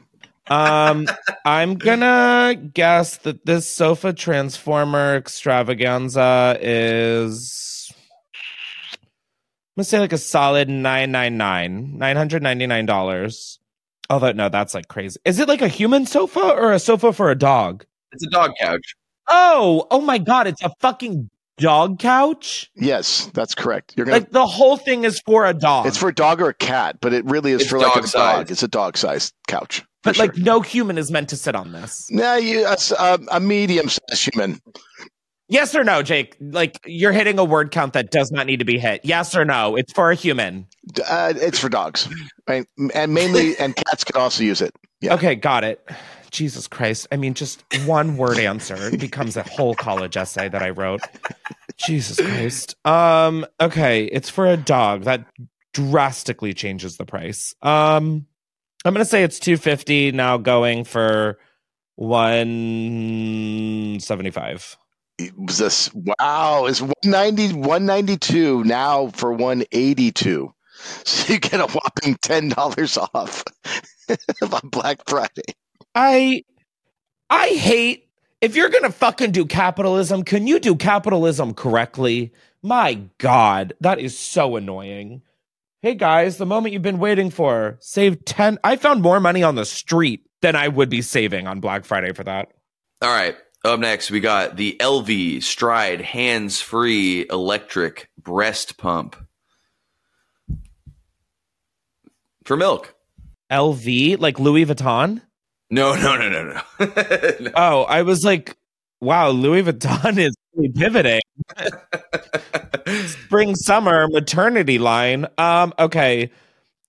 Um, 0.48 1.06
I'm 1.44 1.74
gonna 1.74 2.54
guess 2.54 3.18
that 3.18 3.44
this 3.44 3.68
sofa 3.68 4.14
transformer 4.14 5.16
extravaganza 5.16 6.56
is 6.62 7.73
I'm 7.73 7.73
gonna 9.76 9.84
say 9.84 9.98
like 9.98 10.12
a 10.12 10.18
solid 10.18 10.68
nine 10.68 11.10
nine 11.12 11.36
nine 11.36 11.98
nine 11.98 12.16
hundred 12.16 12.42
ninety 12.42 12.66
nine 12.66 12.86
dollars. 12.86 13.58
Although 14.10 14.32
no, 14.32 14.48
that's 14.48 14.74
like 14.74 14.88
crazy. 14.88 15.18
Is 15.24 15.38
it 15.38 15.48
like 15.48 15.62
a 15.62 15.68
human 15.68 16.06
sofa 16.06 16.40
or 16.40 16.72
a 16.72 16.78
sofa 16.78 17.12
for 17.12 17.30
a 17.30 17.34
dog? 17.34 17.84
It's 18.12 18.24
a 18.24 18.30
dog 18.30 18.52
couch. 18.60 18.94
Oh, 19.28 19.86
oh 19.90 20.00
my 20.00 20.18
god, 20.18 20.46
it's 20.46 20.62
a 20.62 20.70
fucking 20.80 21.30
dog 21.56 22.00
couch. 22.00 22.68
yes 22.74 23.30
that's 23.32 23.54
correct 23.54 23.94
you're 23.96 24.04
gonna 24.04 24.16
Like 24.18 24.32
the 24.32 24.44
whole 24.44 24.76
thing 24.76 25.04
is 25.04 25.20
for 25.20 25.46
a 25.46 25.54
dog. 25.54 25.86
it's 25.86 25.96
for 25.96 26.08
a 26.08 26.14
dog 26.14 26.40
or 26.40 26.48
a 26.48 26.54
cat 26.54 26.96
but 27.00 27.12
it 27.14 27.24
really 27.26 27.52
is 27.52 27.60
It's 27.60 27.70
for 27.70 27.78
like 27.78 27.94
a 27.94 28.00
dog 28.00 28.10
dog 28.10 28.50
it's 28.50 28.64
a 28.64 28.68
dog 28.68 28.96
sized 28.96 29.32
couch 29.46 29.84
but 30.02 30.16
sure. 30.16 30.26
like 30.26 30.36
no 30.36 30.60
human 30.62 30.98
is 30.98 31.12
meant 31.12 31.28
to 31.28 31.36
sit 31.36 31.54
on 31.54 31.70
this. 31.70 32.08
no 32.10 32.34
you 32.34 32.66
a, 32.66 32.76
a, 32.98 33.18
a 33.30 33.38
medium 33.40 33.88
sized 33.88 34.34
human 34.34 34.60
Yes 35.48 35.74
or 35.74 35.82
no, 35.84 36.02
Jake? 36.02 36.36
Like 36.40 36.80
you're 36.86 37.12
hitting 37.12 37.38
a 37.38 37.44
word 37.44 37.70
count 37.70 37.92
that 37.92 38.10
does 38.10 38.32
not 38.32 38.46
need 38.46 38.60
to 38.60 38.64
be 38.64 38.78
hit. 38.78 39.02
Yes 39.04 39.36
or 39.36 39.44
no? 39.44 39.76
It's 39.76 39.92
for 39.92 40.10
a 40.10 40.14
human. 40.14 40.66
Uh, 41.06 41.34
it's 41.36 41.58
for 41.58 41.68
dogs, 41.68 42.08
right? 42.48 42.66
and 42.94 43.12
mainly, 43.12 43.54
and 43.58 43.76
cats 43.76 44.04
can 44.04 44.18
also 44.20 44.42
use 44.42 44.62
it. 44.62 44.74
Yeah. 45.00 45.14
Okay, 45.14 45.34
got 45.34 45.64
it. 45.64 45.86
Jesus 46.30 46.66
Christ. 46.66 47.06
I 47.12 47.16
mean, 47.16 47.34
just 47.34 47.62
one 47.84 48.16
word 48.16 48.38
answer 48.38 48.96
becomes 48.98 49.36
a 49.36 49.42
whole 49.42 49.74
college 49.74 50.16
essay 50.16 50.48
that 50.48 50.62
I 50.62 50.70
wrote. 50.70 51.02
Jesus 51.76 52.18
Christ. 52.18 52.74
Um, 52.86 53.44
okay, 53.60 54.06
it's 54.06 54.30
for 54.30 54.46
a 54.46 54.56
dog. 54.56 55.04
That 55.04 55.26
drastically 55.72 56.54
changes 56.54 56.96
the 56.96 57.04
price. 57.04 57.54
Um, 57.62 58.26
I'm 58.84 58.94
gonna 58.94 59.04
say 59.04 59.22
it's 59.22 59.38
250 59.38 60.10
now 60.12 60.38
going 60.38 60.84
for 60.84 61.38
175. 61.96 64.76
It 65.18 65.32
was 65.38 65.58
this 65.58 65.94
wow 65.94 66.66
is 66.66 66.82
190 66.82 67.54
192 67.54 68.64
now 68.64 69.08
for 69.08 69.32
182 69.32 70.52
so 71.04 71.32
you 71.32 71.38
get 71.38 71.60
a 71.60 71.66
whopping 71.66 72.16
$10 72.16 73.14
off 73.14 73.44
on 74.62 74.68
black 74.70 74.98
friday 75.08 75.54
I 75.94 76.42
I 77.30 77.48
hate 77.48 78.04
if 78.44 78.56
you're 78.56 78.68
gonna 78.68 78.92
fucking 78.92 79.30
do 79.30 79.46
capitalism, 79.46 80.22
can 80.22 80.46
you 80.46 80.60
do 80.60 80.76
capitalism 80.76 81.54
correctly? 81.54 82.30
My 82.62 83.00
God, 83.16 83.72
that 83.80 83.98
is 83.98 84.18
so 84.18 84.56
annoying. 84.56 85.22
Hey 85.80 85.94
guys, 85.94 86.36
the 86.36 86.44
moment 86.44 86.74
you've 86.74 86.82
been 86.82 86.98
waiting 86.98 87.30
for. 87.30 87.78
Save 87.80 88.24
10. 88.26 88.58
I 88.62 88.76
found 88.76 89.00
more 89.00 89.18
money 89.18 89.42
on 89.42 89.54
the 89.54 89.64
street 89.64 90.26
than 90.42 90.56
I 90.56 90.68
would 90.68 90.90
be 90.90 91.00
saving 91.00 91.46
on 91.46 91.60
Black 91.60 91.86
Friday 91.86 92.12
for 92.12 92.24
that. 92.24 92.52
All 93.00 93.08
right. 93.08 93.34
Up 93.64 93.80
next, 93.80 94.10
we 94.10 94.20
got 94.20 94.56
the 94.56 94.76
Elvie 94.78 95.42
Stride 95.42 96.02
hands 96.02 96.60
free 96.60 97.26
electric 97.30 98.10
breast 98.22 98.76
pump 98.76 99.16
for 102.44 102.58
milk. 102.58 102.94
LV, 103.50 104.20
like 104.20 104.38
Louis 104.38 104.66
Vuitton? 104.66 105.22
No, 105.70 105.94
no, 105.94 106.16
no, 106.16 106.28
no, 106.28 106.44
no. 106.44 106.60
No. 107.40 107.50
Oh, 107.56 107.82
I 107.84 108.02
was 108.02 108.22
like, 108.22 108.54
wow, 109.00 109.30
Louis 109.30 109.62
Vuitton 109.62 110.18
is 110.18 110.36
really 110.54 110.70
pivoting. 110.70 111.20
Spring 113.06 113.54
summer 113.56 114.08
maternity 114.08 114.78
line. 114.78 115.26
Um, 115.38 115.72
okay. 115.78 116.30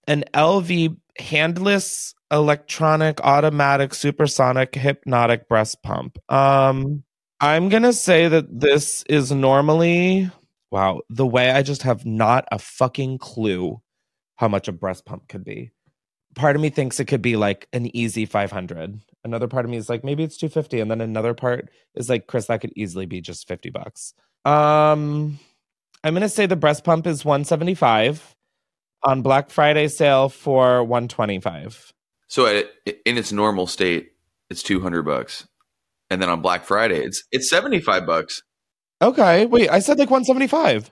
An 0.08 0.26
LV 0.34 0.98
handless 1.18 2.16
electronic 2.36 3.22
automatic 3.22 3.94
supersonic 3.94 4.76
hypnotic 4.76 5.48
breast 5.48 5.82
pump. 5.84 6.18
Um 6.30 7.04
I'm 7.40 7.70
gonna 7.70 7.94
say 7.94 8.28
that 8.28 8.60
this 8.60 9.04
is 9.10 9.32
normally 9.32 10.30
Wow. 10.72 11.02
The 11.10 11.26
way 11.26 11.52
I 11.52 11.62
just 11.62 11.84
have 11.84 12.06
not 12.06 12.46
a 12.52 12.60
fucking 12.60 13.20
clue 13.20 13.82
how 14.36 14.48
much 14.50 14.68
a 14.68 14.74
breast 14.74 15.06
pump 15.06 15.28
could 15.30 15.46
be. 15.46 15.72
Part 16.36 16.58
of 16.58 16.62
me 16.62 16.70
thinks 16.70 17.00
it 17.00 17.06
could 17.06 17.22
be 17.22 17.38
like 17.38 17.68
an 17.72 17.96
easy 17.96 18.26
500. 18.26 19.00
Another 19.24 19.48
part 19.48 19.64
of 19.64 19.72
me 19.72 19.78
is 19.78 19.88
like, 19.90 20.04
maybe 20.04 20.24
it's 20.24 20.36
250. 20.36 20.82
And 20.82 20.92
then 20.92 21.00
another 21.00 21.34
part 21.34 21.70
is 21.96 22.10
like, 22.10 22.28
Chris, 22.28 22.48
that 22.48 22.60
could 22.60 22.74
easily 22.76 23.06
be 23.06 23.22
just 23.22 23.48
50 23.48 23.70
bucks. 23.70 24.14
Um, 24.44 25.40
I'm 26.04 26.16
to 26.16 26.28
say 26.28 26.46
the 26.46 26.58
breast 26.58 26.84
pump 26.84 27.08
is 27.08 27.24
175 27.24 28.36
on 29.04 29.22
Black 29.22 29.50
Friday 29.50 29.88
sale 29.88 30.28
for 30.28 30.84
125. 30.84 31.94
So 32.28 32.46
at, 32.46 32.68
in 33.06 33.18
its 33.18 33.32
normal 33.32 33.68
state, 33.68 34.12
it's 34.50 34.64
two 34.64 34.82
hundred 34.82 35.04
bucks, 35.04 35.48
and 36.10 36.22
then 36.22 36.30
on 36.30 36.42
Black 36.42 36.66
Friday, 36.66 37.00
it's 37.00 37.24
it's 37.32 37.50
seventy 37.50 37.80
five 37.80 38.06
bucks. 38.06 38.42
Okay. 39.02 39.46
Wait, 39.46 39.70
I 39.70 39.80
said 39.80 40.00
like 40.00 40.10
175. 40.10 40.90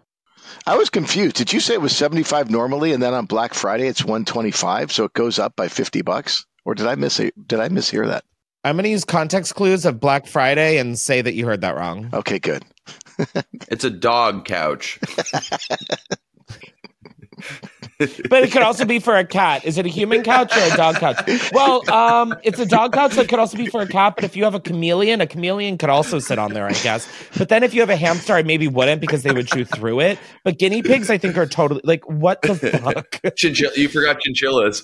I 0.68 0.76
was 0.78 0.90
confused. 0.90 1.36
Did 1.36 1.54
you 1.54 1.60
say 1.60 1.74
it 1.74 1.82
was 1.82 1.96
75 1.96 2.52
normally 2.52 2.92
and 2.92 3.02
then 3.02 3.14
on 3.14 3.26
Black 3.26 3.54
Friday 3.54 3.88
it's 3.88 4.04
125 4.04 4.92
so 4.92 5.06
it 5.06 5.14
goes 5.14 5.40
up 5.40 5.56
by 5.56 5.68
50 5.68 6.02
bucks? 6.02 6.46
Or 6.66 6.76
did 6.76 6.88
I 6.88 6.96
miss 6.96 7.20
it? 7.20 7.34
Did 7.48 7.60
I 7.60 7.70
mishear 7.70 8.08
that? 8.08 8.26
I'm 8.64 8.76
going 8.76 8.84
to 8.84 8.90
use 8.90 9.04
context 9.04 9.56
clues 9.56 9.86
of 9.86 10.00
Black 10.00 10.26
Friday 10.26 10.78
and 10.78 10.98
say 10.98 11.22
that 11.22 11.34
you 11.34 11.46
heard 11.46 11.62
that 11.62 11.76
wrong. 11.76 12.10
Okay, 12.14 12.40
good. 12.40 12.64
It's 13.70 13.84
a 13.86 13.90
dog 13.90 14.46
couch. 14.46 15.00
but 18.30 18.44
it 18.44 18.52
could 18.52 18.62
also 18.62 18.86
be 18.86 19.00
for 19.00 19.16
a 19.16 19.26
cat. 19.26 19.66
Is 19.66 19.78
it 19.78 19.86
a 19.86 19.90
human 19.90 20.24
couch 20.24 20.56
or 20.56 20.62
a 20.62 20.78
dog 20.78 20.96
couch? 20.96 21.52
Well, 21.52 21.90
um, 21.92 22.36
it's 22.44 22.60
a 22.60 22.66
dog 22.66 22.94
couch 22.94 23.14
so 23.14 23.22
it 23.22 23.30
could 23.30 23.40
also 23.40 23.58
be 23.58 23.68
for 23.68 23.82
a 23.82 23.88
cat. 23.88 24.16
But 24.16 24.24
if 24.24 24.36
you 24.36 24.44
have 24.44 24.56
a 24.56 24.60
chameleon, 24.60 25.22
a 25.22 25.28
chameleon 25.28 25.78
could 25.78 25.90
also 25.90 26.20
sit 26.20 26.40
on 26.40 26.54
there, 26.54 26.66
I 26.66 26.74
guess. 26.74 27.08
But 27.38 27.50
then 27.50 27.64
if 27.64 27.74
you 27.74 27.82
have 27.82 27.90
a 27.90 27.96
hamster, 27.96 28.34
I 28.34 28.44
maybe 28.44 28.68
wouldn't 28.68 29.02
because 29.02 29.24
they 29.24 29.32
would 29.32 29.48
chew 29.48 29.66
through 29.66 30.02
it. 30.02 30.20
But 30.44 30.60
guinea 30.60 30.82
pigs, 30.82 31.10
I 31.10 31.18
think, 31.18 31.38
are 31.38 31.46
totally 31.46 31.82
like 31.84 32.08
what 32.10 32.42
the 32.42 32.56
fuck. 32.56 33.20
Chinchilla, 33.36 33.74
you 33.76 33.90
forgot 33.90 34.20
chinchillas. 34.22 34.84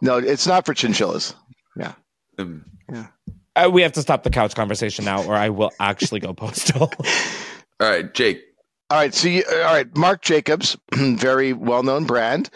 No, 0.00 0.18
it's 0.18 0.46
not 0.46 0.66
for 0.66 0.74
chinchillas. 0.74 1.34
Yeah. 1.76 1.94
Um, 2.38 2.64
Uh, 3.54 3.68
we 3.70 3.82
have 3.82 3.92
to 3.92 4.00
stop 4.00 4.22
the 4.22 4.30
couch 4.30 4.54
conversation 4.54 5.04
now, 5.04 5.22
or 5.24 5.34
I 5.34 5.50
will 5.50 5.72
actually 5.78 6.20
go 6.20 6.32
postal. 6.32 6.90
all 7.80 7.88
right, 7.88 8.12
Jake. 8.14 8.40
All 8.92 8.98
right. 8.98 9.14
So, 9.14 9.26
you, 9.26 9.42
all 9.50 9.72
right. 9.72 9.96
Marc 9.96 10.20
Jacobs, 10.20 10.76
very 10.94 11.54
well 11.54 11.82
known 11.82 12.04
brand. 12.04 12.50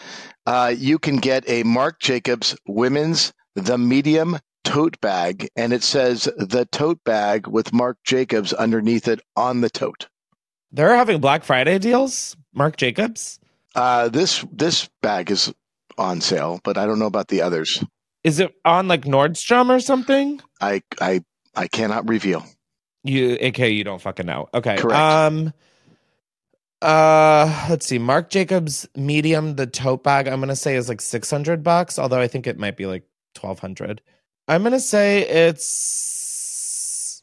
Uh, 0.45 0.71
you 0.77 0.99
can 0.99 1.17
get 1.17 1.43
a 1.49 1.63
Marc 1.63 1.99
Jacobs 1.99 2.55
women's 2.67 3.33
the 3.55 3.79
medium 3.79 4.37
tote 4.63 5.01
bag, 5.01 5.49
and 5.55 5.73
it 5.73 5.81
says 5.81 6.25
the 6.37 6.67
tote 6.71 7.03
bag 7.03 7.47
with 7.47 7.73
Marc 7.73 7.97
Jacobs 8.03 8.53
underneath 8.53 9.07
it 9.07 9.19
on 9.35 9.61
the 9.61 9.69
tote. 9.71 10.09
They're 10.71 10.95
having 10.95 11.19
Black 11.19 11.43
Friday 11.43 11.79
deals. 11.79 12.37
Marc 12.53 12.77
Jacobs. 12.77 13.39
Uh, 13.73 14.07
this 14.09 14.45
this 14.51 14.87
bag 15.01 15.31
is 15.31 15.51
on 15.97 16.21
sale, 16.21 16.59
but 16.63 16.77
I 16.77 16.85
don't 16.85 16.99
know 16.99 17.07
about 17.07 17.29
the 17.29 17.41
others. 17.41 17.83
Is 18.23 18.39
it 18.39 18.53
on 18.63 18.87
like 18.87 19.05
Nordstrom 19.05 19.75
or 19.75 19.79
something? 19.79 20.39
I 20.61 20.83
I 21.01 21.23
I 21.55 21.65
cannot 21.65 22.07
reveal. 22.07 22.45
You, 23.03 23.37
aka, 23.39 23.71
you 23.71 23.83
don't 23.83 24.01
fucking 24.01 24.27
know. 24.27 24.49
Okay. 24.53 24.77
Correct. 24.77 24.99
Um. 24.99 25.51
Uh, 26.81 27.67
let's 27.69 27.87
see. 27.87 27.97
Marc 27.97 28.29
Jacobs 28.29 28.87
medium, 28.95 29.55
the 29.55 29.65
tote 29.65 30.03
bag. 30.03 30.27
I'm 30.27 30.39
gonna 30.39 30.55
say 30.55 30.75
is 30.75 30.89
like 30.89 31.01
six 31.01 31.31
hundred 31.31 31.63
bucks. 31.63 31.97
Although 31.97 32.19
I 32.21 32.27
think 32.27 32.45
it 32.45 32.59
might 32.59 32.77
be 32.77 32.85
like 32.85 33.03
twelve 33.33 33.59
hundred. 33.59 34.01
I'm 34.47 34.63
gonna 34.63 34.79
say 34.79 35.21
it's 35.27 37.21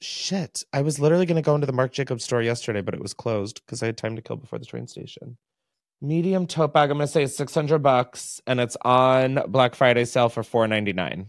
shit. 0.00 0.64
I 0.72 0.80
was 0.82 0.98
literally 0.98 1.26
gonna 1.26 1.42
go 1.42 1.54
into 1.54 1.66
the 1.66 1.72
Marc 1.72 1.92
Jacobs 1.92 2.24
store 2.24 2.42
yesterday, 2.42 2.80
but 2.80 2.94
it 2.94 3.02
was 3.02 3.12
closed 3.14 3.60
because 3.64 3.82
I 3.82 3.86
had 3.86 3.98
time 3.98 4.16
to 4.16 4.22
kill 4.22 4.36
before 4.36 4.58
the 4.58 4.64
train 4.64 4.86
station. 4.86 5.36
Medium 6.00 6.46
tote 6.46 6.72
bag. 6.72 6.90
I'm 6.90 6.96
gonna 6.96 7.06
say 7.06 7.26
six 7.26 7.54
hundred 7.54 7.80
bucks, 7.80 8.40
and 8.46 8.60
it's 8.60 8.76
on 8.82 9.42
Black 9.48 9.74
Friday 9.74 10.06
sale 10.06 10.30
for 10.30 10.42
four 10.42 10.66
ninety 10.66 10.92
nine. 10.94 11.26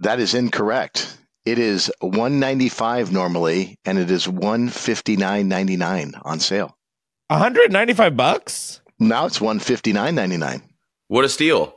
That 0.00 0.18
is 0.18 0.34
incorrect. 0.34 1.18
It 1.46 1.60
is 1.60 1.92
one 2.00 2.40
ninety 2.40 2.68
five 2.68 3.12
normally, 3.12 3.78
and 3.84 3.98
it 3.98 4.10
is 4.10 4.28
one 4.28 4.68
fifty 4.68 5.16
nine 5.16 5.48
ninety 5.48 5.76
nine 5.76 6.14
on 6.22 6.40
sale. 6.40 6.76
One 7.28 7.38
hundred 7.38 7.72
ninety 7.72 7.94
five 7.94 8.16
bucks. 8.16 8.80
Now 8.98 9.26
it's 9.26 9.40
one 9.40 9.60
fifty 9.60 9.92
nine 9.92 10.16
ninety 10.16 10.38
nine. 10.38 10.62
What 11.06 11.24
a 11.24 11.28
steal! 11.28 11.72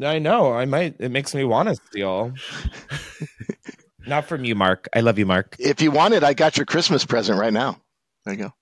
I 0.00 0.20
know. 0.20 0.52
I 0.52 0.66
might. 0.66 0.94
It 1.00 1.10
makes 1.10 1.34
me 1.34 1.42
want 1.42 1.68
to 1.68 1.74
steal. 1.74 2.32
Not 4.06 4.26
from 4.26 4.44
you, 4.44 4.54
Mark. 4.54 4.88
I 4.94 5.00
love 5.00 5.18
you, 5.18 5.26
Mark. 5.26 5.56
If 5.58 5.82
you 5.82 5.90
want 5.90 6.14
it, 6.14 6.22
I 6.22 6.32
got 6.32 6.56
your 6.56 6.66
Christmas 6.66 7.04
present 7.04 7.40
right 7.40 7.52
now. 7.52 7.80
There 8.24 8.34
you 8.34 8.40
go. 8.40 8.52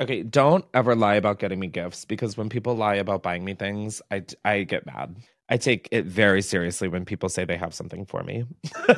Okay, 0.00 0.24
don't 0.24 0.64
ever 0.74 0.96
lie 0.96 1.14
about 1.14 1.38
getting 1.38 1.60
me 1.60 1.68
gifts 1.68 2.04
because 2.04 2.36
when 2.36 2.48
people 2.48 2.74
lie 2.74 2.96
about 2.96 3.22
buying 3.22 3.44
me 3.44 3.54
things, 3.54 4.02
I 4.10 4.24
I 4.44 4.64
get 4.64 4.84
mad. 4.84 5.14
I 5.48 5.56
take 5.56 5.88
it 5.90 6.06
very 6.06 6.42
seriously 6.42 6.88
when 6.88 7.04
people 7.04 7.28
say 7.28 7.44
they 7.44 7.56
have 7.56 7.74
something 7.74 8.06
for 8.06 8.22
me. 8.22 8.44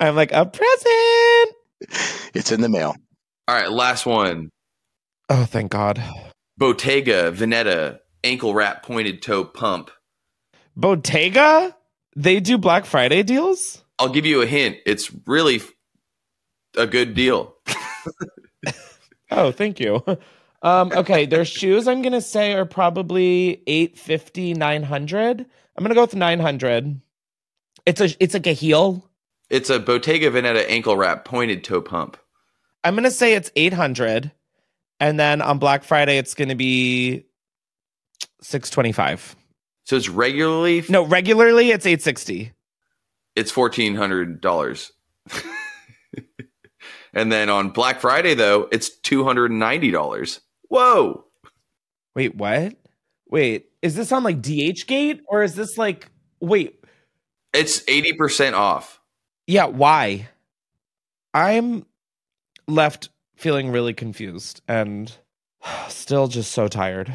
I'm 0.00 0.16
like 0.16 0.32
a 0.32 0.46
present. 0.46 1.54
It's 2.34 2.52
in 2.52 2.62
the 2.62 2.68
mail. 2.68 2.94
All 3.48 3.54
right, 3.54 3.70
last 3.70 4.06
one. 4.06 4.50
Oh, 5.28 5.44
thank 5.44 5.70
God. 5.70 6.02
Bottega 6.56 7.32
Veneta 7.32 7.98
ankle 8.24 8.54
wrap 8.54 8.82
pointed 8.82 9.20
toe 9.22 9.44
pump. 9.44 9.90
Bottega? 10.74 11.76
They 12.16 12.40
do 12.40 12.56
Black 12.56 12.86
Friday 12.86 13.22
deals? 13.22 13.84
I'll 13.98 14.08
give 14.08 14.26
you 14.26 14.42
a 14.42 14.46
hint. 14.46 14.78
It's 14.86 15.10
really 15.26 15.60
a 16.76 16.86
good 16.86 17.14
deal. 17.14 17.54
Oh, 19.30 19.50
thank 19.50 19.80
you. 19.80 20.02
Um, 20.62 20.90
okay, 20.92 21.26
their 21.26 21.44
shoes 21.44 21.86
I'm 21.86 22.02
gonna 22.02 22.20
say 22.20 22.54
are 22.54 22.64
probably 22.64 23.62
850, 23.66 24.54
900. 24.54 25.40
I'm 25.76 25.82
gonna 25.84 25.94
go 25.94 26.02
with 26.02 26.14
900. 26.14 27.00
It's 27.84 28.00
a 28.00 28.08
it's 28.22 28.34
like 28.34 28.46
a 28.46 28.52
heel. 28.52 29.08
It's 29.50 29.70
a 29.70 29.78
Bottega 29.78 30.30
Veneta 30.30 30.64
ankle 30.68 30.96
wrap 30.96 31.24
pointed 31.24 31.62
toe 31.62 31.80
pump. 31.80 32.16
I'm 32.82 32.94
gonna 32.94 33.10
say 33.10 33.34
it's 33.34 33.50
800, 33.56 34.32
and 34.98 35.20
then 35.20 35.40
on 35.42 35.58
Black 35.58 35.84
Friday 35.84 36.18
it's 36.18 36.34
gonna 36.34 36.56
be 36.56 37.26
625. 38.42 39.36
So 39.84 39.96
it's 39.96 40.08
regularly 40.08 40.84
No, 40.88 41.04
regularly 41.04 41.70
it's 41.70 41.86
860. 41.86 42.52
it's 43.36 43.50
fourteen 43.52 43.94
hundred 43.94 44.40
dollars. 44.40 44.90
and 47.14 47.30
then 47.30 47.48
on 47.48 47.70
Black 47.70 48.00
Friday 48.00 48.34
though, 48.34 48.68
it's 48.72 48.88
two 49.00 49.22
hundred 49.24 49.50
and 49.50 49.60
ninety 49.60 49.90
dollars. 49.90 50.40
Whoa. 50.68 51.24
Wait, 52.14 52.34
what? 52.34 52.74
Wait, 53.28 53.66
is 53.82 53.94
this 53.94 54.12
on 54.12 54.22
like 54.22 54.40
DH 54.40 54.86
Gate 54.86 55.20
or 55.28 55.42
is 55.42 55.54
this 55.54 55.76
like 55.76 56.10
wait? 56.40 56.82
It's 57.52 57.82
eighty 57.88 58.12
percent 58.12 58.54
off. 58.54 59.00
Yeah, 59.46 59.66
why? 59.66 60.28
I'm 61.34 61.86
left 62.66 63.10
feeling 63.36 63.70
really 63.70 63.94
confused 63.94 64.62
and 64.66 65.12
still 65.88 66.28
just 66.28 66.52
so 66.52 66.68
tired. 66.68 67.12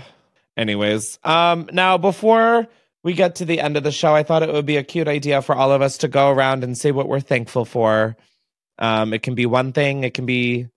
Anyways, 0.58 1.18
um 1.24 1.70
now 1.72 1.98
before 1.98 2.68
we 3.04 3.14
get 3.14 3.36
to 3.36 3.46
the 3.46 3.60
end 3.60 3.78
of 3.78 3.84
the 3.84 3.92
show, 3.92 4.14
I 4.14 4.24
thought 4.24 4.44
it 4.44 4.54
would 4.54 4.66
be 4.66 4.78
a 4.78 4.84
cute 4.84 5.08
idea 5.08 5.42
for 5.42 5.56
all 5.56 5.72
of 5.72 5.82
us 5.82 5.98
to 6.00 6.08
go 6.08 6.30
around 6.30 6.64
and 6.64 6.78
say 6.78 6.92
what 6.92 7.08
we're 7.08 7.20
thankful 7.20 7.66
for. 7.66 8.16
Um 8.78 9.14
it 9.14 9.24
can 9.24 9.36
be 9.36 9.46
one 9.46 9.72
thing, 9.74 10.04
it 10.04 10.14
can 10.14 10.26
be 10.26 10.68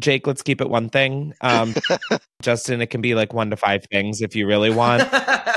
Jake, 0.00 0.26
let's 0.26 0.42
keep 0.42 0.60
it 0.60 0.68
one 0.68 0.88
thing. 0.88 1.34
Um 1.40 1.74
Justin, 2.42 2.80
it 2.80 2.88
can 2.88 3.00
be 3.00 3.14
like 3.14 3.32
one 3.32 3.50
to 3.50 3.56
five 3.56 3.84
things 3.90 4.22
if 4.22 4.34
you 4.34 4.46
really 4.46 4.70
want. 4.70 5.02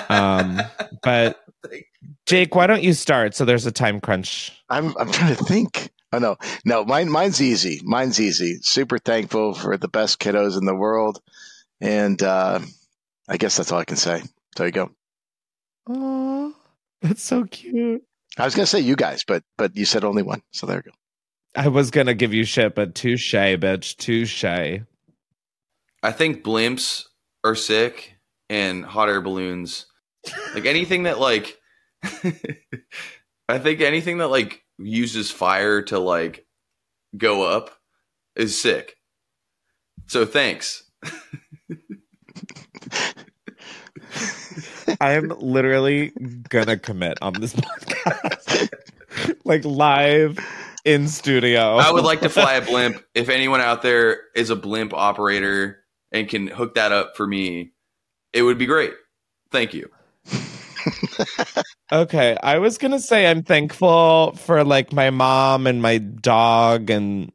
Um 0.10 0.62
but 1.02 1.44
Jake, 2.26 2.56
why 2.56 2.68
don't 2.68 2.84
you 2.84 2.94
start 2.94 3.36
so 3.36 3.46
there's 3.46 3.66
a 3.66 3.72
time 3.72 4.00
crunch? 4.00 4.52
I'm 4.70 4.96
I'm 4.98 5.12
trying 5.12 5.36
to 5.36 5.44
think. 5.44 5.92
Oh 6.14 6.20
no, 6.20 6.38
no, 6.64 6.86
mine 6.86 7.10
mine's 7.10 7.42
easy. 7.42 7.82
Mine's 7.84 8.22
easy. 8.22 8.60
Super 8.62 9.00
thankful 9.00 9.56
for 9.56 9.78
the 9.78 9.88
best 9.88 10.20
kiddos 10.20 10.58
in 10.60 10.66
the 10.66 10.76
world, 10.76 11.20
and 11.82 12.22
uh, 12.22 12.60
I 13.28 13.38
guess 13.38 13.58
that's 13.58 13.72
all 13.72 13.80
I 13.80 13.86
can 13.86 13.98
say. 13.98 14.22
There 14.56 14.68
you 14.68 14.72
go. 14.72 14.92
Oh, 15.88 16.54
that's 17.02 17.24
so 17.24 17.46
cute. 17.46 18.04
I 18.38 18.46
was 18.46 18.54
gonna 18.54 18.68
say 18.68 18.80
you 18.80 18.96
guys, 18.96 19.24
but 19.24 19.44
but 19.58 19.76
you 19.76 19.86
said 19.86 20.04
only 20.04 20.22
one, 20.22 20.44
so 20.52 20.68
there 20.68 20.78
you 20.78 20.84
go. 20.84 20.92
I 21.56 21.68
was 21.68 21.92
gonna 21.92 22.14
give 22.16 22.34
you 22.34 22.46
shit, 22.46 22.74
but 22.76 22.96
touche, 22.96 23.34
bitch, 23.34 23.98
touche. 23.98 24.44
I 26.04 26.12
think 26.12 26.44
blimps 26.44 27.06
are 27.44 27.56
sick 27.56 28.18
and 28.50 28.84
hot 28.84 29.10
air 29.10 29.22
balloons. 29.22 29.86
Like 30.54 30.66
anything 30.66 31.04
that 31.04 31.20
like 31.20 31.60
I 33.50 33.60
think 33.60 33.82
anything 33.82 34.18
that 34.20 34.30
like 34.30 34.64
uses 34.78 35.30
fire 35.32 35.82
to 35.84 36.00
like 36.00 36.46
go 37.18 37.44
up 37.44 37.72
is 38.36 38.60
sick. 38.60 38.96
So 40.08 40.26
thanks. 40.26 40.84
I'm 45.00 45.30
literally 45.40 46.12
gonna 46.50 46.78
commit 46.78 47.18
on 47.22 47.34
this 47.34 47.54
podcast, 47.56 48.70
like 49.44 49.64
live 49.66 50.40
in 50.86 51.08
studio. 51.08 51.78
I 51.78 51.92
would 51.92 52.04
like 52.04 52.22
to 52.22 52.30
fly 52.30 52.56
a 52.56 52.62
blimp. 52.66 53.04
If 53.14 53.30
anyone 53.30 53.62
out 53.62 53.82
there 53.82 54.22
is 54.36 54.50
a 54.50 54.56
blimp 54.56 54.94
operator 54.94 55.84
and 56.12 56.28
can 56.28 56.48
hook 56.48 56.76
that 56.76 56.92
up 56.92 57.16
for 57.16 57.26
me, 57.26 57.74
it 58.34 58.44
would 58.44 58.58
be 58.58 58.66
great. 58.66 58.94
Thank 59.52 59.74
you. 59.74 59.90
Okay, 61.92 62.36
I 62.42 62.58
was 62.58 62.80
gonna 62.80 63.00
say 63.00 63.28
I'm 63.28 63.44
thankful 63.44 64.34
for 64.34 64.64
like 64.64 64.92
my 64.92 65.12
mom 65.12 65.68
and 65.68 65.80
my 65.80 66.00
dog 66.00 66.90
and 66.90 67.32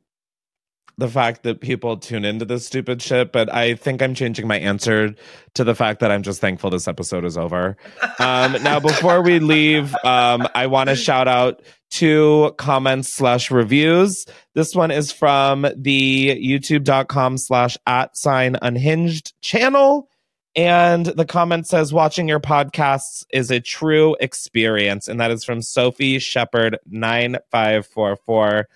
the 0.97 1.09
fact 1.09 1.45
that 1.45 1.61
people 1.61 1.97
tune 1.97 2.25
into 2.25 2.45
this 2.45 2.67
stupid 2.67 3.01
shit, 3.01 3.31
but 3.31 3.55
I 3.55 3.75
think 3.75 4.03
I'm 4.03 4.15
changing 4.15 4.49
my 4.49 4.59
answer 4.59 5.15
to 5.55 5.63
the 5.63 5.77
fact 5.77 6.01
that 6.01 6.11
I'm 6.11 6.25
just 6.25 6.41
thankful 6.41 6.71
this 6.71 6.89
episode 6.89 7.25
is 7.25 7.39
over. 7.39 7.77
Um, 8.19 8.57
now, 8.65 8.81
before 8.81 9.23
we 9.23 9.39
leave, 9.39 9.95
um, 10.05 10.49
I 10.57 10.67
want 10.67 10.89
to 10.89 10.97
shout 10.97 11.29
out 11.29 11.63
two 11.91 12.55
comments 12.59 13.13
slash 13.13 13.51
reviews. 13.51 14.27
This 14.55 14.75
one 14.75 14.91
is 14.91 15.13
from 15.13 15.67
the 15.77 16.37
youtube.com 16.37 17.39
slash 17.39 17.77
at 17.87 18.17
sign 18.17 18.57
unhinged 18.61 19.35
channel. 19.41 20.09
And 20.57 21.07
the 21.07 21.25
comment 21.25 21.67
says, 21.67 21.93
watching 21.93 22.27
your 22.27 22.41
podcasts 22.41 23.25
is 23.33 23.51
a 23.51 23.61
true 23.61 24.17
experience. 24.19 25.07
And 25.07 25.21
that 25.21 25.31
is 25.31 25.45
from 25.45 25.63
Sophie 25.63 26.19
Shepard 26.19 26.79
9544. 26.87 28.69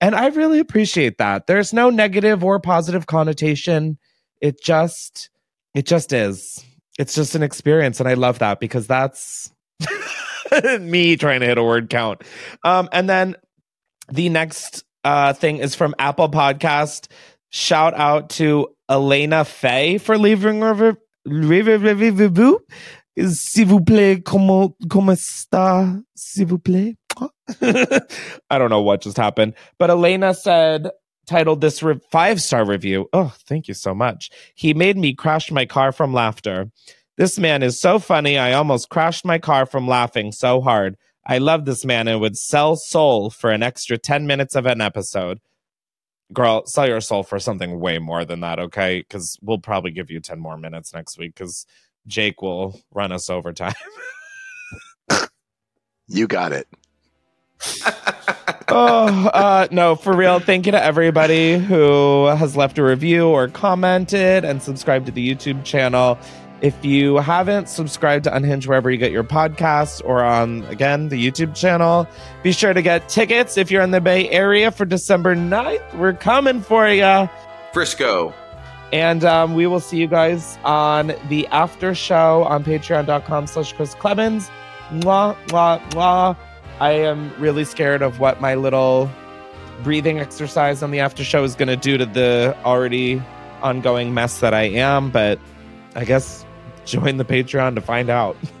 And 0.00 0.14
I 0.14 0.28
really 0.28 0.60
appreciate 0.60 1.18
that. 1.18 1.46
There's 1.46 1.74
no 1.74 1.90
negative 1.90 2.42
or 2.42 2.58
positive 2.58 3.06
connotation. 3.06 3.98
It 4.40 4.62
just, 4.62 5.28
it 5.74 5.84
just 5.84 6.12
is. 6.12 6.64
It's 6.98 7.14
just 7.14 7.34
an 7.34 7.42
experience. 7.42 8.00
And 8.00 8.08
I 8.08 8.14
love 8.14 8.38
that 8.38 8.60
because 8.60 8.86
that's 8.86 9.52
me 10.80 11.16
trying 11.16 11.40
to 11.40 11.46
hit 11.46 11.58
a 11.58 11.62
word 11.64 11.90
count. 11.90 12.22
Um, 12.64 12.88
and 12.92 13.08
then 13.08 13.36
the 14.10 14.28
next 14.28 14.84
uh, 15.04 15.32
thing 15.32 15.58
is 15.58 15.74
from 15.74 15.94
Apple 15.98 16.28
Podcast. 16.28 17.08
Shout 17.50 17.94
out 17.94 18.30
to 18.30 18.68
Elena 18.88 19.44
Fay 19.44 19.98
for 19.98 20.16
leaving 20.18 20.62
a 20.62 20.72
re- 20.74 20.96
re- 21.26 21.62
re- 21.62 21.76
re- 21.76 22.10
review. 22.10 22.60
S'il 23.18 23.66
vous 23.66 23.80
plaît, 23.84 24.24
comment, 24.24 24.74
comment 24.88 25.18
está? 25.18 26.02
S'il 26.16 26.46
vous 26.46 26.58
plaît. 26.58 26.96
I 28.50 28.58
don't 28.58 28.70
know 28.70 28.80
what 28.80 29.02
just 29.02 29.16
happened, 29.16 29.54
but 29.78 29.90
Elena 29.90 30.32
said, 30.32 30.88
titled 31.26 31.60
this 31.60 31.82
re- 31.82 32.00
five 32.10 32.40
star 32.40 32.64
review. 32.64 33.08
Oh, 33.12 33.32
thank 33.46 33.68
you 33.68 33.74
so 33.74 33.94
much. 33.94 34.30
He 34.54 34.74
made 34.74 34.96
me 34.96 35.14
crash 35.14 35.50
my 35.50 35.66
car 35.66 35.92
from 35.92 36.12
laughter. 36.12 36.70
This 37.20 37.38
man 37.38 37.62
is 37.62 37.78
so 37.78 37.98
funny. 37.98 38.38
I 38.38 38.54
almost 38.54 38.88
crashed 38.88 39.26
my 39.26 39.38
car 39.38 39.66
from 39.66 39.86
laughing 39.86 40.32
so 40.32 40.62
hard. 40.62 40.96
I 41.26 41.36
love 41.36 41.66
this 41.66 41.84
man 41.84 42.08
and 42.08 42.18
would 42.18 42.38
sell 42.38 42.76
soul 42.76 43.28
for 43.28 43.50
an 43.50 43.62
extra 43.62 43.98
10 43.98 44.26
minutes 44.26 44.54
of 44.56 44.64
an 44.64 44.80
episode. 44.80 45.38
Girl, 46.32 46.64
sell 46.64 46.88
your 46.88 47.02
soul 47.02 47.22
for 47.22 47.38
something 47.38 47.78
way 47.78 47.98
more 47.98 48.24
than 48.24 48.40
that, 48.40 48.58
okay? 48.58 49.00
Because 49.00 49.38
we'll 49.42 49.58
probably 49.58 49.90
give 49.90 50.10
you 50.10 50.18
10 50.18 50.40
more 50.40 50.56
minutes 50.56 50.94
next 50.94 51.18
week 51.18 51.34
because 51.34 51.66
Jake 52.06 52.40
will 52.40 52.80
run 52.90 53.12
us 53.12 53.28
overtime. 53.28 53.74
You 56.12 56.26
got 56.26 56.52
it. 56.52 56.66
oh, 58.68 59.28
uh, 59.28 59.68
no, 59.70 59.94
for 59.94 60.12
real. 60.16 60.40
Thank 60.40 60.66
you 60.66 60.72
to 60.72 60.82
everybody 60.82 61.56
who 61.56 62.26
has 62.26 62.56
left 62.56 62.78
a 62.78 62.82
review 62.82 63.28
or 63.28 63.46
commented 63.46 64.44
and 64.44 64.60
subscribed 64.60 65.06
to 65.06 65.12
the 65.12 65.32
YouTube 65.32 65.64
channel. 65.64 66.18
If 66.60 66.84
you 66.84 67.16
haven't 67.16 67.70
subscribed 67.70 68.24
to 68.24 68.36
Unhinged 68.36 68.66
wherever 68.66 68.90
you 68.90 68.98
get 68.98 69.12
your 69.12 69.24
podcasts 69.24 70.02
or 70.04 70.22
on, 70.22 70.62
again, 70.64 71.08
the 71.08 71.16
YouTube 71.16 71.54
channel, 71.54 72.06
be 72.42 72.52
sure 72.52 72.74
to 72.74 72.82
get 72.82 73.08
tickets 73.08 73.56
if 73.56 73.70
you're 73.70 73.82
in 73.82 73.92
the 73.92 74.00
Bay 74.00 74.28
Area 74.28 74.70
for 74.70 74.84
December 74.84 75.34
9th. 75.34 75.94
We're 75.94 76.12
coming 76.12 76.60
for 76.60 76.86
you. 76.86 77.30
Frisco. 77.72 78.34
And 78.92 79.24
um, 79.24 79.54
we 79.54 79.66
will 79.66 79.80
see 79.80 79.96
you 79.96 80.06
guys 80.06 80.58
on 80.64 81.14
the 81.28 81.46
after 81.46 81.94
show 81.94 82.44
on 82.44 82.62
patreon.com 82.62 83.46
slash 83.46 83.72
Chris 83.72 83.94
Klemens. 83.94 84.50
Mwah, 84.90 85.36
mwah, 85.46 85.80
mwah. 85.92 86.36
I 86.78 86.90
am 86.90 87.32
really 87.40 87.64
scared 87.64 88.02
of 88.02 88.20
what 88.20 88.40
my 88.40 88.54
little 88.54 89.10
breathing 89.82 90.18
exercise 90.18 90.82
on 90.82 90.90
the 90.90 91.00
after 91.00 91.24
show 91.24 91.42
is 91.42 91.54
going 91.54 91.68
to 91.68 91.76
do 91.76 91.96
to 91.96 92.04
the 92.04 92.54
already 92.64 93.22
ongoing 93.62 94.12
mess 94.12 94.40
that 94.40 94.52
I 94.52 94.64
am, 94.64 95.10
but 95.10 95.38
I 95.94 96.04
guess 96.04 96.44
join 96.90 97.16
the 97.16 97.24
Patreon 97.24 97.74
to 97.76 97.80
find 97.80 98.10
out. 98.10 98.36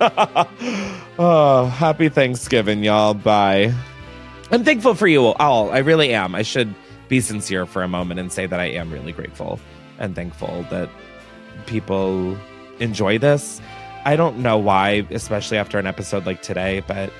oh, 1.18 1.66
happy 1.66 2.08
Thanksgiving, 2.08 2.84
y'all. 2.84 3.14
Bye. 3.14 3.74
I'm 4.50 4.64
thankful 4.64 4.94
for 4.94 5.06
you 5.06 5.26
all. 5.26 5.70
I 5.70 5.78
really 5.78 6.14
am. 6.14 6.34
I 6.34 6.42
should 6.42 6.74
be 7.08 7.20
sincere 7.20 7.66
for 7.66 7.82
a 7.82 7.88
moment 7.88 8.20
and 8.20 8.32
say 8.32 8.46
that 8.46 8.60
I 8.60 8.66
am 8.66 8.92
really 8.92 9.12
grateful 9.12 9.60
and 9.98 10.14
thankful 10.14 10.64
that 10.70 10.88
people 11.66 12.36
enjoy 12.78 13.18
this. 13.18 13.60
I 14.04 14.16
don't 14.16 14.38
know 14.38 14.58
why, 14.58 15.06
especially 15.10 15.58
after 15.58 15.78
an 15.78 15.86
episode 15.86 16.24
like 16.24 16.42
today, 16.42 16.82
but 16.86 17.12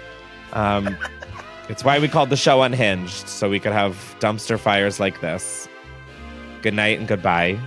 um, 0.55 0.97
it's 1.69 1.85
why 1.85 1.99
we 1.99 2.09
called 2.09 2.31
the 2.31 2.37
show 2.37 2.63
Unhinged, 2.63 3.29
so 3.29 3.51
we 3.51 3.61
could 3.61 3.73
have 3.73 4.17
dumpster 4.21 4.59
fires 4.59 4.99
like 4.99 5.21
this. 5.21 5.69
Good 6.63 6.75
night 6.75 6.99
and 6.99 7.07
goodbye. 7.07 7.59